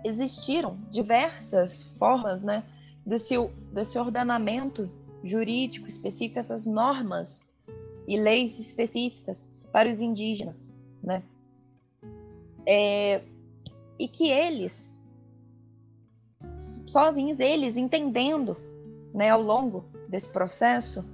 existiram 0.02 0.78
diversas 0.88 1.82
formas 1.98 2.42
né, 2.42 2.64
desse, 3.04 3.34
desse 3.70 3.98
ordenamento 3.98 4.90
jurídico 5.22 5.87
específico, 5.87 6.38
essas 6.38 6.66
normas 6.66 7.48
e 8.06 8.18
leis 8.18 8.59
específicas 8.59 9.48
para 9.72 9.88
os 9.88 10.00
indígenas. 10.00 10.74
Né? 11.02 11.22
É, 12.66 13.22
e 13.98 14.09
que 14.09 14.30
eles, 14.30 14.94
sozinhos, 16.87 17.38
eles 17.40 17.76
entendendo 17.76 18.56
né, 19.12 19.30
ao 19.30 19.42
longo 19.42 19.85
desse 20.09 20.28
processo, 20.28 21.04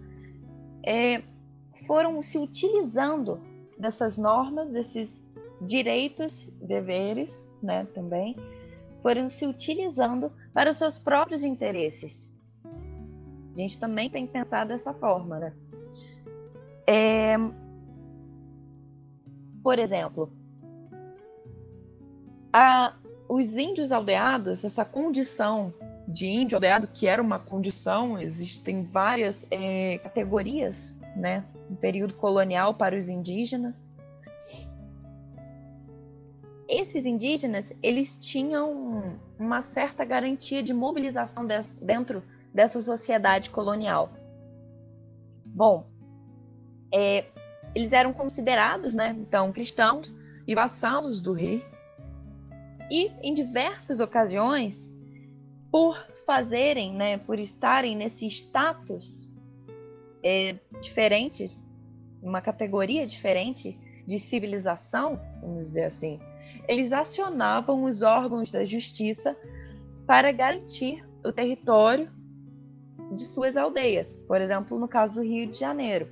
é, 0.84 1.22
foram 1.86 2.22
se 2.22 2.38
utilizando 2.38 3.40
dessas 3.78 4.16
normas, 4.16 4.70
desses 4.70 5.20
direitos, 5.60 6.48
deveres, 6.60 7.46
né, 7.62 7.84
também, 7.94 8.36
foram 9.02 9.28
se 9.30 9.46
utilizando 9.46 10.32
para 10.52 10.70
os 10.70 10.76
seus 10.76 10.98
próprios 10.98 11.44
interesses. 11.44 12.34
A 13.56 13.62
gente 13.62 13.78
também 13.78 14.10
tem 14.10 14.26
que 14.26 14.32
pensar 14.34 14.66
dessa 14.66 14.92
forma, 14.92 15.38
né? 15.38 15.52
É... 16.86 17.36
Por 19.62 19.78
exemplo, 19.78 20.30
a... 22.52 22.94
os 23.26 23.56
índios 23.56 23.92
aldeados, 23.92 24.62
essa 24.62 24.84
condição 24.84 25.72
de 26.06 26.26
índio 26.26 26.56
aldeado, 26.56 26.86
que 26.86 27.06
era 27.06 27.20
uma 27.20 27.38
condição, 27.38 28.18
existem 28.18 28.82
várias 28.82 29.46
é, 29.50 29.98
categorias 29.98 30.94
né, 31.16 31.42
no 31.70 31.76
período 31.76 32.12
colonial 32.12 32.74
para 32.74 32.94
os 32.94 33.08
indígenas. 33.08 33.88
Esses 36.68 37.06
indígenas, 37.06 37.72
eles 37.82 38.18
tinham 38.18 39.18
uma 39.38 39.62
certa 39.62 40.04
garantia 40.04 40.62
de 40.62 40.74
mobilização 40.74 41.46
dentro 41.80 42.22
dessa 42.56 42.80
sociedade 42.80 43.50
colonial. 43.50 44.10
Bom, 45.44 45.86
é, 46.90 47.26
eles 47.74 47.92
eram 47.92 48.14
considerados, 48.14 48.94
né, 48.94 49.14
então, 49.18 49.52
cristãos 49.52 50.16
e 50.46 50.54
vassalos 50.54 51.20
do 51.20 51.34
rei. 51.34 51.62
E 52.90 53.12
em 53.22 53.34
diversas 53.34 54.00
ocasiões, 54.00 54.90
por 55.70 56.02
fazerem, 56.24 56.94
né, 56.94 57.18
por 57.18 57.38
estarem 57.38 57.94
nesse 57.94 58.26
status 58.26 59.28
é, 60.24 60.56
diferente, 60.80 61.54
uma 62.22 62.40
categoria 62.40 63.06
diferente 63.06 63.78
de 64.06 64.18
civilização, 64.18 65.20
vamos 65.42 65.68
dizer 65.68 65.84
assim, 65.84 66.18
eles 66.66 66.90
acionavam 66.90 67.84
os 67.84 68.00
órgãos 68.00 68.50
da 68.50 68.64
justiça 68.64 69.36
para 70.06 70.32
garantir 70.32 71.06
o 71.22 71.30
território 71.30 72.15
de 73.12 73.24
suas 73.24 73.56
aldeias, 73.56 74.14
por 74.26 74.40
exemplo, 74.40 74.78
no 74.78 74.88
caso 74.88 75.14
do 75.14 75.22
Rio 75.22 75.46
de 75.46 75.58
Janeiro. 75.58 76.08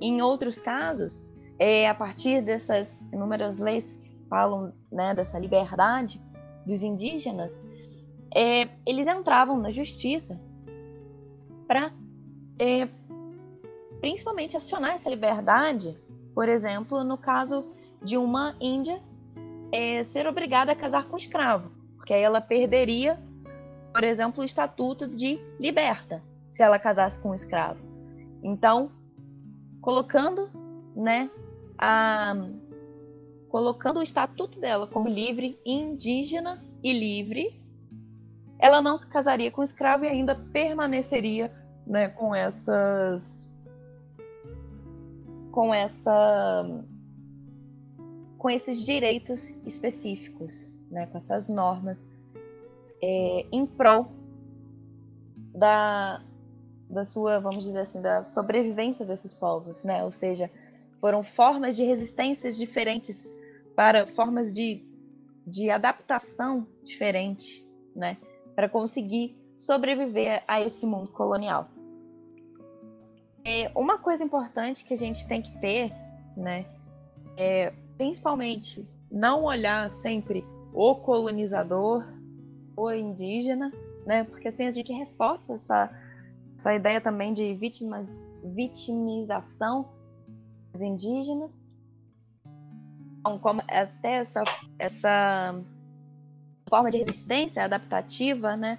Em 0.00 0.22
outros 0.22 0.58
casos, 0.58 1.22
é 1.58 1.88
a 1.88 1.94
partir 1.94 2.40
dessas 2.42 3.02
inúmeras 3.12 3.58
leis 3.58 3.92
que 3.92 4.24
falam 4.28 4.72
né, 4.90 5.14
dessa 5.14 5.38
liberdade 5.38 6.20
dos 6.66 6.82
indígenas, 6.82 7.60
é, 8.34 8.68
eles 8.86 9.06
entravam 9.06 9.58
na 9.58 9.70
justiça 9.70 10.40
para 11.66 11.92
é, 12.58 12.88
principalmente 14.00 14.56
acionar 14.56 14.94
essa 14.94 15.10
liberdade, 15.10 15.96
por 16.34 16.48
exemplo, 16.48 17.04
no 17.04 17.18
caso 17.18 17.66
de 18.02 18.16
uma 18.16 18.56
índia 18.60 19.00
é, 19.72 20.02
ser 20.02 20.26
obrigada 20.26 20.72
a 20.72 20.76
casar 20.76 21.04
com 21.06 21.14
um 21.14 21.16
escravo, 21.16 21.70
porque 21.96 22.14
aí 22.14 22.22
ela 22.22 22.40
perderia, 22.40 23.20
por 23.92 24.04
exemplo, 24.04 24.42
o 24.42 24.46
estatuto 24.46 25.06
de 25.06 25.38
liberta 25.58 26.22
se 26.48 26.62
ela 26.62 26.78
casasse 26.78 27.18
com 27.20 27.30
um 27.30 27.34
escravo. 27.34 27.80
Então, 28.42 28.90
colocando, 29.80 30.50
né, 30.96 31.30
a, 31.78 32.34
colocando 33.48 34.00
o 34.00 34.02
estatuto 34.02 34.58
dela 34.58 34.86
como 34.86 35.08
livre, 35.08 35.58
indígena 35.64 36.62
e 36.82 36.92
livre, 36.92 37.62
ela 38.58 38.82
não 38.82 38.96
se 38.96 39.06
casaria 39.08 39.50
com 39.50 39.60
um 39.60 39.64
escravo 39.64 40.04
e 40.04 40.08
ainda 40.08 40.34
permaneceria, 40.34 41.52
né, 41.86 42.08
com 42.08 42.34
essas 42.34 43.48
com 45.50 45.74
essa 45.74 46.64
com 48.38 48.48
esses 48.48 48.82
direitos 48.82 49.50
específicos, 49.66 50.70
né, 50.90 51.06
com 51.06 51.18
essas 51.18 51.48
normas, 51.48 52.06
é, 53.02 53.46
em 53.52 53.66
prol 53.66 54.06
da, 55.54 56.22
da 56.88 57.04
sua, 57.04 57.38
vamos 57.40 57.64
dizer 57.64 57.80
assim, 57.80 58.00
da 58.00 58.22
sobrevivência 58.22 59.04
desses 59.04 59.34
povos, 59.34 59.84
né? 59.84 60.04
Ou 60.04 60.10
seja, 60.10 60.50
foram 60.98 61.22
formas 61.22 61.76
de 61.76 61.84
resistências 61.84 62.56
diferentes 62.56 63.30
para 63.74 64.06
formas 64.06 64.54
de, 64.54 64.84
de 65.46 65.70
adaptação 65.70 66.66
diferente, 66.82 67.66
né? 67.94 68.16
Para 68.54 68.68
conseguir 68.68 69.38
sobreviver 69.56 70.42
a 70.48 70.60
esse 70.60 70.86
mundo 70.86 71.10
colonial. 71.12 71.68
É, 73.44 73.70
uma 73.74 73.98
coisa 73.98 74.22
importante 74.22 74.84
que 74.84 74.94
a 74.94 74.98
gente 74.98 75.26
tem 75.26 75.40
que 75.40 75.58
ter, 75.60 75.92
né, 76.36 76.66
é 77.38 77.72
principalmente 77.96 78.86
não 79.10 79.44
olhar 79.44 79.90
sempre 79.90 80.44
o 80.72 80.94
colonizador, 80.94 82.04
o 82.76 82.90
indígena, 82.92 83.72
né? 84.06 84.24
Porque 84.24 84.48
assim 84.48 84.66
a 84.66 84.70
gente 84.70 84.92
reforça 84.92 85.54
essa, 85.54 85.90
essa 86.58 86.74
ideia 86.74 87.00
também 87.00 87.32
de 87.32 87.54
vítimas, 87.54 88.28
vitimização 88.44 89.88
dos 90.72 90.82
indígenas. 90.82 91.60
Então, 93.18 93.38
como 93.38 93.60
até 93.68 94.12
essa, 94.12 94.42
essa 94.78 95.62
forma 96.68 96.90
de 96.90 96.98
resistência 96.98 97.64
adaptativa, 97.64 98.56
né? 98.56 98.78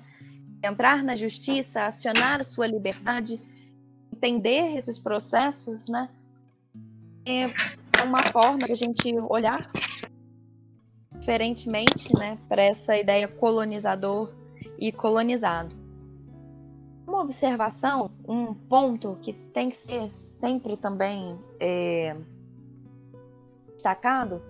Entrar 0.63 1.03
na 1.03 1.15
justiça, 1.15 1.85
acionar 1.85 2.43
sua 2.43 2.67
liberdade, 2.67 3.39
entender 4.13 4.75
esses 4.75 4.97
processos, 4.97 5.87
né? 5.87 6.09
É, 7.25 7.47
uma 8.03 8.23
forma 8.31 8.59
de 8.59 8.71
a 8.71 8.75
gente 8.75 9.13
olhar 9.29 9.69
diferentemente 11.21 12.11
né, 12.17 12.39
para 12.49 12.63
essa 12.63 12.97
ideia 12.97 13.27
colonizador 13.27 14.33
e 14.79 14.91
colonizado. 14.91 15.75
Uma 17.07 17.21
observação, 17.21 18.09
um 18.27 18.55
ponto 18.55 19.19
que 19.21 19.31
tem 19.31 19.69
que 19.69 19.77
ser 19.77 20.09
sempre 20.09 20.75
também 20.75 21.39
é, 21.59 22.15
destacado 23.73 24.41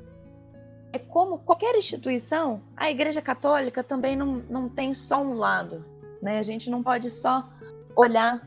é 0.94 1.00
como 1.00 1.40
qualquer 1.40 1.76
instituição, 1.76 2.62
a 2.76 2.90
Igreja 2.90 3.22
Católica 3.22 3.84
também 3.84 4.16
não, 4.16 4.42
não 4.50 4.70
tem 4.70 4.94
só 4.94 5.22
um 5.22 5.34
lado. 5.34 5.86
Né? 6.22 6.40
A 6.40 6.44
gente 6.44 6.70
não 6.70 6.82
pode 6.82 7.10
só 7.10 7.50
olhar 7.96 8.42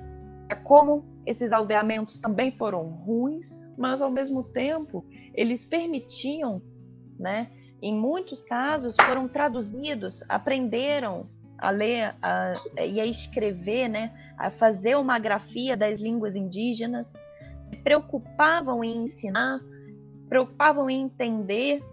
como 0.63 1.05
esses 1.27 1.53
aldeamentos 1.53 2.21
também 2.21 2.51
foram 2.53 2.85
ruins, 2.89 3.59
mas 3.77 4.01
ao 4.01 4.11
mesmo 4.11 4.43
tempo 4.43 5.05
eles 5.35 5.65
permitiam, 5.65 6.63
né? 7.19 7.51
Em 7.85 7.95
muitos 7.95 8.41
casos 8.41 8.97
foram 8.97 9.29
traduzidos, 9.29 10.25
aprenderam 10.27 11.29
a 11.59 11.69
ler 11.69 12.15
a, 12.23 12.55
e 12.83 12.99
a 12.99 13.05
escrever, 13.05 13.89
né? 13.89 14.11
A 14.39 14.51
fazer 14.51 14.97
uma 14.97 15.19
grafia 15.19 15.77
das 15.77 16.01
línguas 16.01 16.35
indígenas, 16.35 17.09
se 17.09 17.77
preocupavam 17.85 18.83
em 18.83 19.03
ensinar, 19.03 19.61
se 19.99 20.09
preocupavam 20.31 20.89
em 20.89 21.03
entender, 21.03 21.85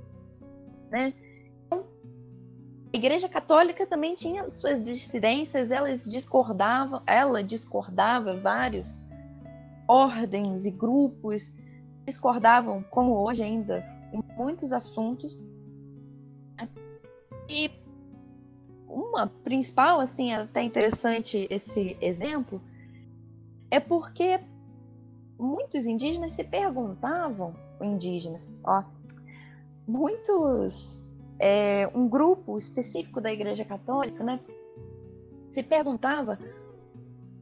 né? 0.89 1.13
Então, 1.65 1.85
a 2.93 2.95
Igreja 2.95 3.27
Católica 3.27 3.85
também 3.85 4.15
tinha 4.15 4.47
suas 4.47 4.81
dissidências, 4.81 5.71
elas 5.71 6.05
discordavam, 6.05 7.01
ela 7.05 7.43
discordava 7.43 8.39
vários 8.39 9.05
ordens 9.89 10.65
e 10.65 10.71
grupos 10.71 11.53
discordavam, 12.05 12.81
como 12.81 13.11
hoje 13.11 13.43
ainda, 13.43 13.85
em 14.13 14.23
muitos 14.37 14.71
assuntos. 14.71 15.50
E 17.51 17.69
uma 18.87 19.27
principal, 19.27 19.99
assim, 19.99 20.31
até 20.31 20.63
interessante 20.63 21.47
esse 21.49 21.97
exemplo, 21.99 22.61
é 23.69 23.77
porque 23.77 24.39
muitos 25.37 25.85
indígenas 25.85 26.31
se 26.31 26.45
perguntavam, 26.45 27.53
indígenas, 27.81 28.57
ó, 28.63 28.85
muitos, 29.85 31.05
é, 31.39 31.89
um 31.93 32.07
grupo 32.07 32.57
específico 32.57 33.19
da 33.19 33.33
Igreja 33.33 33.65
Católica, 33.65 34.23
né, 34.23 34.39
se 35.49 35.61
perguntava 35.61 36.39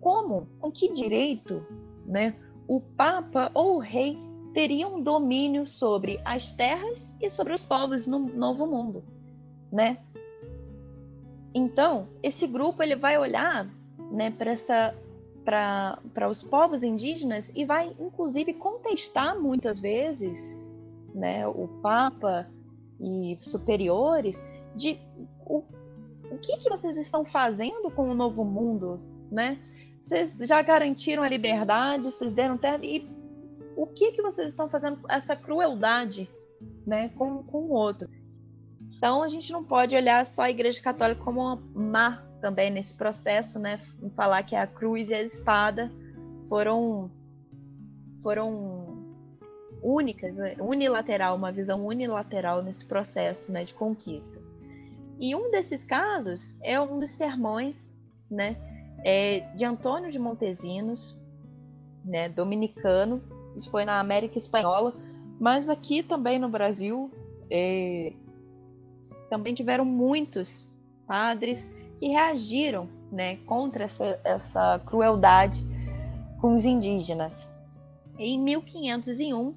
como, 0.02 0.48
com 0.60 0.72
que 0.72 0.92
direito, 0.92 1.64
né, 2.04 2.36
o 2.68 2.82
Papa 2.82 3.52
ou 3.54 3.76
o 3.76 3.80
Rei 3.80 4.18
teriam 4.56 5.02
domínio 5.04 5.68
sobre 5.68 6.20
as 6.26 6.52
terras 6.52 7.14
e 7.22 7.30
sobre 7.30 7.54
os 7.54 7.64
povos 7.64 8.08
no 8.08 8.18
Novo 8.20 8.66
Mundo, 8.66 9.04
né? 9.72 9.98
Então, 11.54 12.08
esse 12.22 12.46
grupo 12.48 12.84
ele 12.84 12.96
vai 12.96 13.18
olhar, 13.18 13.68
né, 14.12 14.32
para 14.32 14.52
essa 14.52 14.96
para 15.44 16.30
os 16.30 16.44
povos 16.44 16.84
indígenas 16.84 17.52
e 17.56 17.66
vai 17.66 17.96
inclusive 18.00 18.54
contestar 18.54 19.40
muitas 19.40 19.80
vezes, 19.80 20.56
né, 21.16 21.48
o 21.48 21.68
Papa 21.82 22.48
e 23.00 23.36
superiores 23.42 24.46
de 24.76 25.00
o, 25.46 25.64
o 26.30 26.38
que 26.38 26.58
que 26.58 26.70
vocês 26.70 26.98
estão 26.98 27.26
fazendo 27.26 27.90
com 27.90 28.12
o 28.12 28.14
Novo 28.14 28.46
Mundo, 28.46 29.00
né? 29.32 29.58
Vocês 30.00 30.38
já 30.48 30.62
garantiram 30.62 31.24
a 31.24 31.30
liberdade, 31.30 32.12
vocês 32.12 32.32
deram 32.32 32.58
terra 32.58 32.80
e 32.84 33.10
o 33.76 33.88
que 33.88 34.12
que 34.12 34.22
vocês 34.22 34.50
estão 34.50 34.70
fazendo 34.70 35.00
essa 35.10 35.36
crueldade, 35.36 36.30
né, 36.86 37.10
com, 37.10 37.44
com 37.44 37.64
o 37.64 37.72
outro. 37.72 38.10
Então 39.00 39.24
a 39.24 39.30
gente 39.30 39.50
não 39.54 39.64
pode 39.64 39.96
olhar 39.96 40.26
só 40.26 40.42
a 40.42 40.50
Igreja 40.50 40.82
Católica 40.82 41.24
como 41.24 41.40
uma 41.40 41.56
má 41.74 42.22
também 42.42 42.70
nesse 42.70 42.94
processo, 42.94 43.58
né, 43.58 43.80
falar 44.14 44.44
que 44.44 44.58
a 44.58 44.68
cruz 44.68 45.10
e 45.10 45.14
a 45.14 45.22
espada 45.22 45.90
foram 46.50 47.10
foram 48.22 49.16
únicas, 49.82 50.38
né, 50.38 50.58
unilateral, 50.60 51.38
uma 51.38 51.50
visão 51.50 51.86
unilateral 51.86 52.62
nesse 52.62 52.86
processo, 52.86 53.54
né, 53.54 53.64
de 53.64 53.74
conquista. 53.74 54.38
E 55.18 55.34
um 55.34 55.50
desses 55.50 55.86
casos 55.86 56.58
é 56.62 56.80
um 56.80 57.00
dos 57.00 57.12
sermões, 57.12 57.96
né, 58.30 58.58
é 59.06 59.40
de 59.56 59.64
Antônio 59.64 60.12
de 60.12 60.20
Montesinos, 60.20 61.18
né, 62.04 62.28
dominicano, 62.28 63.24
isso 63.56 63.72
foi 63.72 63.86
na 63.86 64.02
América 64.02 64.38
Espanhola, 64.38 64.94
mas 65.40 65.70
aqui 65.70 66.04
também 66.04 66.38
no 66.38 66.50
Brasil 66.50 67.10
é, 67.50 68.12
também 69.30 69.54
tiveram 69.54 69.86
muitos 69.86 70.68
padres 71.08 71.70
que 72.00 72.08
reagiram 72.08 72.90
né, 73.12 73.38
contra 73.38 73.84
essa, 73.84 74.20
essa 74.24 74.80
crueldade 74.86 75.66
com 76.40 76.54
os 76.56 76.66
indígenas. 76.66 77.48
Em 78.18 78.40
1501, 78.40 79.54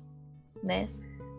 né, 0.63 0.89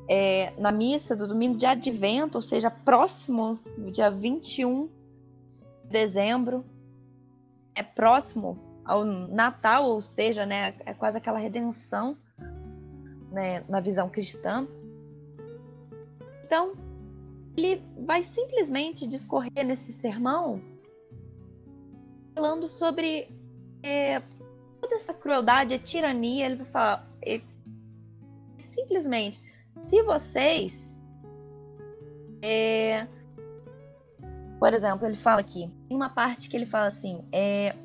é, 0.09 0.53
na 0.57 0.71
missa 0.71 1.15
do 1.15 1.27
domingo 1.27 1.57
de 1.57 1.65
advento, 1.65 2.38
ou 2.38 2.41
seja, 2.41 2.69
próximo 2.69 3.59
do 3.77 3.91
dia 3.91 4.09
21 4.09 4.88
de 5.86 5.89
dezembro, 5.89 6.65
é 7.75 7.81
próximo 7.81 8.57
ao 8.86 9.05
Natal, 9.05 9.86
ou 9.86 10.01
seja, 10.01 10.45
né, 10.45 10.75
é 10.86 10.93
quase 10.93 11.17
aquela 11.17 11.39
redenção 11.39 12.17
né, 13.31 13.63
na 13.67 13.79
visão 13.79 14.09
cristã. 14.09 14.67
Então, 16.45 16.73
ele 17.55 17.83
vai 18.05 18.23
simplesmente 18.23 19.07
discorrer 19.07 19.65
nesse 19.65 19.93
sermão 19.93 20.61
falando 22.33 22.67
sobre 22.67 23.29
é, 23.83 24.21
toda 24.81 24.95
essa 24.95 25.13
crueldade, 25.13 25.73
a 25.73 25.79
tirania. 25.79 26.45
Ele 26.45 26.55
vai 26.55 26.65
falar 26.65 27.07
é, 27.21 27.41
simplesmente: 28.57 29.39
se 29.75 30.01
vocês. 30.03 30.97
É, 32.41 33.07
por 34.59 34.73
exemplo, 34.73 35.05
ele 35.05 35.15
fala 35.15 35.41
aqui, 35.41 35.69
em 35.89 35.95
uma 35.95 36.09
parte 36.09 36.49
que 36.49 36.57
ele 36.57 36.65
fala 36.65 36.87
assim: 36.87 37.23
é, 37.31 37.75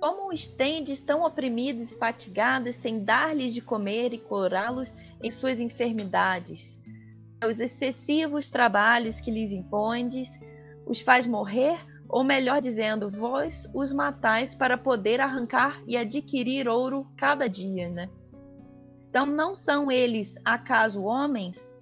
como 0.00 0.32
os 0.32 0.46
tendes 0.46 0.98
estão 0.98 1.22
oprimidos 1.24 1.90
e 1.90 1.94
fatigados, 1.96 2.74
sem 2.74 3.02
dar-lhes 3.02 3.52
de 3.52 3.60
comer 3.60 4.12
e 4.12 4.18
curá-los 4.18 4.94
em 5.22 5.30
suas 5.30 5.60
enfermidades. 5.60 6.77
Os 7.46 7.60
excessivos 7.60 8.48
trabalhos 8.48 9.20
que 9.20 9.30
lhes 9.30 9.52
impondes 9.52 10.38
os 10.86 11.00
faz 11.00 11.26
morrer, 11.26 11.78
ou 12.08 12.24
melhor 12.24 12.60
dizendo, 12.60 13.10
vós 13.10 13.68
os 13.74 13.92
matais 13.92 14.54
para 14.54 14.78
poder 14.78 15.20
arrancar 15.20 15.82
e 15.86 15.96
adquirir 15.96 16.66
ouro 16.66 17.06
cada 17.16 17.48
dia, 17.48 17.90
né? 17.90 18.08
Então 19.10 19.26
não 19.26 19.54
são 19.54 19.90
eles 19.90 20.36
acaso 20.44 21.02
homens? 21.02 21.74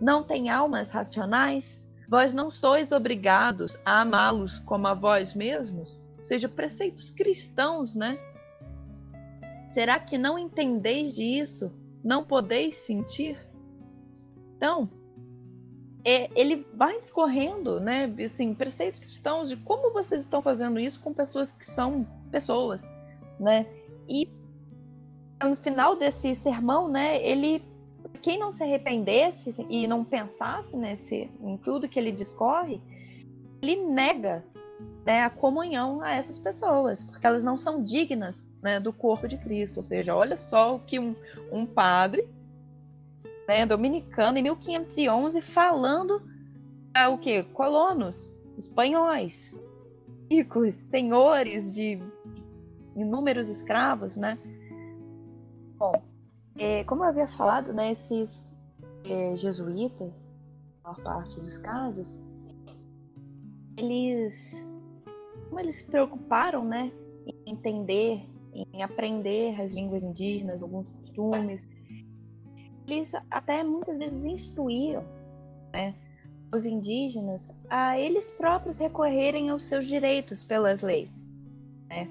Não 0.00 0.22
têm 0.22 0.50
almas 0.50 0.90
racionais? 0.90 1.84
Vós 2.08 2.32
não 2.34 2.50
sois 2.50 2.92
obrigados 2.92 3.78
a 3.84 4.00
amá-los 4.00 4.58
como 4.60 4.86
a 4.86 4.94
vós 4.94 5.34
mesmos? 5.34 6.02
seja, 6.24 6.48
preceitos 6.48 7.10
cristãos, 7.10 7.94
né? 7.94 8.18
Será 9.68 9.98
que 9.98 10.16
não 10.16 10.38
entendeis 10.38 11.14
disso? 11.14 11.72
Não 12.02 12.24
podeis 12.24 12.76
sentir? 12.76 13.38
Então, 14.56 14.90
é, 16.04 16.30
ele 16.38 16.66
vai 16.74 17.00
discorrendo, 17.00 17.80
né? 17.80 18.12
Assim, 18.24 18.54
preceitos 18.54 19.00
cristãos 19.00 19.48
de 19.48 19.56
como 19.56 19.92
vocês 19.92 20.20
estão 20.20 20.42
fazendo 20.42 20.78
isso 20.78 21.00
com 21.00 21.14
pessoas 21.14 21.50
que 21.50 21.64
são 21.64 22.06
pessoas, 22.30 22.86
né? 23.40 23.66
E 24.06 24.28
no 25.42 25.56
final 25.56 25.96
desse 25.96 26.34
sermão, 26.34 26.88
né? 26.88 27.16
Ele, 27.22 27.62
quem 28.20 28.38
não 28.38 28.50
se 28.50 28.62
arrependesse 28.62 29.54
e 29.70 29.86
não 29.86 30.04
pensasse 30.04 30.76
nesse, 30.76 31.30
em 31.40 31.56
tudo 31.56 31.88
que 31.88 31.98
ele 31.98 32.12
discorre, 32.12 32.82
ele 33.62 33.76
nega 33.76 34.44
né, 35.06 35.22
a 35.22 35.30
comunhão 35.30 36.02
a 36.02 36.12
essas 36.12 36.38
pessoas, 36.38 37.02
porque 37.02 37.26
elas 37.26 37.44
não 37.44 37.56
são 37.56 37.82
dignas 37.82 38.46
né, 38.62 38.78
do 38.78 38.92
corpo 38.92 39.26
de 39.26 39.38
Cristo. 39.38 39.78
Ou 39.78 39.84
seja, 39.84 40.14
olha 40.14 40.36
só 40.36 40.76
o 40.76 40.80
que 40.80 40.98
um, 40.98 41.14
um 41.50 41.64
padre 41.64 42.28
né, 43.48 43.66
dominicano 43.66 44.38
em 44.38 44.42
1511 44.42 45.40
falando 45.42 46.22
a 46.94 47.08
o 47.08 47.18
que 47.18 47.42
colonos 47.42 48.32
espanhóis, 48.56 49.56
ricos, 50.30 50.74
senhores 50.74 51.74
de 51.74 51.98
inúmeros 52.96 53.48
escravos, 53.48 54.16
né? 54.16 54.38
Bom, 55.76 55.92
é, 56.58 56.84
como 56.84 57.02
eu 57.02 57.08
havia 57.08 57.26
falado, 57.26 57.72
né, 57.72 57.90
esses 57.90 58.48
é, 59.04 59.34
jesuítas, 59.34 60.22
a 60.84 60.92
maior 60.92 61.02
parte 61.02 61.40
dos 61.40 61.58
casos, 61.58 62.12
eles 63.76 64.66
como 65.48 65.60
eles 65.60 65.76
se 65.76 65.84
preocuparam, 65.84 66.64
né, 66.64 66.92
em 67.26 67.52
entender, 67.52 68.28
em 68.52 68.82
aprender 68.82 69.60
as 69.60 69.72
línguas 69.72 70.02
indígenas, 70.02 70.62
alguns 70.62 70.88
costumes, 70.88 71.68
eles 72.86 73.14
até 73.30 73.62
muitas 73.62 73.98
vezes 73.98 74.24
instruíram, 74.24 75.04
né, 75.72 75.94
os 76.52 76.66
indígenas 76.66 77.52
a 77.68 77.98
eles 77.98 78.30
próprios 78.30 78.78
recorrerem 78.78 79.50
aos 79.50 79.64
seus 79.64 79.86
direitos 79.86 80.44
pelas 80.44 80.82
leis, 80.82 81.24
né, 81.88 82.08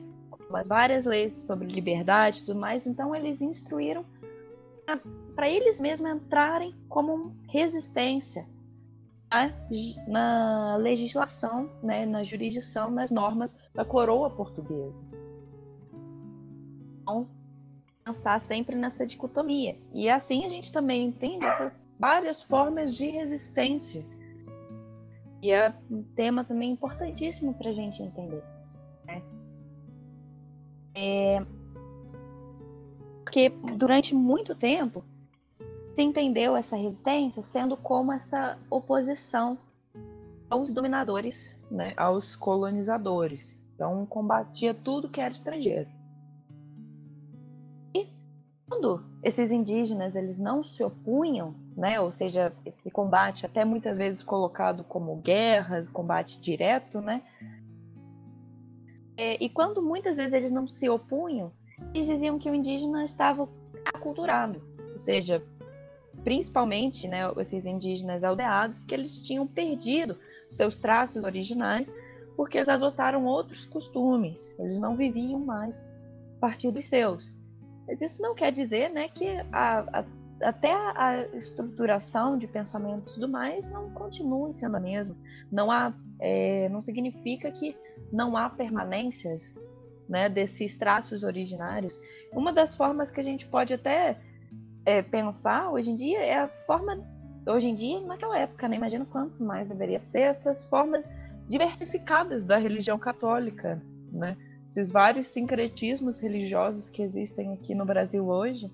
as 0.54 0.68
várias 0.68 1.06
leis 1.06 1.32
sobre 1.32 1.68
liberdade 1.68 2.42
e 2.42 2.46
tudo 2.46 2.60
mais, 2.60 2.86
então 2.86 3.16
eles 3.16 3.42
instruíram 3.42 4.06
para 5.36 5.50
eles 5.50 5.80
mesmos 5.80 6.12
entrarem 6.12 6.76
como 6.90 7.36
resistência 7.48 8.46
na 10.08 10.76
legislação, 10.76 11.72
né, 11.82 12.06
na 12.06 12.24
jurisdição, 12.24 12.92
nas 12.92 13.10
normas 13.10 13.58
da 13.74 13.84
coroa 13.84 14.30
portuguesa. 14.30 15.04
Então, 17.02 17.28
pensar 18.04 18.40
sempre 18.40 18.76
nessa 18.76 19.06
dicotomia. 19.06 19.78
E 19.94 20.10
assim 20.10 20.46
a 20.46 20.50
gente 20.50 20.72
também 20.72 21.06
entende 21.06 21.46
essas 21.46 21.74
várias 21.98 22.42
formas 22.42 22.96
de 22.96 23.08
resistência. 23.08 24.06
E 25.42 25.52
é 25.52 25.74
um 25.90 26.04
tema 26.04 26.44
também 26.44 26.72
importantíssimo 26.72 27.54
para 27.54 27.70
a 27.70 27.74
gente 27.74 28.02
entender. 28.02 28.44
Né? 29.06 29.22
É... 30.96 31.46
Porque 33.24 33.50
durante 33.78 34.14
muito 34.14 34.54
tempo 34.54 35.04
se 35.96 36.02
entendeu 36.02 36.56
essa 36.56 36.76
resistência 36.76 37.42
sendo 37.42 37.78
como 37.78 38.12
essa 38.12 38.58
oposição 38.70 39.58
aos 40.50 40.72
dominadores, 40.72 41.60
né, 41.70 41.94
aos 41.98 42.36
colonizadores. 42.36 43.58
Então 43.76 44.06
combatia 44.06 44.74
tudo 44.74 45.10
que 45.10 45.20
era 45.20 45.32
estrangeiro. 45.32 45.90
Quando 48.70 49.04
esses 49.22 49.52
indígenas 49.52 50.16
eles 50.16 50.40
não 50.40 50.64
se 50.64 50.84
opunham, 50.84 51.56
né, 51.76 52.00
ou 52.00 52.12
seja, 52.12 52.54
esse 52.66 52.90
combate 52.90 53.46
até 53.46 53.66
muitas 53.66 53.98
vezes 53.98 54.24
colocado 54.24 54.84
como 54.84 55.16
guerras, 55.18 55.90
combate 55.90 56.40
direto, 56.40 57.02
né? 57.02 57.22
É, 59.18 59.44
e 59.44 59.50
quando 59.50 59.82
muitas 59.82 60.18
vezes 60.18 60.34
eles 60.34 60.52
não 60.52 60.68
se 60.68 60.90
opunham, 60.90 61.52
eles 61.94 62.08
diziam 62.08 62.40
que 62.40 62.50
o 62.50 62.56
indígena 62.56 63.04
estava 63.04 63.48
aculturado, 63.86 64.62
ou 64.94 65.00
seja, 65.00 65.44
principalmente 66.24 67.08
né, 67.08 67.20
esses 67.38 67.66
indígenas 67.66 68.24
aldeados, 68.24 68.86
que 68.86 68.94
eles 68.96 69.20
tinham 69.20 69.46
perdido 69.46 70.18
seus 70.50 70.78
traços 70.78 71.24
originais 71.24 71.96
porque 72.36 72.58
eles 72.58 72.70
adotaram 72.70 73.26
outros 73.26 73.66
costumes, 73.66 74.56
eles 74.58 74.80
não 74.80 74.96
viviam 74.96 75.40
mais 75.40 75.86
a 76.38 76.40
partir 76.40 76.72
dos 76.72 76.86
seus. 76.86 77.34
Mas 77.88 78.02
isso 78.02 78.22
não 78.22 78.34
quer 78.34 78.52
dizer 78.52 78.90
né, 78.90 79.08
que 79.10 79.28
a, 79.52 80.00
a, 80.00 80.06
até 80.42 80.72
a 80.72 81.28
estruturação 81.34 82.38
de 82.38 82.48
pensamento 82.48 83.12
e 83.12 83.14
tudo 83.16 83.28
mais 83.28 83.72
não 83.72 83.90
continue 83.92 84.52
sendo 84.52 84.78
a 84.78 84.80
mesma. 84.80 85.16
Não, 85.52 85.72
há, 85.72 85.94
é, 86.20 86.70
não 86.70 86.82
significa 86.82 87.52
que 87.52 87.76
não 88.12 88.38
há 88.38 88.50
permanências 88.50 89.56
né, 90.08 90.30
desses 90.30 90.78
traços 90.78 91.24
originários. 91.24 92.00
Uma 92.32 92.54
das 92.54 92.76
formas 92.76 93.12
que 93.12 93.20
a 93.20 93.24
gente 93.24 93.46
pode 93.48 93.74
até 93.74 94.20
é, 94.86 95.02
pensar 95.02 95.72
hoje 95.72 95.92
em 95.92 95.96
dia 95.96 96.20
é 96.20 96.38
a 96.38 96.48
forma 96.48 97.04
hoje 97.48 97.70
em 97.70 97.76
dia 97.76 98.00
naquela 98.02 98.38
época, 98.38 98.68
né? 98.68 98.76
Imagina 98.76 99.06
quanto 99.06 99.44
mais 99.44 99.70
deveria 99.70 100.00
ser 100.00 100.22
essas 100.22 100.64
formas 100.66 101.12
diversificadas 101.48 102.46
da 102.46 102.58
religião 102.58 102.98
católica, 102.98 103.82
né? 104.12 104.38
Esses 104.66 104.92
vários 104.92 105.28
sincretismos 105.28 106.20
religiosos 106.20 106.90
que 106.90 107.02
existem 107.02 107.54
aqui 107.54 107.76
no 107.76 107.86
Brasil 107.86 108.28
hoje, 108.28 108.72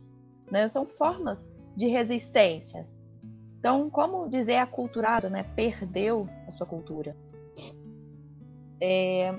né? 0.52 0.68
São 0.68 0.86
formas 0.86 1.52
de 1.76 1.88
resistência. 1.88 2.88
Então, 3.60 3.90
como 3.90 4.30
dizer 4.30 4.58
aculturado, 4.58 5.30
né? 5.30 5.44
Perdeu 5.56 6.30
a 6.48 6.52
sua 6.52 6.66
cultura. 6.66 7.16
É... 8.82 9.34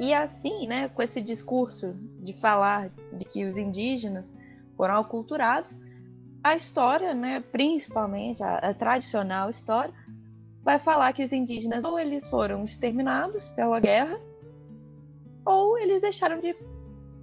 E 0.00 0.12
assim, 0.14 0.66
né? 0.66 0.88
Com 0.88 1.02
esse 1.02 1.20
discurso 1.20 1.94
de 2.20 2.32
falar 2.32 2.90
de 3.12 3.24
que 3.24 3.44
os 3.44 3.56
indígenas 3.56 4.34
foram 4.76 4.98
aculturados, 5.00 5.76
a 6.42 6.54
história, 6.54 7.14
né, 7.14 7.40
principalmente 7.40 8.42
a, 8.42 8.58
a, 8.58 8.74
tradicional 8.74 9.50
história, 9.50 9.92
vai 10.62 10.78
falar 10.78 11.12
que 11.12 11.22
os 11.22 11.32
indígenas 11.32 11.84
ou 11.84 11.98
eles 11.98 12.28
foram 12.28 12.64
exterminados 12.64 13.48
pela 13.48 13.80
guerra, 13.80 14.18
ou 15.48 15.78
eles 15.78 16.00
deixaram 16.00 16.40
de 16.40 16.54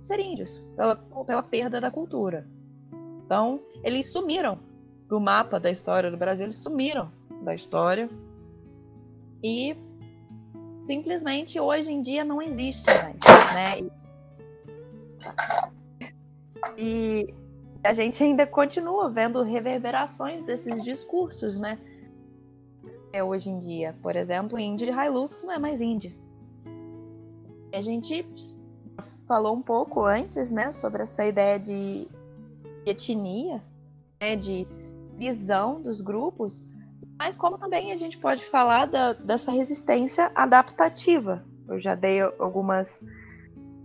ser 0.01 0.19
índios 0.19 0.63
pela, 0.75 0.95
pela 0.95 1.43
perda 1.43 1.79
da 1.79 1.91
cultura. 1.91 2.47
Então, 3.25 3.59
eles 3.83 4.11
sumiram 4.11 4.59
do 5.07 5.19
mapa 5.19 5.59
da 5.59 5.69
história 5.69 6.09
do 6.09 6.17
Brasil, 6.17 6.45
eles 6.45 6.57
sumiram 6.57 7.11
da 7.43 7.53
história 7.53 8.09
e 9.43 9.75
simplesmente 10.81 11.59
hoje 11.59 11.91
em 11.91 12.01
dia 12.01 12.23
não 12.23 12.41
existe 12.41 12.89
mais, 12.91 13.21
né? 13.53 13.89
E, 16.77 17.33
a 17.83 17.93
gente 17.93 18.23
ainda 18.23 18.47
continua 18.47 19.09
vendo 19.09 19.43
reverberações 19.43 20.43
desses 20.43 20.83
discursos, 20.83 21.57
né? 21.57 21.77
É 23.13 23.23
hoje 23.23 23.49
em 23.49 23.59
dia, 23.59 23.95
por 24.01 24.15
exemplo, 24.15 24.59
Indy 24.59 24.85
de 24.85 24.91
Hilux 24.91 25.43
não 25.43 25.53
é 25.53 25.59
mais 25.59 25.81
Indy. 25.81 26.24
A 27.75 27.81
gente 27.81 28.25
falou 29.27 29.53
um 29.53 29.61
pouco 29.61 30.05
antes, 30.05 30.49
né, 30.49 30.71
sobre 30.71 31.01
essa 31.01 31.25
ideia 31.25 31.59
de 31.59 32.07
etnia, 32.85 33.61
né, 34.21 34.37
de 34.37 34.65
visão 35.17 35.81
dos 35.81 35.99
grupos, 35.99 36.65
mas 37.19 37.35
como 37.35 37.57
também 37.57 37.91
a 37.91 37.97
gente 37.97 38.17
pode 38.17 38.45
falar 38.45 38.85
da, 38.85 39.11
dessa 39.11 39.51
resistência 39.51 40.31
adaptativa. 40.33 41.45
Eu 41.67 41.77
já 41.77 41.95
dei 41.95 42.21
algumas 42.21 43.03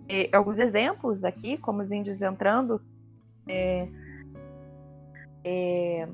eh, 0.08 0.28
alguns 0.32 0.60
exemplos 0.60 1.24
aqui, 1.24 1.58
como 1.58 1.80
os 1.80 1.90
índios 1.90 2.22
entrando 2.22 2.80
é, 3.48 3.88
é, 5.42 6.08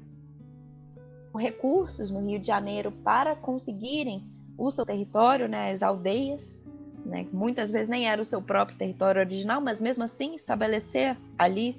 com 1.31 1.39
recursos 1.39 2.11
no 2.11 2.27
Rio 2.27 2.39
de 2.39 2.47
Janeiro 2.47 2.91
para 2.91 3.37
conseguirem 3.37 4.25
o 4.57 4.71
seu 4.71 4.87
território, 4.87 5.47
né, 5.47 5.73
as 5.73 5.83
aldeias, 5.83 6.59
né, 7.07 7.27
muitas 7.33 7.71
vezes 7.71 7.89
nem 7.89 8.09
era 8.09 8.21
o 8.21 8.25
seu 8.25 8.43
próprio 8.43 8.77
território 8.77 9.21
original, 9.21 9.61
mas 9.61 9.81
mesmo 9.81 10.03
assim 10.03 10.35
estabelecer 10.35 11.17
ali 11.39 11.79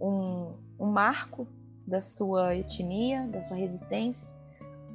um, 0.00 0.52
um 0.78 0.86
marco 0.86 1.46
da 1.86 2.00
sua 2.00 2.56
etnia, 2.56 3.22
da 3.28 3.40
sua 3.40 3.56
resistência. 3.56 4.26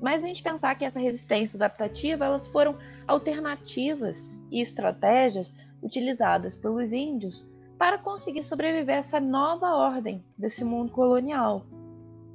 Mas 0.01 0.23
a 0.23 0.27
gente 0.27 0.43
pensar 0.43 0.75
que 0.75 0.83
essa 0.83 0.99
resistência 0.99 1.55
adaptativa, 1.55 2.25
elas 2.25 2.47
foram 2.47 2.75
alternativas 3.07 4.37
e 4.51 4.59
estratégias 4.59 5.53
utilizadas 5.81 6.53
pelos 6.55 6.91
índios 6.91 7.47
para 7.77 7.97
conseguir 7.97 8.43
sobreviver 8.43 8.95
a 8.95 8.99
essa 8.99 9.19
nova 9.19 9.69
ordem 9.69 10.23
desse 10.37 10.65
mundo 10.65 10.91
colonial, 10.91 11.65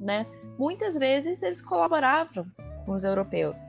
né? 0.00 0.26
Muitas 0.58 0.96
vezes 0.96 1.42
eles 1.42 1.60
colaboravam 1.60 2.46
com 2.86 2.92
os 2.92 3.04
europeus. 3.04 3.60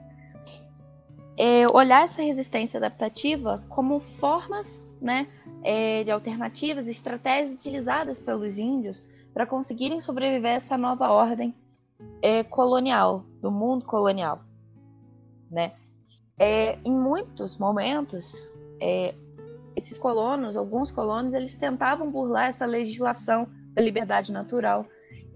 É, 1.40 1.68
olhar 1.68 2.02
essa 2.02 2.20
resistência 2.20 2.78
adaptativa 2.78 3.64
como 3.68 4.00
formas, 4.00 4.84
né, 5.00 5.28
é, 5.62 6.02
de 6.02 6.10
alternativas, 6.10 6.88
estratégias 6.88 7.52
utilizadas 7.52 8.18
pelos 8.18 8.58
índios 8.58 9.00
para 9.32 9.46
conseguirem 9.46 10.00
sobreviver 10.00 10.50
a 10.50 10.54
essa 10.54 10.76
nova 10.76 11.12
ordem 11.12 11.54
é, 12.20 12.42
colonial, 12.42 13.24
do 13.40 13.52
mundo 13.52 13.84
colonial. 13.84 14.40
Né? 15.48 15.74
É, 16.36 16.76
em 16.84 16.92
muitos 16.92 17.56
momentos, 17.56 18.44
é, 18.80 19.14
esses 19.76 19.96
colonos, 19.96 20.56
alguns 20.56 20.90
colonos, 20.90 21.34
eles 21.34 21.54
tentavam 21.54 22.10
burlar 22.10 22.48
essa 22.48 22.66
legislação 22.66 23.46
da 23.74 23.80
liberdade 23.80 24.32
natural, 24.32 24.84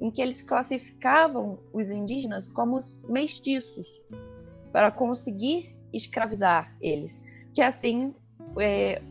em 0.00 0.10
que 0.10 0.20
eles 0.20 0.42
classificavam 0.42 1.60
os 1.72 1.92
indígenas 1.92 2.48
como 2.48 2.80
mestiços, 3.08 4.02
para 4.72 4.90
conseguir 4.90 5.71
escravizar 5.92 6.74
eles. 6.80 7.22
Que 7.52 7.62
assim, 7.62 8.14
é, 8.58 9.02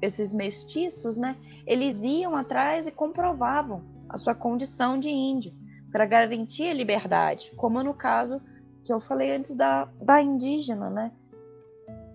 esses 0.00 0.32
mestiços, 0.32 1.16
né, 1.18 1.36
eles 1.66 2.02
iam 2.02 2.36
atrás 2.36 2.86
e 2.86 2.90
comprovavam 2.90 3.84
a 4.08 4.16
sua 4.16 4.34
condição 4.34 4.98
de 4.98 5.08
índio, 5.08 5.52
para 5.94 6.06
garantir 6.06 6.68
a 6.68 6.74
liberdade, 6.74 7.52
como 7.56 7.80
no 7.80 7.94
caso 7.94 8.42
que 8.82 8.92
eu 8.92 9.00
falei 9.00 9.30
antes 9.30 9.54
da, 9.54 9.88
da 10.02 10.20
indígena, 10.20 10.90
né? 10.90 11.12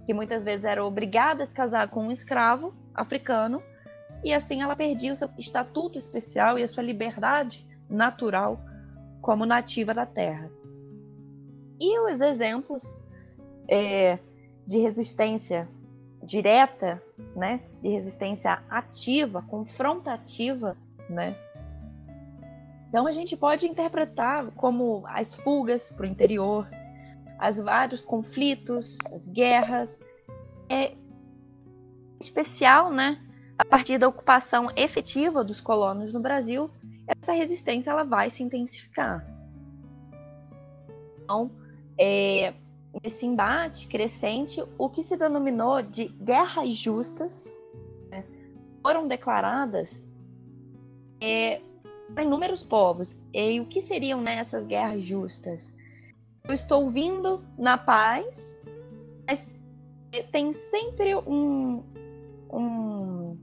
Que 0.06 0.14
muitas 0.14 0.44
vezes 0.44 0.66
era 0.66 0.86
obrigada 0.86 1.44
a 1.44 1.46
se 1.46 1.56
casar 1.56 1.88
com 1.88 2.08
um 2.08 2.12
escravo 2.12 2.74
africano 2.94 3.64
e 4.22 4.34
assim 4.34 4.62
ela 4.62 4.76
perdia 4.76 5.14
o 5.14 5.16
seu 5.16 5.30
estatuto 5.38 5.98
especial 5.98 6.60
e 6.60 6.64
a 6.64 6.68
sua 6.68 6.84
liberdade 6.84 7.66
natural 7.90 8.60
como 9.22 9.46
nativa 9.46 9.94
da 9.94 10.06
terra. 10.06 10.52
E 11.80 12.00
os 12.02 12.20
exemplos 12.20 13.00
é, 13.70 14.20
de 14.66 14.80
resistência 14.80 15.70
direta, 16.24 17.02
né, 17.36 17.62
de 17.82 17.90
resistência 17.90 18.64
ativa, 18.70 19.42
confrontativa, 19.42 20.76
né, 21.10 21.36
então 22.90 23.06
a 23.06 23.12
gente 23.12 23.38
pode 23.38 23.68
interpretar 23.68 24.50
como 24.52 25.04
as 25.08 25.34
fugas 25.36 25.92
para 25.92 26.04
o 26.04 26.10
interior, 26.10 26.68
os 27.40 27.60
vários 27.60 28.02
conflitos, 28.02 28.98
as 29.14 29.28
guerras, 29.28 30.02
é 30.68 30.94
especial, 32.20 32.92
né? 32.92 33.24
A 33.58 33.64
partir 33.64 33.98
da 33.98 34.08
ocupação 34.08 34.72
efetiva 34.76 35.44
dos 35.44 35.62
colonos 35.62 36.14
no 36.14 36.20
Brasil, 36.20 36.72
essa 37.08 37.32
resistência 37.32 37.92
ela 37.92 38.04
vai 38.04 38.30
se 38.30 38.42
intensificar. 38.42 39.26
Então, 41.24 41.52
é, 42.00 42.54
nesse 43.04 43.26
embate 43.26 43.88
crescente, 43.88 44.64
o 44.78 44.90
que 44.90 45.04
se 45.04 45.16
denominou 45.16 45.82
de 45.82 46.06
guerras 46.06 46.74
justas 46.74 47.52
né, 48.10 48.26
foram 48.82 49.08
declaradas 49.08 50.04
é, 51.22 51.62
para 52.14 52.24
inúmeros 52.24 52.64
povos. 52.64 53.20
E 53.34 53.60
o 53.60 53.66
que 53.66 53.82
seriam 53.82 54.22
né, 54.22 54.36
essas 54.36 54.66
guerras 54.66 55.04
justas? 55.04 55.74
Eu 56.44 56.54
estou 56.54 56.90
vindo 56.90 57.44
na 57.58 57.78
paz, 57.78 58.60
mas 59.28 59.54
tem 60.32 60.52
sempre 60.52 61.16
um, 61.16 61.84
um 62.52 63.38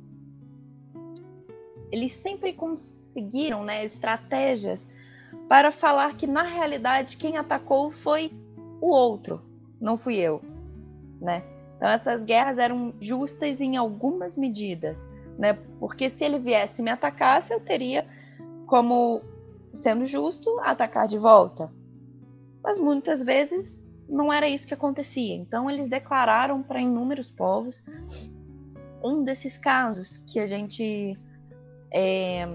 eles 1.93 2.13
sempre 2.13 2.53
conseguiram 2.53 3.65
né, 3.65 3.85
estratégias 3.85 4.91
para 5.49 5.71
falar 5.71 6.17
que 6.17 6.27
na 6.27 6.43
realidade 6.43 7.17
quem 7.17 7.37
atacou 7.37 7.93
foi 7.93 8.33
o 8.81 8.89
outro, 8.89 9.43
não 9.81 9.97
fui 9.97 10.17
eu, 10.17 10.41
né? 11.21 11.43
Então 11.77 11.89
essas 11.89 12.25
guerras 12.25 12.59
eram 12.59 12.95
justas 13.01 13.61
em 13.61 13.77
algumas 13.77 14.37
medidas, 14.37 15.09
né? 15.39 15.53
Porque 15.79 16.09
se 16.09 16.25
ele 16.25 16.39
viesse 16.39 16.83
me 16.83 16.91
atacasse, 16.91 17.53
eu 17.53 17.61
teria 17.61 18.07
como 18.67 19.21
sendo 19.73 20.05
justo 20.05 20.59
atacar 20.61 21.07
de 21.07 21.19
volta. 21.19 21.71
Mas 22.63 22.79
muitas 22.79 23.23
vezes 23.23 23.81
não 24.09 24.33
era 24.33 24.49
isso 24.49 24.67
que 24.67 24.75
acontecia. 24.75 25.35
Então 25.35 25.71
eles 25.71 25.89
declararam 25.89 26.63
para 26.63 26.81
inúmeros 26.81 27.31
povos 27.31 27.85
um 29.03 29.23
desses 29.23 29.59
casos 29.59 30.17
que 30.17 30.41
a 30.41 30.47
gente 30.47 31.19
é, 31.93 32.49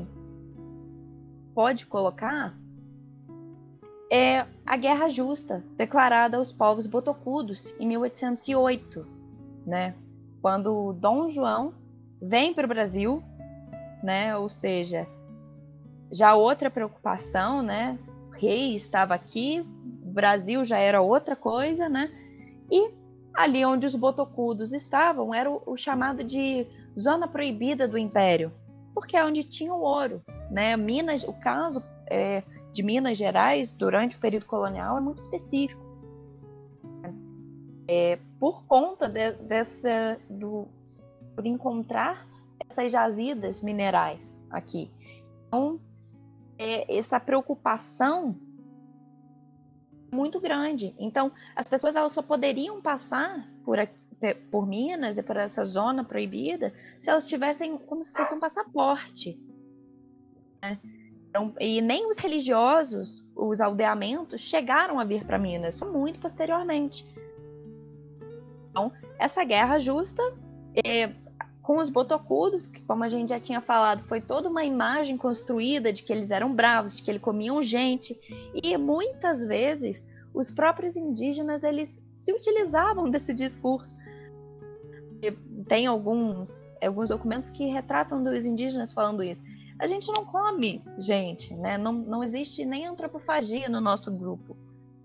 pode 1.54 1.86
colocar 1.86 2.58
é 4.12 4.46
a 4.66 4.76
Guerra 4.76 5.08
Justa, 5.08 5.64
declarada 5.78 6.36
aos 6.36 6.52
povos 6.52 6.86
botocudos 6.86 7.74
em 7.80 7.88
1808, 7.88 9.08
né? 9.66 9.96
Quando 10.42 10.92
Dom 10.94 11.30
João 11.30 11.74
vem 12.22 12.54
para 12.54 12.66
o 12.66 12.68
Brasil, 12.68 13.24
né? 14.04 14.36
Ou 14.36 14.50
seja, 14.50 15.08
já 16.12 16.36
outra 16.36 16.70
preocupação, 16.70 17.64
né? 17.64 17.98
O 18.28 18.32
rei 18.32 18.76
estava 18.76 19.14
aqui, 19.14 19.66
o 20.04 20.12
Brasil 20.12 20.62
já 20.66 20.78
era 20.78 21.00
outra 21.00 21.36
coisa, 21.36 21.88
né? 21.88 22.12
E 22.70 22.92
ali 23.34 23.64
onde 23.64 23.86
os 23.86 23.96
botocudos 23.96 24.74
estavam 24.74 25.34
era 25.34 25.50
o, 25.50 25.64
o 25.66 25.78
chamado 25.78 26.22
de 26.22 26.68
zona 27.00 27.30
proibida 27.30 27.88
do 27.88 27.98
império, 27.98 28.52
porque 28.94 29.16
é 29.16 29.24
onde 29.24 29.46
tinha 29.46 29.74
o 29.74 29.80
ouro, 29.80 30.22
né? 30.50 30.76
Minas, 30.76 31.24
o 31.24 31.32
caso 31.32 31.82
é, 32.10 32.44
de 32.74 32.84
Minas 32.84 33.18
Gerais 33.18 33.74
durante 33.74 34.18
o 34.18 34.20
período 34.20 34.46
colonial 34.46 34.98
é 34.98 35.02
muito 35.02 35.20
específico. 35.20 35.82
É, 37.88 38.18
por 38.40 38.64
conta 38.66 39.10
de, 39.10 39.34
dessa 39.34 40.18
do 40.30 40.68
por 41.36 41.46
encontrar 41.46 42.28
essas 42.70 42.92
jazidas 42.92 43.62
minerais 43.62 44.38
aqui. 44.50 44.92
Então, 45.48 45.80
é, 46.58 46.96
essa 46.96 47.20
preocupação 47.20 48.38
muito 50.12 50.40
grande. 50.40 50.94
Então, 51.00 51.32
as 51.56 51.66
pessoas 51.66 51.96
elas 51.96 52.12
só 52.12 52.22
poderiam 52.22 52.82
passar 52.82 53.50
por, 53.64 53.80
aqui, 53.80 54.04
por 54.52 54.68
Minas 54.68 55.18
e 55.18 55.24
por 55.24 55.38
essa 55.38 55.64
zona 55.64 56.04
proibida 56.04 56.74
se 57.00 57.10
elas 57.10 57.26
tivessem 57.26 57.78
como 57.78 58.04
se 58.04 58.12
fosse 58.12 58.34
um 58.34 58.40
passaporte. 58.40 59.40
Né? 60.62 60.80
Então, 61.32 61.54
e 61.62 61.80
nem 61.80 62.10
os 62.10 62.18
religiosos, 62.18 63.26
os 63.34 63.62
aldeamentos, 63.62 64.42
chegaram 64.42 65.00
a 65.00 65.06
vir 65.06 65.24
para 65.24 65.40
Minas, 65.40 65.76
só 65.76 65.90
muito 65.90 66.20
posteriormente. 66.20 67.08
Então, 68.70 68.92
essa 69.18 69.42
guerra 69.46 69.80
justa 69.80 70.22
com 71.62 71.78
os 71.78 71.90
botocudos, 71.90 72.68
que 72.68 72.82
como 72.84 73.06
a 73.06 73.08
gente 73.08 73.30
já 73.30 73.40
tinha 73.40 73.62
falado, 73.62 74.00
foi 74.00 74.20
toda 74.20 74.50
uma 74.50 74.66
imagem 74.66 75.16
construída 75.16 75.94
de 75.94 76.04
que 76.04 76.12
eles 76.12 76.32
eram 76.32 76.54
bravos, 76.54 76.98
de 76.98 77.02
que 77.02 77.10
eles 77.10 77.22
comiam 77.22 77.62
gente, 77.62 78.20
e 78.54 78.76
muitas 78.76 79.46
vezes 79.46 80.10
os 80.34 80.52
próprios 80.52 80.98
indígenas 80.98 81.64
eles 81.64 82.06
se 82.14 82.34
utilizavam 82.34 83.08
desse 83.10 83.34
discurso. 83.34 83.96
Tem 85.66 85.88
alguns 85.88 86.70
alguns 86.84 87.08
documentos 87.08 87.50
que 87.50 87.68
retratam 87.68 88.22
dos 88.22 88.46
indígenas 88.46 88.92
falando 88.92 89.24
isso. 89.24 89.44
A 89.82 89.88
gente 89.88 90.12
não 90.16 90.24
come 90.24 90.80
gente, 91.00 91.56
né? 91.56 91.76
Não, 91.76 91.92
não 91.92 92.24
existe 92.24 92.64
nem 92.64 92.86
antropofagia 92.86 93.68
no 93.68 93.82
nosso 93.82 94.12
grupo. 94.12 94.56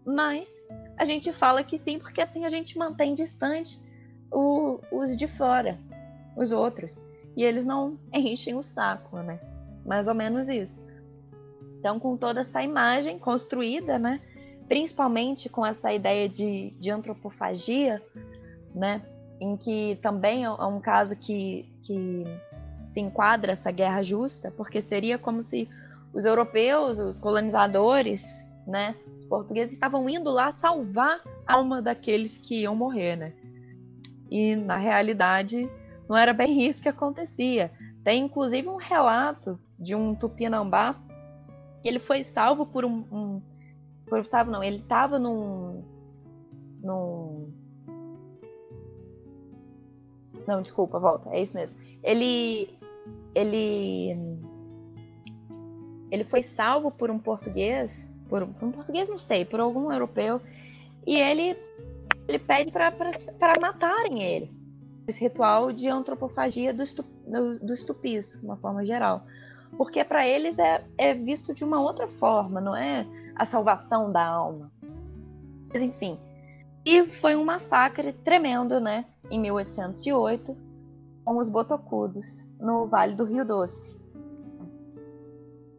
Mas 0.04 0.68
a 0.98 1.04
gente 1.06 1.32
fala 1.32 1.64
que 1.64 1.78
sim, 1.78 1.98
porque 1.98 2.20
assim 2.20 2.44
a 2.44 2.48
gente 2.50 2.78
mantém 2.78 3.14
distante 3.14 3.80
o, 4.30 4.78
os 4.92 5.16
de 5.16 5.26
fora 5.26 5.78
os 6.36 6.52
outros. 6.52 7.02
E 7.34 7.42
eles 7.42 7.64
não 7.64 7.98
enchem 8.12 8.54
o 8.54 8.62
saco, 8.62 9.16
né? 9.16 9.40
Mais 9.84 10.08
ou 10.08 10.14
menos 10.14 10.50
isso. 10.50 10.86
Então, 11.78 11.98
com 11.98 12.16
toda 12.16 12.40
essa 12.40 12.62
imagem 12.62 13.18
construída, 13.18 13.98
né, 13.98 14.20
principalmente 14.68 15.48
com 15.48 15.64
essa 15.64 15.92
ideia 15.92 16.28
de, 16.28 16.70
de 16.72 16.90
antropofagia, 16.90 18.02
né, 18.74 19.02
em 19.40 19.56
que 19.56 19.96
também 20.02 20.44
é 20.44 20.50
um 20.50 20.80
caso 20.80 21.16
que, 21.16 21.72
que 21.82 22.24
se 22.86 23.00
enquadra 23.00 23.52
essa 23.52 23.70
guerra 23.70 24.02
justa, 24.02 24.50
porque 24.56 24.80
seria 24.80 25.18
como 25.18 25.42
se 25.42 25.68
os 26.12 26.24
europeus, 26.24 26.98
os 26.98 27.18
colonizadores, 27.18 28.46
né, 28.66 28.94
os 29.18 29.26
portugueses 29.26 29.72
estavam 29.72 30.08
indo 30.08 30.30
lá 30.30 30.50
salvar 30.50 31.20
a 31.46 31.54
alma 31.54 31.82
daqueles 31.82 32.38
que 32.38 32.62
iam 32.62 32.74
morrer, 32.74 33.16
né? 33.16 33.32
E 34.30 34.56
na 34.56 34.76
realidade 34.76 35.70
não 36.08 36.16
era 36.16 36.32
bem 36.32 36.62
isso 36.62 36.82
que 36.82 36.88
acontecia. 36.88 37.70
Tem 38.02 38.24
inclusive 38.24 38.68
um 38.68 38.76
relato 38.76 39.58
de 39.78 39.94
um 39.94 40.14
tupinambá 40.14 40.96
que 41.82 41.88
ele 41.88 41.98
foi 41.98 42.22
salvo 42.22 42.66
por 42.66 42.84
um, 42.84 43.04
um 43.12 43.42
por, 44.06 44.24
salvo 44.24 44.50
não, 44.50 44.62
ele 44.62 44.76
estava 44.76 45.18
num 45.18 45.84
num 46.82 47.52
não, 50.46 50.62
desculpa, 50.62 50.98
volta, 50.98 51.28
é 51.30 51.42
isso 51.42 51.56
mesmo. 51.56 51.76
Ele 52.06 52.70
ele 53.34 54.16
ele 56.10 56.24
foi 56.24 56.40
salvo 56.40 56.90
por 56.90 57.10
um 57.10 57.18
português, 57.18 58.10
por 58.28 58.42
um 58.42 58.72
português 58.72 59.08
não 59.08 59.18
sei, 59.18 59.44
por 59.44 59.60
algum 59.60 59.92
europeu, 59.92 60.40
e 61.06 61.20
ele 61.20 61.56
ele 62.28 62.38
pede 62.38 62.72
para 62.72 63.60
matarem 63.60 64.22
ele. 64.22 64.50
Esse 65.06 65.20
ritual 65.20 65.70
de 65.72 65.88
antropofagia 65.88 66.72
dos, 66.74 66.94
dos 67.62 67.84
tupis, 67.84 68.38
de 68.40 68.44
uma 68.44 68.56
forma 68.56 68.84
geral. 68.84 69.24
Porque 69.76 70.02
para 70.02 70.26
eles 70.26 70.58
é, 70.58 70.84
é 70.98 71.14
visto 71.14 71.54
de 71.54 71.64
uma 71.64 71.80
outra 71.80 72.08
forma, 72.08 72.60
não 72.60 72.74
é 72.74 73.06
a 73.36 73.44
salvação 73.44 74.10
da 74.10 74.24
alma. 74.24 74.72
Mas 75.72 75.82
enfim. 75.82 76.18
E 76.84 77.04
foi 77.04 77.36
um 77.36 77.44
massacre 77.44 78.12
tremendo, 78.12 78.80
né? 78.80 79.04
Em 79.30 79.40
1808, 79.40 80.56
com 81.26 81.38
os 81.38 81.48
botocudos, 81.48 82.48
no 82.60 82.86
Vale 82.86 83.16
do 83.16 83.24
Rio 83.24 83.44
Doce. 83.44 83.96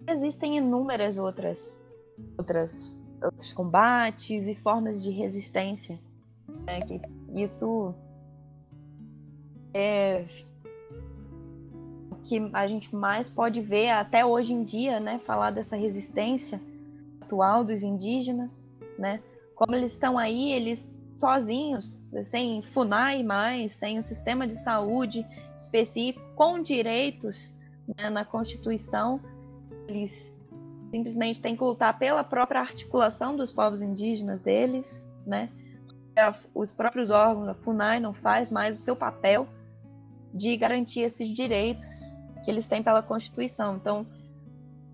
Existem 0.05 0.57
inúmeras 0.57 1.17
outras, 1.17 1.75
outras 2.37 2.93
outros 3.23 3.53
combates 3.53 4.45
e 4.45 4.53
formas 4.53 5.01
de 5.01 5.09
resistência. 5.09 5.97
Né? 6.65 6.81
Que 6.81 7.01
isso 7.41 7.95
é 9.73 10.25
o 12.11 12.15
que 12.17 12.49
a 12.51 12.67
gente 12.67 12.93
mais 12.93 13.29
pode 13.29 13.61
ver 13.61 13.91
até 13.91 14.25
hoje 14.25 14.53
em 14.53 14.63
dia, 14.63 14.99
né? 14.99 15.17
Falar 15.17 15.51
dessa 15.51 15.77
resistência 15.77 16.59
atual 17.21 17.63
dos 17.63 17.83
indígenas, 17.83 18.69
né? 18.99 19.23
Como 19.55 19.73
eles 19.73 19.93
estão 19.93 20.17
aí, 20.17 20.51
eles 20.51 20.93
sozinhos, 21.19 22.07
sem 22.21 22.61
FUNAI 22.61 23.23
mais, 23.23 23.73
sem 23.73 23.97
um 23.97 24.01
sistema 24.01 24.45
de 24.45 24.53
saúde 24.53 25.25
específico, 25.55 26.25
com 26.35 26.61
direitos 26.61 27.51
né, 27.97 28.09
na 28.09 28.23
Constituição, 28.23 29.19
eles 29.87 30.35
simplesmente 30.91 31.41
têm 31.41 31.55
que 31.55 31.63
lutar 31.63 31.97
pela 31.97 32.23
própria 32.23 32.61
articulação 32.61 33.35
dos 33.35 33.51
povos 33.51 33.81
indígenas 33.81 34.41
deles, 34.41 35.05
né? 35.25 35.49
Os 36.53 36.71
próprios 36.71 37.09
órgãos, 37.09 37.47
a 37.47 37.53
FUNAI 37.53 37.99
não 37.99 38.13
faz 38.13 38.49
mais 38.49 38.79
o 38.79 38.81
seu 38.81 38.95
papel 38.95 39.47
de 40.33 40.55
garantir 40.57 41.01
esses 41.01 41.27
direitos 41.29 41.87
que 42.43 42.49
eles 42.49 42.65
têm 42.65 42.81
pela 42.81 43.03
Constituição. 43.03 43.75
Então, 43.75 44.05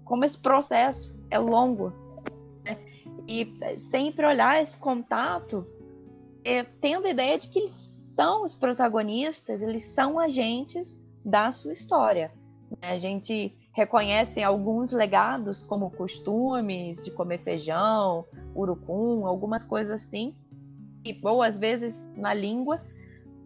como 0.04 0.26
esse 0.26 0.38
processo 0.38 1.16
é 1.30 1.40
longo, 1.40 1.94
né? 2.64 2.78
e 3.28 3.78
sempre 3.78 4.26
olhar 4.26 4.62
esse 4.62 4.78
contato 4.78 5.66
é, 6.44 6.64
tendo 6.64 7.08
a 7.08 7.10
ideia 7.10 7.38
de 7.38 7.48
que 7.48 7.60
eles 7.60 8.00
são 8.04 8.44
os 8.44 8.56
protagonistas, 8.56 9.62
eles 9.62 9.86
são 9.86 10.20
agentes 10.20 11.02
da 11.24 11.52
sua 11.52 11.72
história. 11.72 12.32
Né? 12.82 12.92
A 12.92 13.00
gente 13.00 13.56
reconhece 13.72 14.44
alguns 14.44 14.92
legados, 14.92 15.64
como 15.64 15.90
costumes 15.90 17.06
de 17.06 17.12
comer 17.12 17.40
feijão, 17.40 18.26
urucum, 18.56 19.26
algumas 19.26 19.64
coisas 19.64 19.94
assim, 19.94 20.36
e, 21.06 21.18
ou 21.24 21.42
às 21.42 21.58
vezes 21.58 22.10
na 22.16 22.34
língua. 22.34 22.82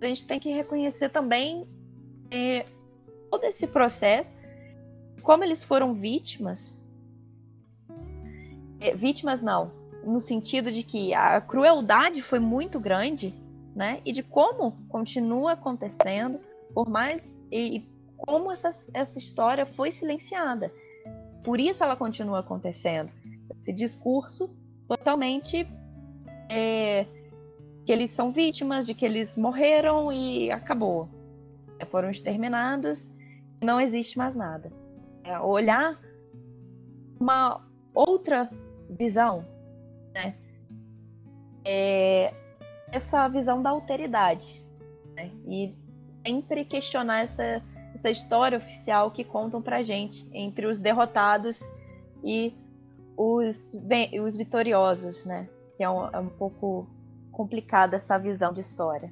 A 0.01 0.05
gente 0.07 0.27
tem 0.27 0.39
que 0.39 0.49
reconhecer 0.49 1.09
também 1.09 1.67
é, 2.31 2.65
todo 3.31 3.43
esse 3.45 3.67
processo, 3.67 4.33
como 5.21 5.43
eles 5.43 5.63
foram 5.63 5.93
vítimas. 5.93 6.77
É, 8.79 8.93
vítimas 8.93 9.41
não, 9.41 9.71
no 10.03 10.19
sentido 10.19 10.71
de 10.71 10.83
que 10.83 11.13
a 11.13 11.39
crueldade 11.41 12.21
foi 12.21 12.39
muito 12.39 12.79
grande, 12.79 13.33
né? 13.75 14.01
E 14.05 14.11
de 14.11 14.23
como 14.23 14.71
continua 14.89 15.53
acontecendo, 15.53 16.39
por 16.73 16.89
mais 16.89 17.39
e, 17.51 17.77
e 17.77 17.89
como 18.17 18.51
essa, 18.51 18.69
essa 18.93 19.17
história 19.17 19.65
foi 19.65 19.91
silenciada. 19.91 20.71
Por 21.43 21.59
isso 21.59 21.83
ela 21.83 21.95
continua 21.95 22.39
acontecendo. 22.39 23.11
Esse 23.59 23.71
discurso 23.71 24.49
totalmente 24.87 25.67
é, 26.49 27.05
que 27.85 27.91
eles 27.91 28.09
são 28.09 28.31
vítimas, 28.31 28.85
de 28.85 28.93
que 28.93 29.05
eles 29.05 29.37
morreram 29.37 30.11
e 30.11 30.51
acabou. 30.51 31.09
Foram 31.89 32.09
exterminados, 32.09 33.09
não 33.63 33.79
existe 33.79 34.17
mais 34.17 34.35
nada. 34.35 34.71
É 35.23 35.39
olhar 35.39 35.99
uma 37.19 37.65
outra 37.93 38.49
visão, 38.89 39.45
né? 40.17 40.35
É 41.65 42.33
essa 42.91 43.27
visão 43.27 43.61
da 43.61 43.69
alteridade, 43.69 44.65
né? 45.15 45.31
E 45.47 45.75
sempre 46.07 46.65
questionar 46.65 47.19
essa 47.19 47.61
essa 47.93 48.11
história 48.11 48.57
oficial 48.57 49.09
que 49.09 49.23
contam 49.23 49.59
pra 49.59 49.81
gente 49.81 50.29
entre 50.31 50.67
os 50.67 50.79
derrotados 50.79 51.67
e 52.23 52.53
os, 53.17 53.75
os 54.21 54.35
vitoriosos, 54.35 55.25
né? 55.25 55.49
Que 55.75 55.83
é 55.83 55.89
um, 55.89 56.07
é 56.07 56.19
um 56.19 56.29
pouco 56.29 56.87
complicada 57.31 57.95
essa 57.95 58.17
visão 58.19 58.53
de 58.53 58.61
história. 58.61 59.11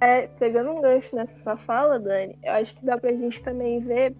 É, 0.00 0.26
pegando 0.26 0.70
um 0.70 0.80
gancho 0.80 1.14
nessa 1.14 1.36
sua 1.36 1.56
fala, 1.56 1.98
Dani, 1.98 2.38
eu 2.42 2.52
acho 2.52 2.74
que 2.74 2.84
dá 2.84 2.96
pra 2.96 3.12
gente 3.12 3.42
também 3.42 3.80
ver 3.80 4.14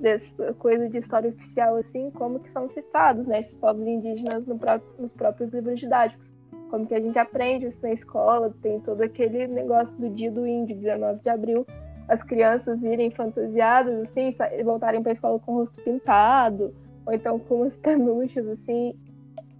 dessa 0.00 0.54
coisa 0.54 0.88
de 0.88 0.98
história 0.98 1.30
oficial, 1.30 1.76
assim, 1.76 2.10
como 2.10 2.40
que 2.40 2.50
são 2.50 2.66
citados, 2.68 3.26
né, 3.26 3.40
esses 3.40 3.56
povos 3.56 3.86
indígenas 3.86 4.46
no 4.46 4.58
próprio, 4.58 4.90
nos 4.98 5.12
próprios 5.12 5.52
livros 5.52 5.80
didáticos. 5.80 6.32
Como 6.70 6.86
que 6.86 6.94
a 6.94 7.00
gente 7.00 7.18
aprende 7.18 7.66
isso 7.66 7.80
na 7.82 7.92
escola, 7.92 8.54
tem 8.62 8.80
todo 8.80 9.00
aquele 9.02 9.46
negócio 9.46 9.96
do 9.98 10.10
dia 10.10 10.30
do 10.30 10.46
índio, 10.46 10.76
19 10.76 11.22
de 11.22 11.28
abril, 11.30 11.66
as 12.06 12.22
crianças 12.22 12.82
irem 12.82 13.10
fantasiadas, 13.10 14.08
assim, 14.08 14.34
voltarem 14.64 15.02
para 15.02 15.12
a 15.12 15.14
escola 15.14 15.38
com 15.38 15.52
o 15.52 15.56
rosto 15.56 15.82
pintado, 15.82 16.74
ou 17.04 17.12
então 17.12 17.38
com 17.38 17.56
umas 17.56 17.76
penúchas, 17.78 18.46
assim, 18.46 18.94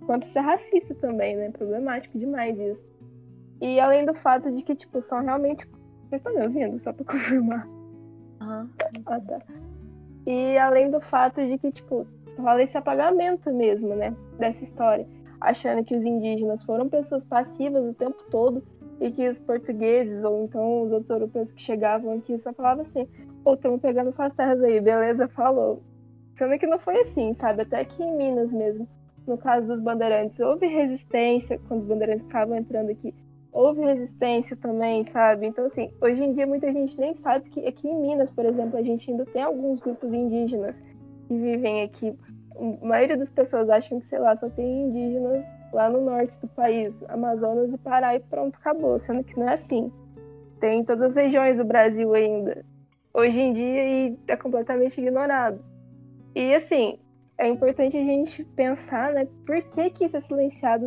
quanto 0.07 0.27
ser 0.27 0.41
racista 0.41 0.95
também, 0.95 1.37
né? 1.37 1.51
Problemático 1.51 2.19
demais 2.19 2.59
isso. 2.59 2.87
E 3.61 3.81
além 3.81 4.07
do 4.07 4.15
fato 4.15 4.51
de 4.51 4.63
que, 4.63 4.75
tipo, 4.75 5.03
são 5.03 5.23
realmente. 5.23 5.69
Vocês 6.09 6.21
estão 6.21 6.33
me 6.35 6.43
ouvindo? 6.43 6.79
Só 6.79 6.93
para 6.93 7.05
confirmar. 7.13 7.67
Uhum. 8.41 8.69
Ah, 9.07 9.21
tá. 9.21 9.39
E 10.29 10.59
além 10.59 10.91
do 10.91 11.01
fato 11.01 11.45
de 11.45 11.57
que, 11.57 11.73
tipo, 11.73 12.07
rola 12.39 12.63
esse 12.63 12.77
apagamento 12.77 13.53
mesmo, 13.53 13.97
né? 13.97 14.15
Dessa 14.39 14.63
história 14.63 15.07
achando 15.41 15.85
que 15.85 15.95
os 15.95 16.05
indígenas 16.05 16.63
foram 16.63 16.89
pessoas 16.89 17.25
passivas 17.25 17.85
o 17.85 17.95
tempo 17.95 18.23
todo 18.31 18.63
e 19.01 19.11
que 19.11 19.29
os 19.29 19.39
portugueses 19.39 20.25
ou 20.25 20.45
então 20.45 20.83
os 20.83 20.93
outros 20.93 21.11
europeus 21.11 21.53
que 21.53 21.63
chegavam 21.63 22.15
aqui 22.15 22.39
só 22.39 22.53
falavam 22.53 22.83
assim: 22.83 23.07
ou 23.45 23.55
estamos 23.55 23.81
pegando 23.81 24.13
suas 24.13 24.33
terras 24.35 24.63
aí, 24.63 24.81
beleza, 24.81 25.29
falou. 25.29 25.83
Sendo 26.35 26.59
que 26.59 26.67
não 26.67 26.79
foi 26.79 27.01
assim, 27.01 27.35
sabe? 27.35 27.63
Até 27.63 27.81
aqui 27.81 28.03
em 28.03 28.17
Minas 28.17 28.53
mesmo, 28.53 28.89
no 29.27 29.37
caso 29.37 29.67
dos 29.67 29.81
bandeirantes, 29.81 30.39
houve 30.41 30.67
resistência 30.67 31.61
quando 31.67 31.81
os 31.81 31.87
bandeirantes 31.87 32.27
estavam 32.27 32.57
entrando 32.57 32.91
aqui. 32.91 33.15
Houve 33.53 33.81
resistência 33.81 34.57
também, 34.57 35.05
sabe? 35.05 35.47
Então, 35.47 35.67
assim, 35.67 35.91
hoje 36.01 36.23
em 36.23 36.33
dia 36.33 36.47
muita 36.47 36.71
gente 36.73 36.99
nem 36.99 37.15
sabe 37.17 37.49
que 37.51 37.67
aqui 37.67 37.89
em 37.89 38.01
Minas, 38.01 38.31
por 38.31 38.45
exemplo, 38.45 38.79
a 38.79 38.83
gente 38.83 39.11
ainda 39.11 39.25
tem 39.27 39.43
alguns 39.43 39.81
grupos 39.81 40.13
indígenas 40.13 40.81
que 41.27 41.35
vivem 41.35 41.83
aqui 41.83 42.17
a 42.83 42.85
maioria 42.85 43.17
das 43.17 43.31
pessoas 43.31 43.71
acham 43.71 44.01
que, 44.01 44.07
sei 44.07 44.19
lá, 44.19 44.37
só 44.37 44.49
tem 44.51 44.89
indígenas 44.89 45.45
lá 45.73 45.89
no 45.89 46.05
norte 46.05 46.39
do 46.41 46.49
país, 46.49 46.93
Amazonas 47.09 47.73
e 47.73 47.79
Pará 47.79 48.17
e 48.17 48.21
pronto, 48.21 48.57
acabou. 48.57 48.99
Sendo 48.99 49.23
que 49.23 49.39
não 49.39 49.49
é 49.49 49.55
assim. 49.55 49.93
Tem 50.61 50.81
em 50.81 50.85
todas 50.85 51.03
as 51.03 51.17
regiões 51.17 51.57
do 51.57 51.65
Brasil 51.65 52.13
ainda. 52.15 52.65
Hoje 53.15 53.39
em 53.39 53.53
dia 53.53 53.85
e 53.85 54.19
é 54.27 54.37
completamente 54.37 55.01
ignorado. 55.01 55.65
E 56.35 56.55
assim, 56.55 56.99
é 57.39 57.49
importante 57.49 57.97
a 57.97 58.03
gente 58.03 58.45
pensar, 58.45 59.13
né, 59.13 59.27
por 59.47 59.63
que, 59.63 59.91
que 59.91 60.05
isso 60.05 60.17
é 60.17 60.21
silenciado 60.21 60.85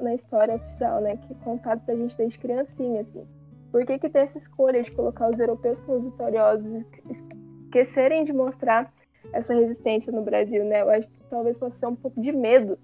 na 0.00 0.14
história 0.14 0.54
oficial, 0.54 1.00
né, 1.00 1.16
que 1.16 1.32
é 1.32 1.36
contado 1.44 1.84
pra 1.84 1.96
gente 1.96 2.16
desde 2.16 2.38
criancinha, 2.38 3.00
assim. 3.00 3.26
Por 3.72 3.84
que, 3.84 3.98
que 3.98 4.08
tem 4.08 4.22
essa 4.22 4.38
escolha 4.38 4.80
de 4.80 4.92
colocar 4.92 5.28
os 5.28 5.38
europeus 5.40 5.80
como 5.80 6.10
vitoriosos, 6.10 6.84
esquecerem 7.10 8.24
de 8.24 8.32
mostrar 8.32 8.92
essa 9.32 9.54
resistência 9.54 10.10
no 10.10 10.22
Brasil, 10.22 10.64
né? 10.64 10.80
Eu 10.80 10.88
acho 10.88 11.06
que 11.06 11.24
talvez 11.28 11.58
fosse 11.58 11.78
ser 11.78 11.86
um 11.86 11.94
pouco 11.94 12.18
de 12.18 12.32
medo, 12.32 12.78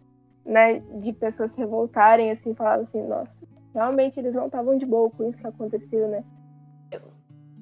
né? 0.45 0.81
De 0.81 1.11
pessoas 1.15 1.53
se 1.53 1.59
revoltarem, 1.59 2.31
assim, 2.31 2.55
falavam 2.55 2.83
assim, 2.83 3.03
nossa, 3.03 3.39
realmente 3.73 4.21
eles 4.21 4.35
não 4.35 4.45
estavam 4.45 4.77
de 4.77 4.85
boa 4.85 5.09
com 5.09 5.27
isso 5.27 5.39
que 5.39 5.47
aconteceu, 5.47 6.07
né? 6.07 6.23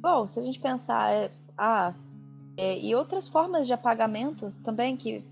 Bom, 0.01 0.27
se 0.27 0.41
a 0.41 0.43
gente 0.43 0.59
pensar, 0.59 1.13
é, 1.13 1.31
ah, 1.57 1.95
é, 2.57 2.77
e 2.81 2.93
outras 2.93 3.29
formas 3.29 3.69
de 3.69 3.73
apagamento 3.73 4.53
também 4.65 4.97
que 4.97 5.25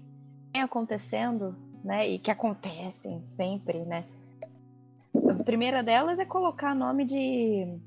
acontecendo, 0.58 1.54
né? 1.84 2.08
E 2.08 2.18
que 2.18 2.30
acontecem 2.30 3.24
sempre, 3.24 3.84
né? 3.84 4.04
A 5.14 5.44
primeira 5.44 5.82
delas 5.82 6.18
é 6.18 6.24
colocar 6.24 6.74
nome 6.74 7.04
de 7.04 7.78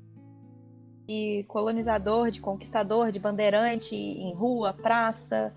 de 1.06 1.44
colonizador, 1.48 2.30
de 2.30 2.40
conquistador, 2.40 3.10
de 3.10 3.18
bandeirante 3.18 3.94
em 3.94 4.32
rua, 4.34 4.72
praça, 4.72 5.54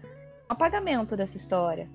apagamento 0.47 1.15
dessa 1.15 1.37
história. 1.37 1.89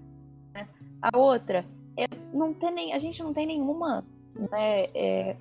Né? 0.54 0.66
A 1.00 1.16
outra 1.16 1.64
é 1.96 2.06
não 2.32 2.54
ter 2.54 2.70
nem, 2.70 2.92
a 2.92 2.98
gente 2.98 3.22
não 3.22 3.32
tem 3.32 3.46
nenhuma 3.46 4.04
né, 4.34 4.84
é, 4.94 5.36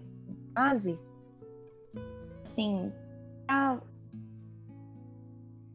base 0.54 1.00
assim 2.42 2.92
a 3.48 3.78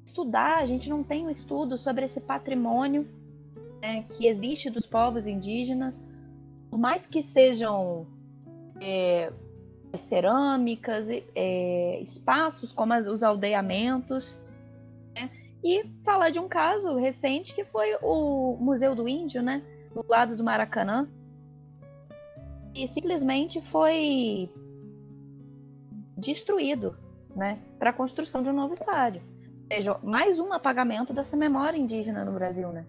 estudar, 0.04 0.58
a 0.58 0.64
gente 0.64 0.88
não 0.88 1.02
tem 1.02 1.26
um 1.26 1.30
estudo 1.30 1.78
sobre 1.78 2.04
esse 2.04 2.20
patrimônio 2.20 3.08
né, 3.86 4.04
que 4.10 4.26
existe 4.26 4.68
dos 4.68 4.84
povos 4.84 5.28
indígenas, 5.28 6.04
por 6.68 6.76
mais 6.76 7.06
que 7.06 7.22
sejam 7.22 8.04
é, 8.80 9.32
cerâmicas, 9.96 11.08
é, 11.08 12.00
espaços 12.00 12.72
como 12.72 12.92
as, 12.92 13.06
os 13.06 13.22
aldeamentos. 13.22 14.36
Né? 15.14 15.30
E 15.62 15.88
falar 16.04 16.30
de 16.30 16.40
um 16.40 16.48
caso 16.48 16.96
recente 16.96 17.54
que 17.54 17.64
foi 17.64 17.96
o 18.02 18.56
Museu 18.60 18.94
do 18.96 19.08
Índio, 19.08 19.40
né? 19.40 19.62
do 19.94 20.04
lado 20.08 20.36
do 20.36 20.42
Maracanã. 20.42 21.08
E 22.74 22.88
simplesmente 22.88 23.60
foi 23.62 24.50
destruído 26.18 26.98
né? 27.36 27.60
para 27.78 27.90
a 27.90 27.92
construção 27.92 28.42
de 28.42 28.50
um 28.50 28.52
novo 28.52 28.72
estádio. 28.72 29.22
Ou 29.48 29.76
seja, 29.76 29.98
mais 30.02 30.40
um 30.40 30.52
apagamento 30.52 31.12
dessa 31.12 31.36
memória 31.36 31.78
indígena 31.78 32.24
no 32.24 32.32
Brasil. 32.32 32.68
Né? 32.70 32.84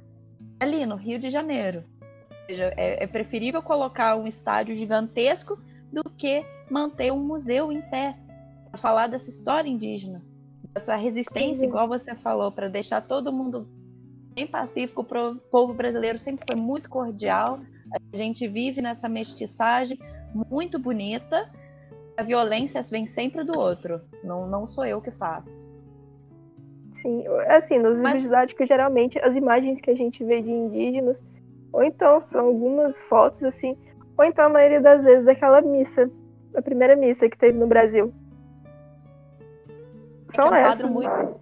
Ali 0.60 0.86
no 0.86 0.96
Rio 0.96 1.20
de 1.20 1.30
Janeiro. 1.30 1.84
Ou 2.32 2.38
seja, 2.48 2.74
é, 2.78 3.04
é 3.04 3.08
preferível 3.08 3.62
colocar 3.62 4.16
um 4.16 4.26
estádio 4.26 4.76
gigantesco 4.76 5.60
do 5.92 6.04
que 6.10 6.46
manter 6.70 7.12
um 7.12 7.20
museu 7.20 7.72
em 7.72 7.82
pé 7.82 8.18
para 8.70 8.78
falar 8.78 9.08
dessa 9.08 9.30
história 9.30 9.70
indígena, 9.70 10.24
dessa 10.74 10.96
resistência, 10.96 11.66
igual 11.66 11.88
você 11.88 12.16
falou, 12.16 12.52
para 12.52 12.68
deixar 12.68 13.02
todo 13.02 13.32
mundo 13.32 13.68
bem 14.34 14.48
pacífico. 14.48 15.02
O 15.02 15.36
povo 15.36 15.74
brasileiro 15.74 16.20
sempre 16.20 16.46
foi 16.50 16.62
muito 16.62 16.90
cordial. 16.90 17.60
A 17.92 18.18
gente 18.18 18.48
vive 18.48 18.82
nessa 18.82 19.10
mestiçagem 19.10 19.98
muito 20.50 20.78
bonita. 20.78 21.52
A 22.18 22.24
violência 22.24 22.82
vem 22.84 23.06
sempre 23.06 23.44
do 23.44 23.58
outro. 23.58 24.02
Não, 24.24 24.48
não 24.48 24.68
sou 24.68 24.86
eu 24.86 25.02
que 25.02 25.12
faço. 25.12 25.67
Sim, 27.02 27.24
assim, 27.48 27.78
nos 27.80 28.00
Mas... 28.00 28.22
didáticos, 28.22 28.68
geralmente, 28.68 29.20
as 29.20 29.36
imagens 29.36 29.80
que 29.82 29.90
a 29.90 29.96
gente 29.96 30.24
vê 30.24 30.42
de 30.42 30.52
indígenas, 30.52 31.26
ou 31.72 31.84
então 31.84 32.22
são 32.22 32.46
algumas 32.46 33.02
fotos, 33.02 33.44
assim, 33.44 33.78
ou 34.18 34.26
então 34.26 34.46
a 34.46 34.50
maioria 34.50 34.82
das 34.82 35.04
vezes 35.04 35.26
daquela 35.26 35.62
missa 35.62 36.10
a 36.58 36.62
primeira 36.62 36.96
missa 36.96 37.30
que 37.30 37.38
teve 37.38 37.58
no 37.58 37.68
Brasil. 37.68 38.12
São 40.30 40.48
é 40.48 40.50
um 40.50 40.56
essas. 40.56 40.74
Quadro 40.74 40.90
muito, 40.90 41.40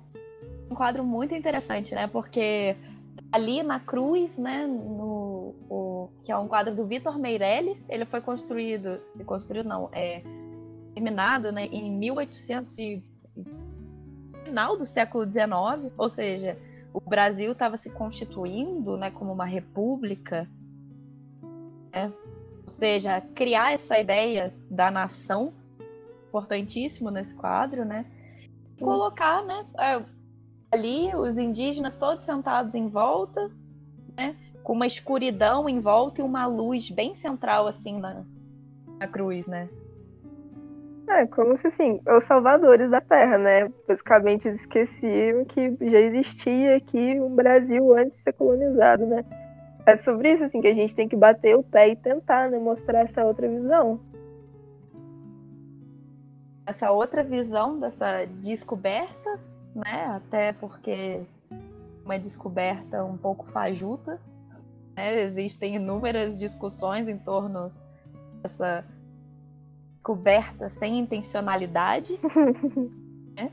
um 0.70 0.76
quadro 0.76 1.04
muito 1.04 1.34
interessante, 1.34 1.96
né? 1.96 2.06
Porque 2.08 2.76
ali 3.32 3.64
na 3.64 3.80
cruz, 3.80 4.38
né, 4.38 4.68
no, 4.68 5.56
o, 5.70 6.10
que 6.24 6.32
é 6.32 6.38
um 6.38 6.48
quadro 6.48 6.76
do 6.76 6.86
Vitor 6.86 7.18
Meirelles, 7.18 7.90
ele 7.90 8.06
foi 8.06 8.22
construído, 8.22 9.00
construído 9.26 9.68
não, 9.68 9.90
é 9.94 10.22
terminado, 10.94 11.52
né, 11.52 11.66
em 11.66 11.92
1800 11.92 12.78
e 12.80 13.04
final 14.46 14.78
do 14.78 14.86
século 14.86 15.26
XIX, 15.30 15.92
ou 15.98 16.08
seja, 16.08 16.58
o 16.94 17.02
Brasil 17.02 17.52
estava 17.52 17.76
se 17.76 17.90
constituindo, 17.90 18.96
né, 18.96 19.12
como 19.12 19.34
uma 19.34 19.46
república, 19.46 20.48
né, 21.94 22.14
ou 22.62 22.68
seja, 22.68 23.22
criar 23.34 23.74
essa 23.74 24.00
ideia 24.00 24.54
da 24.70 24.92
nação, 24.92 25.52
importantíssimo 26.28 27.10
nesse 27.10 27.34
quadro, 27.34 27.86
né? 27.86 28.06
Colocar, 28.80 29.42
né, 29.44 29.66
é, 29.80 30.04
ali 30.72 31.16
os 31.16 31.38
indígenas 31.38 31.98
todos 31.98 32.24
sentados 32.24 32.76
em 32.76 32.90
volta, 32.90 33.50
né? 34.18 34.36
Com 34.64 34.74
uma 34.74 34.88
escuridão 34.88 35.70
em 35.70 35.80
volta 35.80 36.22
e 36.22 36.24
uma 36.24 36.46
luz 36.46 36.90
bem 36.90 37.14
central, 37.14 37.68
assim, 37.68 38.00
na, 38.00 38.26
na 39.00 39.08
cruz, 39.08 39.48
né? 39.48 39.70
É, 41.08 41.26
como 41.28 41.56
se 41.56 41.68
assim, 41.68 42.02
os 42.18 42.24
salvadores 42.24 42.90
da 42.90 43.00
Terra, 43.00 43.38
né? 43.38 43.72
Basicamente 43.88 44.48
eles 44.48 44.62
esqueciam 44.62 45.46
que 45.46 45.78
já 45.82 46.00
existia 46.00 46.78
aqui 46.78 47.20
um 47.20 47.34
Brasil 47.34 47.94
antes 47.96 48.18
de 48.18 48.24
ser 48.24 48.34
colonizado, 48.34 49.06
né? 49.06 49.24
é 49.86 49.96
sobre 49.96 50.34
isso 50.34 50.44
assim 50.44 50.62
que 50.62 50.68
a 50.68 50.74
gente 50.74 50.96
tem 50.96 51.08
que 51.08 51.16
bater 51.16 51.56
o 51.56 51.64
pé 51.64 51.90
e 51.90 51.96
tentar 51.96 52.50
né, 52.50 52.58
mostrar 52.58 53.02
essa 53.02 53.24
outra 53.24 53.48
visão. 53.48 54.00
Essa 56.66 56.92
outra 56.92 57.24
visão 57.24 57.80
dessa 57.80 58.26
descoberta, 58.26 59.40
né? 59.76 60.06
Até 60.08 60.54
porque 60.54 61.22
uma 62.04 62.18
descoberta 62.18 63.04
um 63.06 63.16
pouco 63.16 63.46
fajuta. 63.52 64.20
Né? 64.98 65.22
Existem 65.22 65.76
inúmeras 65.76 66.40
discussões 66.40 67.08
em 67.08 67.20
torno 67.20 67.72
dessa 68.42 68.84
descoberta 70.06 70.70
sem 70.70 71.00
intencionalidade. 71.00 72.20
né? 73.36 73.52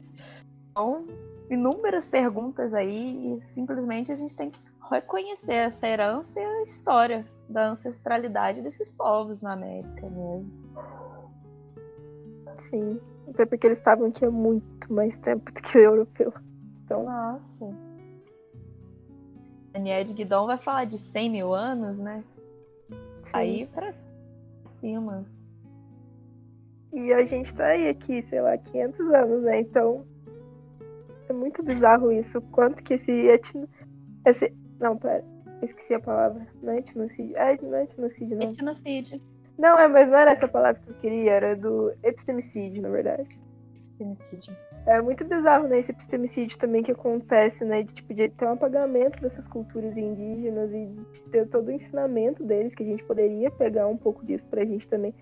Então, 0.71 1.07
inúmeras 1.51 2.07
perguntas 2.07 2.75
aí 2.75 3.33
e 3.33 3.39
simplesmente 3.39 4.13
a 4.13 4.15
gente 4.15 4.37
tem 4.37 4.51
que 4.51 4.61
reconhecer 4.91 5.55
essa 5.55 5.89
herança 5.89 6.39
e 6.39 6.45
a 6.45 6.63
história 6.63 7.27
da 7.49 7.71
ancestralidade 7.71 8.61
desses 8.61 8.91
povos 8.91 9.41
na 9.41 9.55
América 9.55 10.09
mesmo. 10.11 10.53
Sim, 12.59 13.01
até 13.29 13.47
porque 13.47 13.67
eles 13.67 13.79
estavam 13.79 14.09
aqui 14.09 14.25
há 14.25 14.31
muito 14.31 14.93
mais 14.93 15.19
tempo 15.19 15.51
do 15.51 15.63
que 15.63 15.79
o 15.79 15.81
europeu. 15.81 16.35
Então... 16.85 17.05
Nossa. 17.05 17.75
Daniel 19.73 20.05
de 20.05 20.13
Guidon 20.13 20.47
vai 20.47 20.59
falar 20.59 20.85
de 20.85 20.99
100 20.99 21.31
mil 21.31 21.55
anos, 21.55 21.99
né? 21.99 22.23
Sim. 23.25 23.31
Aí 23.33 23.67
pra 23.69 23.91
cima. 24.65 25.25
E 26.93 27.13
a 27.13 27.25
gente 27.25 27.55
tá 27.55 27.67
aí 27.67 27.89
aqui, 27.89 28.23
sei 28.23 28.41
lá, 28.41 28.57
500 28.59 29.01
anos, 29.13 29.43
né? 29.43 29.61
Então 29.61 30.05
é 31.29 31.33
muito 31.33 31.63
bizarro 31.63 32.13
isso. 32.13 32.41
Quanto 32.53 32.83
que 32.83 32.95
esse, 32.95 33.11
etno, 33.11 33.69
esse 34.27 34.53
não, 34.79 34.97
pera. 34.97 35.25
Esqueci 35.63 35.95
a 35.95 36.01
palavra. 36.01 36.47
Não 36.61 36.73
é 36.73 36.79
etnocídio. 36.79 37.37
Ah, 37.39 37.57
não 37.63 37.77
é 37.77 37.85
etnocídio, 37.85 38.37
não. 38.37 38.49
Etnocídio. 38.49 39.21
Não, 39.57 39.79
é, 39.79 39.87
mas 39.87 40.09
não 40.09 40.19
era 40.19 40.33
essa 40.33 40.49
palavra 40.49 40.81
que 40.81 40.91
eu 40.91 40.95
queria, 40.95 41.31
era 41.31 41.57
do 41.57 41.93
epistemicídio, 42.03 42.83
na 42.83 42.89
verdade. 42.89 43.39
Epistemicídio. 43.77 44.57
É 44.87 45.01
muito 45.01 45.25
bizarro, 45.25 45.69
né, 45.69 45.79
esse 45.79 45.93
epistemicídio 45.93 46.59
também 46.59 46.83
que 46.83 46.91
acontece, 46.91 47.65
né, 47.65 47.85
de, 47.85 47.95
tipo, 47.95 48.13
de 48.13 48.29
ter 48.29 48.45
um 48.45 48.53
apagamento 48.53 49.23
dessas 49.23 49.47
culturas 49.47 49.97
indígenas 49.97 50.73
e 50.73 50.87
de 51.13 51.23
ter 51.31 51.47
todo 51.47 51.69
o 51.69 51.71
ensinamento 51.73 52.43
deles, 52.43 52.75
que 52.75 52.83
a 52.83 52.87
gente 52.87 53.05
poderia 53.05 53.49
pegar 53.53 53.87
um 53.87 53.97
pouco 53.97 54.25
disso 54.27 54.45
pra 54.47 54.65
gente 54.65 54.89
também. 54.89 55.15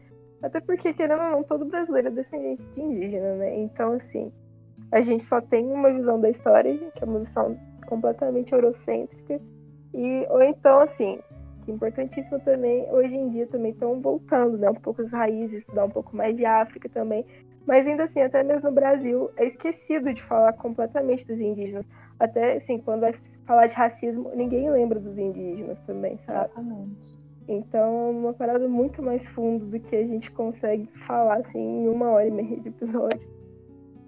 Até 0.43 0.61
porque, 0.61 0.93
querendo 0.93 1.23
ou 1.23 1.31
não, 1.31 1.43
todo 1.43 1.65
brasileiro 1.65 2.09
é 2.09 2.11
descendente 2.11 2.67
de 2.67 2.81
indígena, 2.81 3.35
né, 3.35 3.59
então, 3.59 3.93
assim, 3.93 4.33
a 4.91 5.01
gente 5.03 5.25
só 5.25 5.41
tem 5.41 5.67
uma 5.67 5.93
visão 5.93 6.21
da 6.21 6.31
história, 6.31 6.77
que 6.77 7.05
é 7.05 7.07
uma 7.07 7.21
visão 7.21 7.57
completamente 7.87 8.53
eurocêntrica. 8.53 9.41
E, 9.93 10.27
ou 10.29 10.43
então, 10.43 10.81
assim, 10.81 11.21
que 11.63 11.71
é 11.71 11.75
importantíssimo 11.75 12.41
também, 12.41 12.89
hoje 12.91 13.15
em 13.15 13.29
dia 13.29 13.47
também 13.47 13.73
estão 13.73 14.01
voltando, 14.01 14.57
né? 14.57 14.71
Um 14.71 14.75
pouco 14.75 15.03
as 15.03 15.13
raízes, 15.13 15.59
estudar 15.59 15.85
um 15.85 15.91
pouco 15.91 16.17
mais 16.17 16.37
de 16.37 16.45
África 16.45 16.89
também. 16.89 17.25
Mas 17.67 17.87
ainda 17.87 18.05
assim, 18.05 18.21
até 18.21 18.43
mesmo 18.43 18.71
no 18.71 18.75
Brasil, 18.75 19.31
é 19.37 19.47
esquecido 19.47 20.13
de 20.13 20.23
falar 20.23 20.53
completamente 20.55 21.27
dos 21.27 21.41
indígenas. 21.41 21.87
Até, 22.19 22.57
assim, 22.57 22.79
quando 22.79 23.03
vai 23.03 23.13
falar 23.45 23.67
de 23.67 23.75
racismo, 23.75 24.31
ninguém 24.35 24.71
lembra 24.71 24.99
dos 24.99 25.17
indígenas 25.19 25.79
também, 25.81 26.19
sabe? 26.19 26.51
Exatamente. 26.51 27.30
Então, 27.53 28.07
é 28.07 28.11
uma 28.11 28.33
parada 28.33 28.69
muito 28.69 29.03
mais 29.03 29.27
fundo 29.27 29.67
do 29.67 29.81
que 29.81 29.97
a 29.97 30.07
gente 30.07 30.31
consegue 30.31 30.87
falar, 31.05 31.39
assim, 31.39 31.59
em 31.59 31.89
uma 31.89 32.09
hora 32.11 32.29
e 32.29 32.31
meia 32.31 32.61
de 32.61 32.69
episódio. 32.69 33.21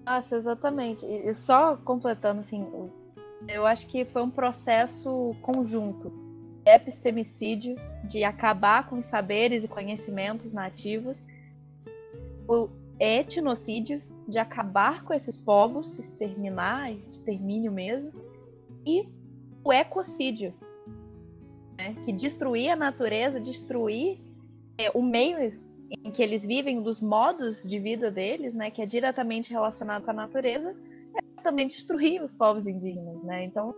Nossa, 0.07 0.37
exatamente. 0.37 1.05
E 1.05 1.35
só 1.35 1.77
completando, 1.77 2.39
assim, 2.39 2.65
eu 3.49 3.67
acho 3.67 3.89
que 3.89 4.05
foi 4.05 4.23
um 4.23 4.31
processo 4.31 5.35
conjunto 5.43 6.11
de 6.65 6.71
epistemicídio, 6.71 7.75
de 8.05 8.23
acabar 8.23 8.89
com 8.89 8.99
os 8.99 9.07
saberes 9.07 9.65
e 9.65 9.69
conhecimentos 9.69 10.55
nativos, 10.55 11.25
o 12.47 12.69
etnocídio, 13.01 14.01
de 14.29 14.39
acabar 14.39 15.03
com 15.03 15.13
esses 15.13 15.37
povos, 15.37 15.99
exterminar, 15.99 16.93
extermínio 17.13 17.73
mesmo, 17.73 18.13
e 18.87 19.09
o 19.65 19.73
ecocídio, 19.73 20.55
né? 21.83 21.97
que 22.05 22.13
destruir 22.13 22.71
a 22.71 22.77
natureza, 22.77 23.41
destruir 23.41 24.19
é, 24.79 24.91
o 24.95 25.03
meio 25.03 25.61
em 26.05 26.11
que 26.11 26.23
eles 26.23 26.47
vivem, 26.47 26.81
dos 26.81 27.01
modos 27.01 27.63
de 27.63 27.79
vida 27.79 28.11
deles, 28.11 28.55
né, 28.55 28.71
que 28.71 28.81
é 28.81 28.87
diretamente 28.87 29.51
relacionado 29.51 30.05
com 30.05 30.11
a 30.11 30.15
natureza, 30.15 30.75
é 31.15 31.43
também 31.43 31.67
destruir 31.67 32.23
os 32.23 32.33
povos 32.33 32.67
indígenas, 32.67 33.23
né? 33.23 33.45
Então 33.45 33.75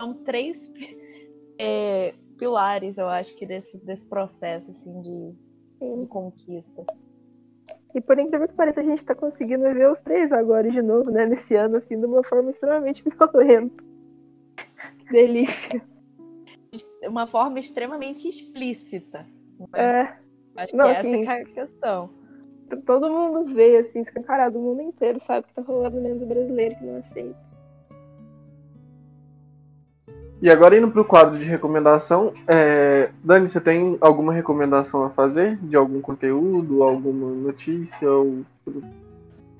são 0.00 0.14
três 0.14 0.72
é, 1.58 2.14
pilares, 2.38 2.96
eu 2.96 3.08
acho 3.08 3.34
que 3.34 3.44
desse, 3.44 3.76
desse 3.84 4.04
processo 4.06 4.70
assim 4.70 5.00
de, 5.02 5.98
de 6.00 6.06
conquista. 6.06 6.86
E 7.94 8.00
por 8.00 8.18
incrível 8.18 8.48
que 8.48 8.54
pareça, 8.54 8.80
a 8.80 8.84
gente 8.84 8.98
está 8.98 9.14
conseguindo 9.14 9.64
ver 9.64 9.90
os 9.90 10.00
três 10.00 10.32
agora 10.32 10.70
de 10.70 10.80
novo, 10.80 11.10
né? 11.10 11.26
Nesse 11.26 11.54
ano, 11.54 11.76
assim, 11.76 12.00
de 12.00 12.06
uma 12.06 12.24
forma 12.24 12.50
extremamente 12.50 13.04
violenta. 13.04 13.84
Delícia. 15.10 15.91
Uma 17.02 17.26
forma 17.26 17.60
extremamente 17.60 18.28
explícita. 18.28 19.26
Né? 19.58 19.66
É. 19.74 20.16
Acho 20.56 20.76
Não, 20.76 20.86
que 20.86 20.96
assim, 20.96 21.22
essa 21.22 21.32
é 21.32 21.42
a 21.42 21.44
questão. 21.44 22.10
Todo 22.86 23.10
mundo 23.10 23.52
vê, 23.52 23.78
assim, 23.78 24.00
escancarado, 24.00 24.58
o 24.58 24.62
mundo 24.62 24.82
inteiro 24.82 25.20
sabe 25.22 25.46
que 25.46 25.54
tá 25.54 25.62
rolando 25.62 26.00
menos 26.00 26.26
brasileiro 26.26 26.76
que 26.76 26.84
não 26.84 26.96
aceita. 26.96 27.52
E 30.40 30.50
agora 30.50 30.76
indo 30.76 30.90
para 30.90 31.00
o 31.00 31.04
quadro 31.04 31.38
de 31.38 31.44
recomendação, 31.44 32.32
é... 32.48 33.10
Dani, 33.22 33.46
você 33.46 33.60
tem 33.60 33.96
alguma 34.00 34.32
recomendação 34.32 35.04
a 35.04 35.10
fazer 35.10 35.56
de 35.58 35.76
algum 35.76 36.00
conteúdo, 36.00 36.82
alguma 36.82 37.30
notícia 37.30 38.10
ou 38.10 38.44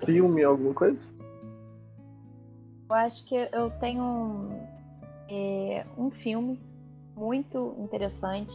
filme, 0.04 0.42
alguma 0.42 0.74
coisa? 0.74 1.06
Eu 2.88 2.96
acho 2.96 3.24
que 3.24 3.36
eu 3.36 3.70
tenho 3.78 4.50
é, 5.30 5.84
um 5.96 6.10
filme 6.10 6.58
muito 7.22 7.76
interessante 7.78 8.52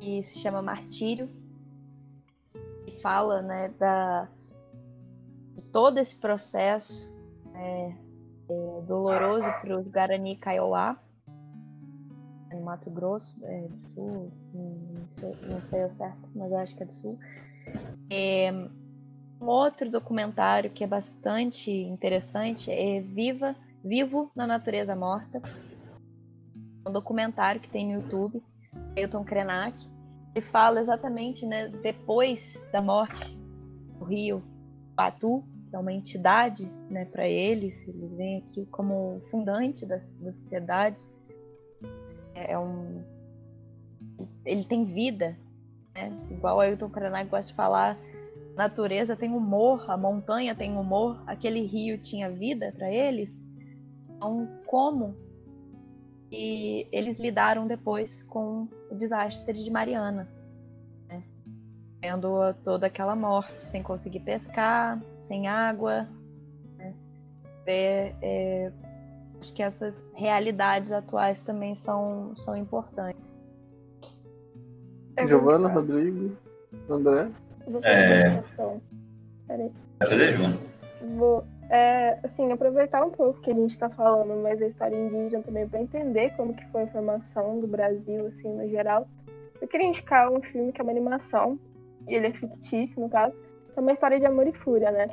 que 0.00 0.22
se 0.22 0.38
chama 0.38 0.62
Martírio 0.62 1.28
e 2.86 2.90
fala, 2.90 3.42
né, 3.42 3.68
da 3.78 4.26
de 5.54 5.62
todo 5.64 5.98
esse 5.98 6.16
processo 6.16 7.12
né, 7.52 7.96
é, 8.48 8.80
doloroso 8.86 9.52
para 9.60 9.78
os 9.78 9.88
Guarani 9.90 10.36
Kaiowá, 10.36 10.98
no 12.50 12.62
Mato 12.62 12.90
Grosso, 12.90 13.36
é, 13.44 13.68
do 13.68 13.78
Sul, 13.78 14.32
não 14.54 15.06
sei, 15.06 15.36
não 15.46 15.62
sei 15.62 15.82
ao 15.82 15.90
certo, 15.90 16.30
mas 16.34 16.50
eu 16.50 16.58
acho 16.58 16.74
que 16.74 16.82
é 16.82 16.86
do 16.86 16.92
Sul. 16.92 17.18
É, 18.10 18.50
um 19.40 19.46
outro 19.46 19.90
documentário 19.90 20.70
que 20.70 20.82
é 20.82 20.86
bastante 20.86 21.70
interessante 21.70 22.70
é 22.70 23.00
Viva, 23.00 23.54
Vivo 23.84 24.30
na 24.34 24.46
Natureza 24.46 24.96
Morta, 24.96 25.42
um 26.86 26.92
documentário 26.92 27.60
que 27.60 27.70
tem 27.70 27.86
no 27.86 28.02
YouTube, 28.02 28.42
Ailton 28.96 29.24
Krenak. 29.24 29.76
Ele 30.34 30.44
fala 30.44 30.80
exatamente, 30.80 31.46
né, 31.46 31.68
depois 31.68 32.66
da 32.72 32.82
morte 32.82 33.36
do 33.98 34.04
rio 34.04 34.42
Batu, 34.94 35.44
é 35.72 35.78
uma 35.78 35.92
entidade 35.92 36.70
né, 36.88 37.04
para 37.04 37.26
eles, 37.26 37.86
eles 37.88 38.14
vêm 38.14 38.38
aqui 38.38 38.64
como 38.66 39.18
fundante 39.30 39.84
da, 39.84 39.96
da 39.96 40.30
sociedade. 40.30 41.02
É, 42.34 42.52
é 42.52 42.58
um. 42.58 43.02
Ele 44.44 44.64
tem 44.64 44.84
vida, 44.84 45.36
né? 45.94 46.12
igual 46.30 46.60
Ailton 46.60 46.90
Krenak 46.90 47.28
gosta 47.28 47.50
de 47.50 47.56
falar, 47.56 47.98
natureza 48.54 49.16
tem 49.16 49.32
humor, 49.32 49.90
a 49.90 49.96
montanha 49.96 50.54
tem 50.54 50.76
humor, 50.76 51.22
aquele 51.26 51.62
rio 51.62 51.98
tinha 51.98 52.30
vida 52.30 52.72
para 52.76 52.92
eles. 52.92 53.44
Então, 54.08 54.48
como 54.66 55.16
e 56.34 56.88
eles 56.90 57.20
lidaram 57.20 57.66
depois 57.66 58.22
com 58.22 58.68
o 58.90 58.94
desastre 58.94 59.62
de 59.62 59.70
Mariana? 59.70 60.28
vendo 62.04 62.52
toda 62.62 62.86
aquela 62.86 63.16
morte, 63.16 63.62
sem 63.62 63.82
conseguir 63.82 64.20
pescar, 64.20 65.00
sem 65.16 65.48
água. 65.48 66.06
Né? 66.76 66.94
Ver, 67.64 68.14
é, 68.20 68.70
acho 69.40 69.54
que 69.54 69.62
essas 69.62 70.12
realidades 70.14 70.92
atuais 70.92 71.40
também 71.40 71.74
são, 71.74 72.36
são 72.36 72.54
importantes. 72.54 73.34
É 75.16 75.26
Giovana, 75.26 75.68
Rodrigo, 75.68 76.36
André. 76.90 77.30
É... 77.82 78.42
Vai 79.98 80.08
fazer, 80.08 80.36
João? 80.36 80.58
Vou, 81.16 81.44
é, 81.70 82.18
assim, 82.22 82.52
aproveitar 82.52 83.04
um 83.04 83.10
pouco 83.10 83.40
que 83.40 83.50
a 83.50 83.54
gente 83.54 83.70
está 83.70 83.88
falando 83.88 84.34
mais 84.42 84.58
da 84.58 84.66
história 84.66 84.96
indígena 84.96 85.42
também 85.42 85.66
para 85.66 85.80
entender 85.80 86.30
como 86.36 86.54
que 86.54 86.66
foi 86.68 86.82
a 86.82 86.86
formação 86.88 87.60
do 87.60 87.66
Brasil, 87.66 88.26
assim, 88.26 88.48
no 88.48 88.68
geral. 88.68 89.08
Eu 89.60 89.68
queria 89.68 89.86
indicar 89.86 90.30
um 90.30 90.42
filme 90.42 90.72
que 90.72 90.80
é 90.80 90.84
uma 90.84 90.92
animação 90.92 91.58
e 92.06 92.14
ele 92.14 92.26
é 92.26 92.32
fictício, 92.32 93.00
no 93.00 93.08
caso, 93.08 93.34
é 93.76 93.80
uma 93.80 93.92
história 93.92 94.18
de 94.18 94.26
amor 94.26 94.46
e 94.46 94.52
fúria, 94.52 94.90
né? 94.90 95.06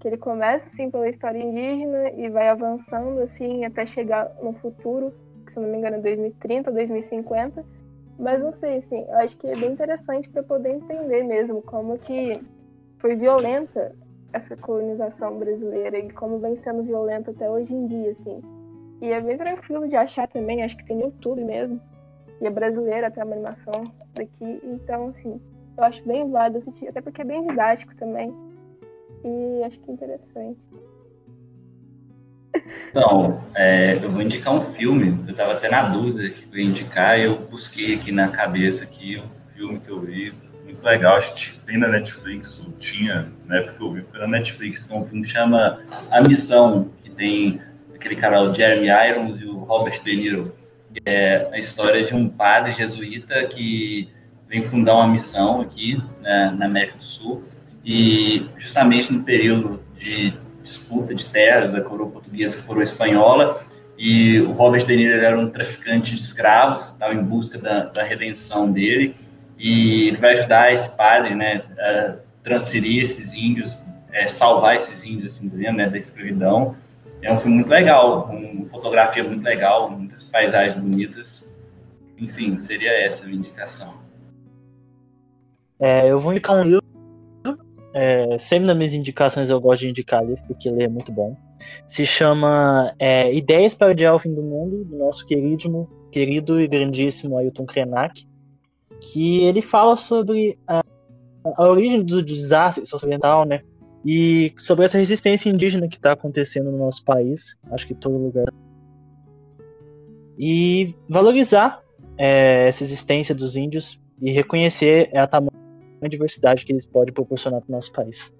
Que 0.00 0.08
ele 0.08 0.16
começa, 0.16 0.66
assim, 0.68 0.90
pela 0.90 1.08
história 1.08 1.38
indígena 1.38 2.10
e 2.12 2.28
vai 2.30 2.48
avançando, 2.48 3.20
assim, 3.20 3.64
até 3.64 3.84
chegar 3.84 4.34
no 4.42 4.54
futuro, 4.54 5.12
que, 5.44 5.52
se 5.52 5.60
não 5.60 5.68
me 5.68 5.76
engano, 5.76 5.96
é 5.96 6.00
2030, 6.00 6.72
2050. 6.72 7.64
Mas 8.18 8.40
não 8.40 8.52
sei, 8.52 8.78
assim, 8.78 9.04
eu 9.06 9.16
acho 9.18 9.36
que 9.36 9.46
é 9.46 9.54
bem 9.54 9.72
interessante 9.72 10.28
para 10.28 10.42
poder 10.42 10.70
entender 10.70 11.22
mesmo 11.22 11.60
como 11.62 11.98
que 11.98 12.32
foi 12.98 13.14
violenta 13.14 13.94
essa 14.32 14.56
colonização 14.56 15.38
brasileira 15.38 15.98
e 15.98 16.10
como 16.10 16.38
vem 16.38 16.56
sendo 16.56 16.82
violenta 16.82 17.30
até 17.30 17.48
hoje 17.50 17.74
em 17.74 17.86
dia, 17.86 18.10
assim. 18.12 18.40
E 19.00 19.10
é 19.10 19.20
bem 19.20 19.36
tranquilo 19.36 19.88
de 19.88 19.96
achar 19.96 20.28
também, 20.28 20.62
acho 20.62 20.76
que 20.76 20.84
tem 20.84 20.96
no 20.96 21.04
YouTube 21.04 21.42
mesmo. 21.44 21.80
E 22.40 22.46
é 22.46 22.50
brasileira 22.50 23.06
até 23.06 23.24
uma 23.24 23.34
animação 23.34 23.82
daqui. 24.14 24.60
Então, 24.62 25.08
assim, 25.08 25.40
eu 25.76 25.84
acho 25.84 26.06
bem 26.06 26.30
válido 26.30 26.58
assistir, 26.58 26.88
até 26.88 27.00
porque 27.00 27.22
é 27.22 27.24
bem 27.24 27.46
didático 27.46 27.94
também. 27.96 28.34
E 29.24 29.62
acho 29.64 29.80
que 29.80 29.90
é 29.90 29.94
interessante. 29.94 30.60
Então, 32.90 33.40
é, 33.54 33.94
eu 34.02 34.10
vou 34.10 34.20
indicar 34.20 34.54
um 34.54 34.62
filme. 34.72 35.18
Eu 35.26 35.32
estava 35.32 35.52
até 35.52 35.68
na 35.68 35.88
dúvida 35.88 36.28
que 36.30 36.46
eu 36.52 36.58
ia 36.58 36.68
indicar, 36.68 37.18
eu 37.18 37.38
busquei 37.38 37.94
aqui 37.94 38.10
na 38.10 38.28
cabeça 38.28 38.84
aqui 38.84 39.18
um 39.18 39.54
filme 39.54 39.80
que 39.80 39.90
eu 39.90 40.00
vi, 40.00 40.34
muito 40.80 40.84
legal. 40.84 41.16
Acho 41.16 41.34
que 41.34 41.58
tem 41.60 41.78
na 41.78 41.88
Netflix, 41.88 42.58
ou 42.58 42.72
tinha, 42.72 43.30
na 43.46 43.58
época 43.58 43.76
eu 43.84 43.92
vi, 43.92 44.04
na 44.14 44.26
Netflix. 44.26 44.82
Então, 44.82 45.00
um 45.00 45.04
filme 45.04 45.22
que 45.22 45.30
chama 45.30 45.80
A 46.10 46.22
Missão, 46.22 46.90
que 47.04 47.10
tem 47.10 47.60
aquele 47.94 48.16
cara, 48.16 48.42
o 48.42 48.54
Jeremy 48.54 48.88
Irons 48.88 49.40
e 49.40 49.44
o 49.44 49.58
Robert 49.58 50.02
De 50.02 50.16
Niro. 50.16 50.56
É 51.04 51.48
a 51.52 51.58
história 51.58 52.04
de 52.04 52.14
um 52.14 52.28
padre 52.28 52.72
jesuíta 52.72 53.44
que 53.44 54.08
vem 54.48 54.62
fundar 54.62 54.94
uma 54.94 55.06
missão 55.06 55.60
aqui 55.60 56.02
né, 56.20 56.52
na 56.58 56.66
América 56.66 56.98
do 56.98 57.04
Sul 57.04 57.44
e 57.84 58.48
justamente 58.58 59.12
no 59.12 59.22
período 59.22 59.80
de 59.96 60.34
disputa 60.64 61.14
de 61.14 61.24
terras 61.26 61.70
da 61.70 61.80
coroa 61.80 62.10
portuguesa 62.10 62.56
com 62.56 62.62
a 62.62 62.66
coroa 62.66 62.82
espanhola 62.82 63.64
e 63.96 64.40
o 64.40 64.50
Robert 64.50 64.84
De 64.84 64.96
Niro 64.96 65.14
era 65.14 65.38
um 65.38 65.48
traficante 65.48 66.16
de 66.16 66.20
escravos, 66.20 66.88
estava 66.88 67.14
em 67.14 67.22
busca 67.22 67.56
da, 67.56 67.84
da, 67.84 68.02
redenção 68.02 68.72
dele 68.72 69.14
e 69.62 70.08
ele 70.08 70.16
vai 70.16 70.32
ajudar 70.32 70.72
esse 70.72 70.88
padre, 70.96 71.34
né, 71.34 71.62
a 71.78 72.16
transferir 72.42 73.02
esses 73.02 73.34
índios, 73.34 73.82
é, 74.10 74.26
salvar 74.26 74.74
esses 74.74 75.04
índios, 75.04 75.34
assim 75.34 75.48
dizendo, 75.48 75.76
né, 75.76 75.88
da 75.88 75.98
escravidão. 75.98 76.74
É 77.20 77.30
um 77.30 77.36
filme 77.36 77.56
muito 77.56 77.68
legal, 77.68 78.26
com 78.26 78.66
fotografia 78.70 79.22
muito 79.22 79.44
legal, 79.44 79.90
muitas 79.90 80.24
paisagens 80.24 80.82
bonitas. 80.82 81.54
Enfim, 82.16 82.58
seria 82.58 82.90
essa 82.90 83.24
a 83.24 83.26
minha 83.26 83.38
indicação. 83.38 83.92
É, 85.78 86.10
eu 86.10 86.18
vou 86.18 86.32
indicar 86.32 86.56
um 86.56 86.62
livro. 86.62 86.80
É, 87.92 88.38
sempre 88.38 88.66
nas 88.66 88.76
minhas 88.76 88.94
indicações 88.94 89.50
eu 89.50 89.60
gosto 89.60 89.82
de 89.82 89.90
indicar 89.90 90.24
livro, 90.24 90.42
porque 90.46 90.70
ler 90.70 90.84
é 90.84 90.88
muito 90.88 91.12
bom. 91.12 91.36
Se 91.86 92.06
chama 92.06 92.94
é, 92.98 93.30
Ideias 93.34 93.74
para 93.74 93.90
Adiar 93.90 94.14
o 94.14 94.18
Fim 94.18 94.32
do 94.32 94.42
Mundo, 94.42 94.84
do 94.84 94.96
nosso 94.96 95.26
querido, 95.26 95.86
querido 96.10 96.58
e 96.58 96.66
grandíssimo 96.66 97.36
Ailton 97.36 97.66
Krenak, 97.66 98.29
que 99.00 99.42
ele 99.44 99.62
fala 99.62 99.96
sobre 99.96 100.58
a, 100.66 100.82
a 101.56 101.68
origem 101.68 102.02
do 102.02 102.22
desastre 102.22 102.86
socioambiental, 102.86 103.44
né? 103.44 103.62
E 104.04 104.52
sobre 104.56 104.84
essa 104.84 104.98
resistência 104.98 105.50
indígena 105.50 105.88
que 105.88 105.96
está 105.96 106.12
acontecendo 106.12 106.70
no 106.70 106.78
nosso 106.78 107.04
país, 107.04 107.56
acho 107.70 107.86
que 107.86 107.92
em 107.92 107.96
todo 107.96 108.16
lugar. 108.16 108.46
E 110.38 110.94
valorizar 111.08 111.82
é, 112.16 112.68
essa 112.68 112.82
existência 112.82 113.34
dos 113.34 113.56
índios 113.56 114.00
e 114.20 114.30
reconhecer 114.30 115.10
a 115.16 115.26
tamanho 115.26 115.50
a 116.02 116.08
diversidade 116.08 116.64
que 116.64 116.72
eles 116.72 116.86
podem 116.86 117.12
proporcionar 117.12 117.60
para 117.60 117.68
o 117.68 117.72
nosso 117.72 117.92
país. 117.92 118.34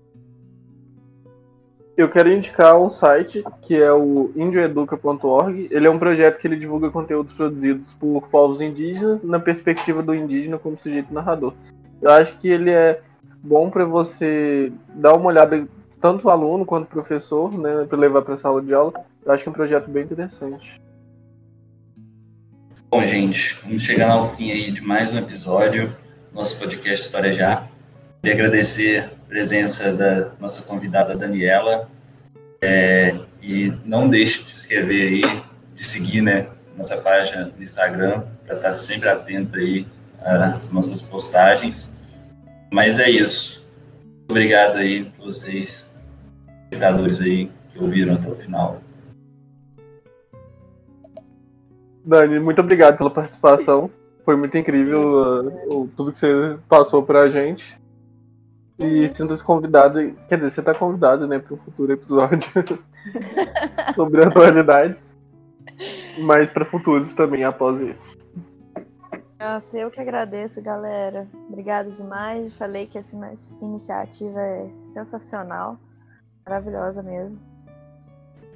Eu 1.97 2.09
quero 2.09 2.33
indicar 2.33 2.81
um 2.81 2.89
site 2.89 3.45
que 3.61 3.77
é 3.77 3.93
o 3.93 4.31
indioeduca.org. 4.35 5.69
Ele 5.71 5.87
é 5.87 5.91
um 5.91 5.99
projeto 5.99 6.39
que 6.39 6.47
ele 6.47 6.57
divulga 6.57 6.91
conteúdos 6.91 7.33
produzidos 7.33 7.93
por 7.95 8.29
povos 8.29 8.61
indígenas 8.61 9.23
na 9.23 9.39
perspectiva 9.39 10.03
do 10.03 10.15
indígena 10.15 10.59
como 10.59 10.79
sujeito 10.79 11.13
narrador. 11.13 11.53
Eu 12.01 12.11
acho 12.11 12.37
que 12.39 12.49
ele 12.49 12.71
é 12.71 13.01
bom 13.43 13.69
para 13.69 13.85
você 13.85 14.73
dar 14.95 15.15
uma 15.15 15.27
olhada 15.27 15.67
tanto 16.01 16.27
o 16.27 16.31
aluno 16.31 16.65
quanto 16.65 16.85
o 16.85 16.89
professor, 16.89 17.53
né, 17.59 17.85
para 17.87 17.99
levar 17.99 18.23
para 18.23 18.35
a 18.35 18.39
sala 18.39 18.63
de 18.63 18.73
aula. 18.73 18.93
Eu 19.25 19.33
acho 19.33 19.43
que 19.43 19.49
é 19.49 19.53
um 19.53 19.55
projeto 19.55 19.91
bem 19.91 20.05
interessante. 20.05 20.81
Bom, 22.91 23.03
gente, 23.03 23.57
vamos 23.63 23.83
chegando 23.83 24.13
ao 24.13 24.35
fim 24.35 24.51
aí 24.51 24.71
de 24.73 24.81
mais 24.81 25.13
um 25.13 25.19
episódio, 25.19 25.95
nosso 26.33 26.59
podcast 26.59 27.05
História 27.05 27.33
Já. 27.33 27.70
Queria 28.23 28.35
agradecer 28.35 28.99
a 29.05 29.29
presença 29.29 29.91
da 29.93 30.33
nossa 30.39 30.61
convidada 30.63 31.17
Daniela. 31.17 31.89
É, 32.61 33.17
e 33.41 33.73
não 33.83 34.11
deixe 34.11 34.43
de 34.43 34.51
se 34.51 34.57
inscrever 34.59 35.09
aí, 35.09 35.43
de 35.75 35.83
seguir 35.83 36.21
né, 36.21 36.49
nossa 36.77 36.99
página 36.99 37.51
no 37.57 37.63
Instagram, 37.63 38.25
para 38.47 38.57
estar 38.57 38.75
sempre 38.75 39.09
atento 39.09 39.57
aí 39.57 39.87
às 40.21 40.71
nossas 40.71 41.01
postagens. 41.01 41.97
Mas 42.71 43.01
é 43.01 43.09
isso. 43.09 43.67
Obrigado 44.29 44.77
aí 44.77 45.07
por 45.07 45.27
vocês, 45.27 45.91
espectadores 46.65 47.19
aí, 47.21 47.51
que 47.73 47.83
ouviram 47.83 48.17
até 48.17 48.29
o 48.29 48.37
final. 48.37 48.83
Dani, 52.05 52.39
muito 52.39 52.61
obrigado 52.61 52.99
pela 52.99 53.11
participação. 53.11 53.91
Foi 54.27 54.37
muito 54.37 54.59
incrível 54.59 55.49
uh, 55.67 55.89
tudo 55.97 56.13
que 56.13 56.19
você 56.19 56.59
passou 56.69 57.03
pra 57.03 57.27
gente. 57.27 57.80
E 58.81 59.09
sinta-se 59.11 59.45
convidado, 59.45 60.15
quer 60.27 60.37
dizer, 60.37 60.51
você 60.51 60.61
está 60.61 60.75
convidado, 60.75 61.27
né, 61.27 61.39
para 61.39 61.53
um 61.53 61.59
futuro 61.59 61.93
episódio 61.93 62.51
sobre 63.95 64.25
atualidades, 64.25 65.15
mas 66.19 66.49
para 66.49 66.65
futuros 66.65 67.13
também 67.13 67.45
após 67.45 67.79
isso. 67.83 68.19
Nossa, 69.39 69.79
eu 69.79 69.91
que 69.91 70.01
agradeço, 70.01 70.63
galera. 70.63 71.29
Obrigada 71.49 71.91
demais. 71.91 72.55
Falei 72.57 72.87
que 72.87 72.97
essa 72.97 73.17
iniciativa 73.63 74.41
é 74.41 74.71
sensacional, 74.83 75.79
maravilhosa 76.47 77.03
mesmo. 77.03 77.39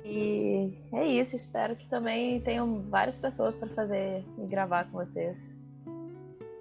E 0.07 0.79
é 0.93 1.07
isso. 1.07 1.37
Espero 1.37 1.77
que 1.77 1.89
também 1.89 2.41
tenham 2.41 2.83
várias 2.89 3.17
pessoas 3.17 3.55
para 3.57 3.69
fazer 3.69 4.25
e 4.39 4.47
gravar 4.47 4.85
com 4.85 4.99
vocês, 4.99 5.59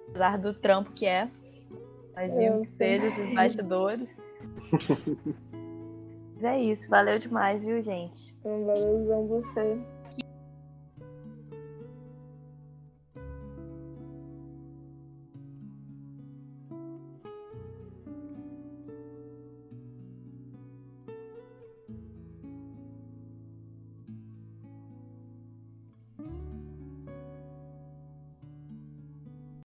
apesar 0.08 0.38
do 0.38 0.54
trampo 0.54 0.92
que 0.92 1.06
é. 1.06 1.30
Imagino 2.16 2.62
que 2.62 2.74
seja 2.74 3.06
esses 3.06 3.34
bastidores. 3.34 4.18
Mas 6.34 6.44
é 6.44 6.60
isso, 6.60 6.90
valeu 6.90 7.18
demais, 7.18 7.64
viu, 7.64 7.80
gente? 7.82 8.34
Um 8.44 8.66
valeuzão 8.66 9.26
você. 9.28 9.78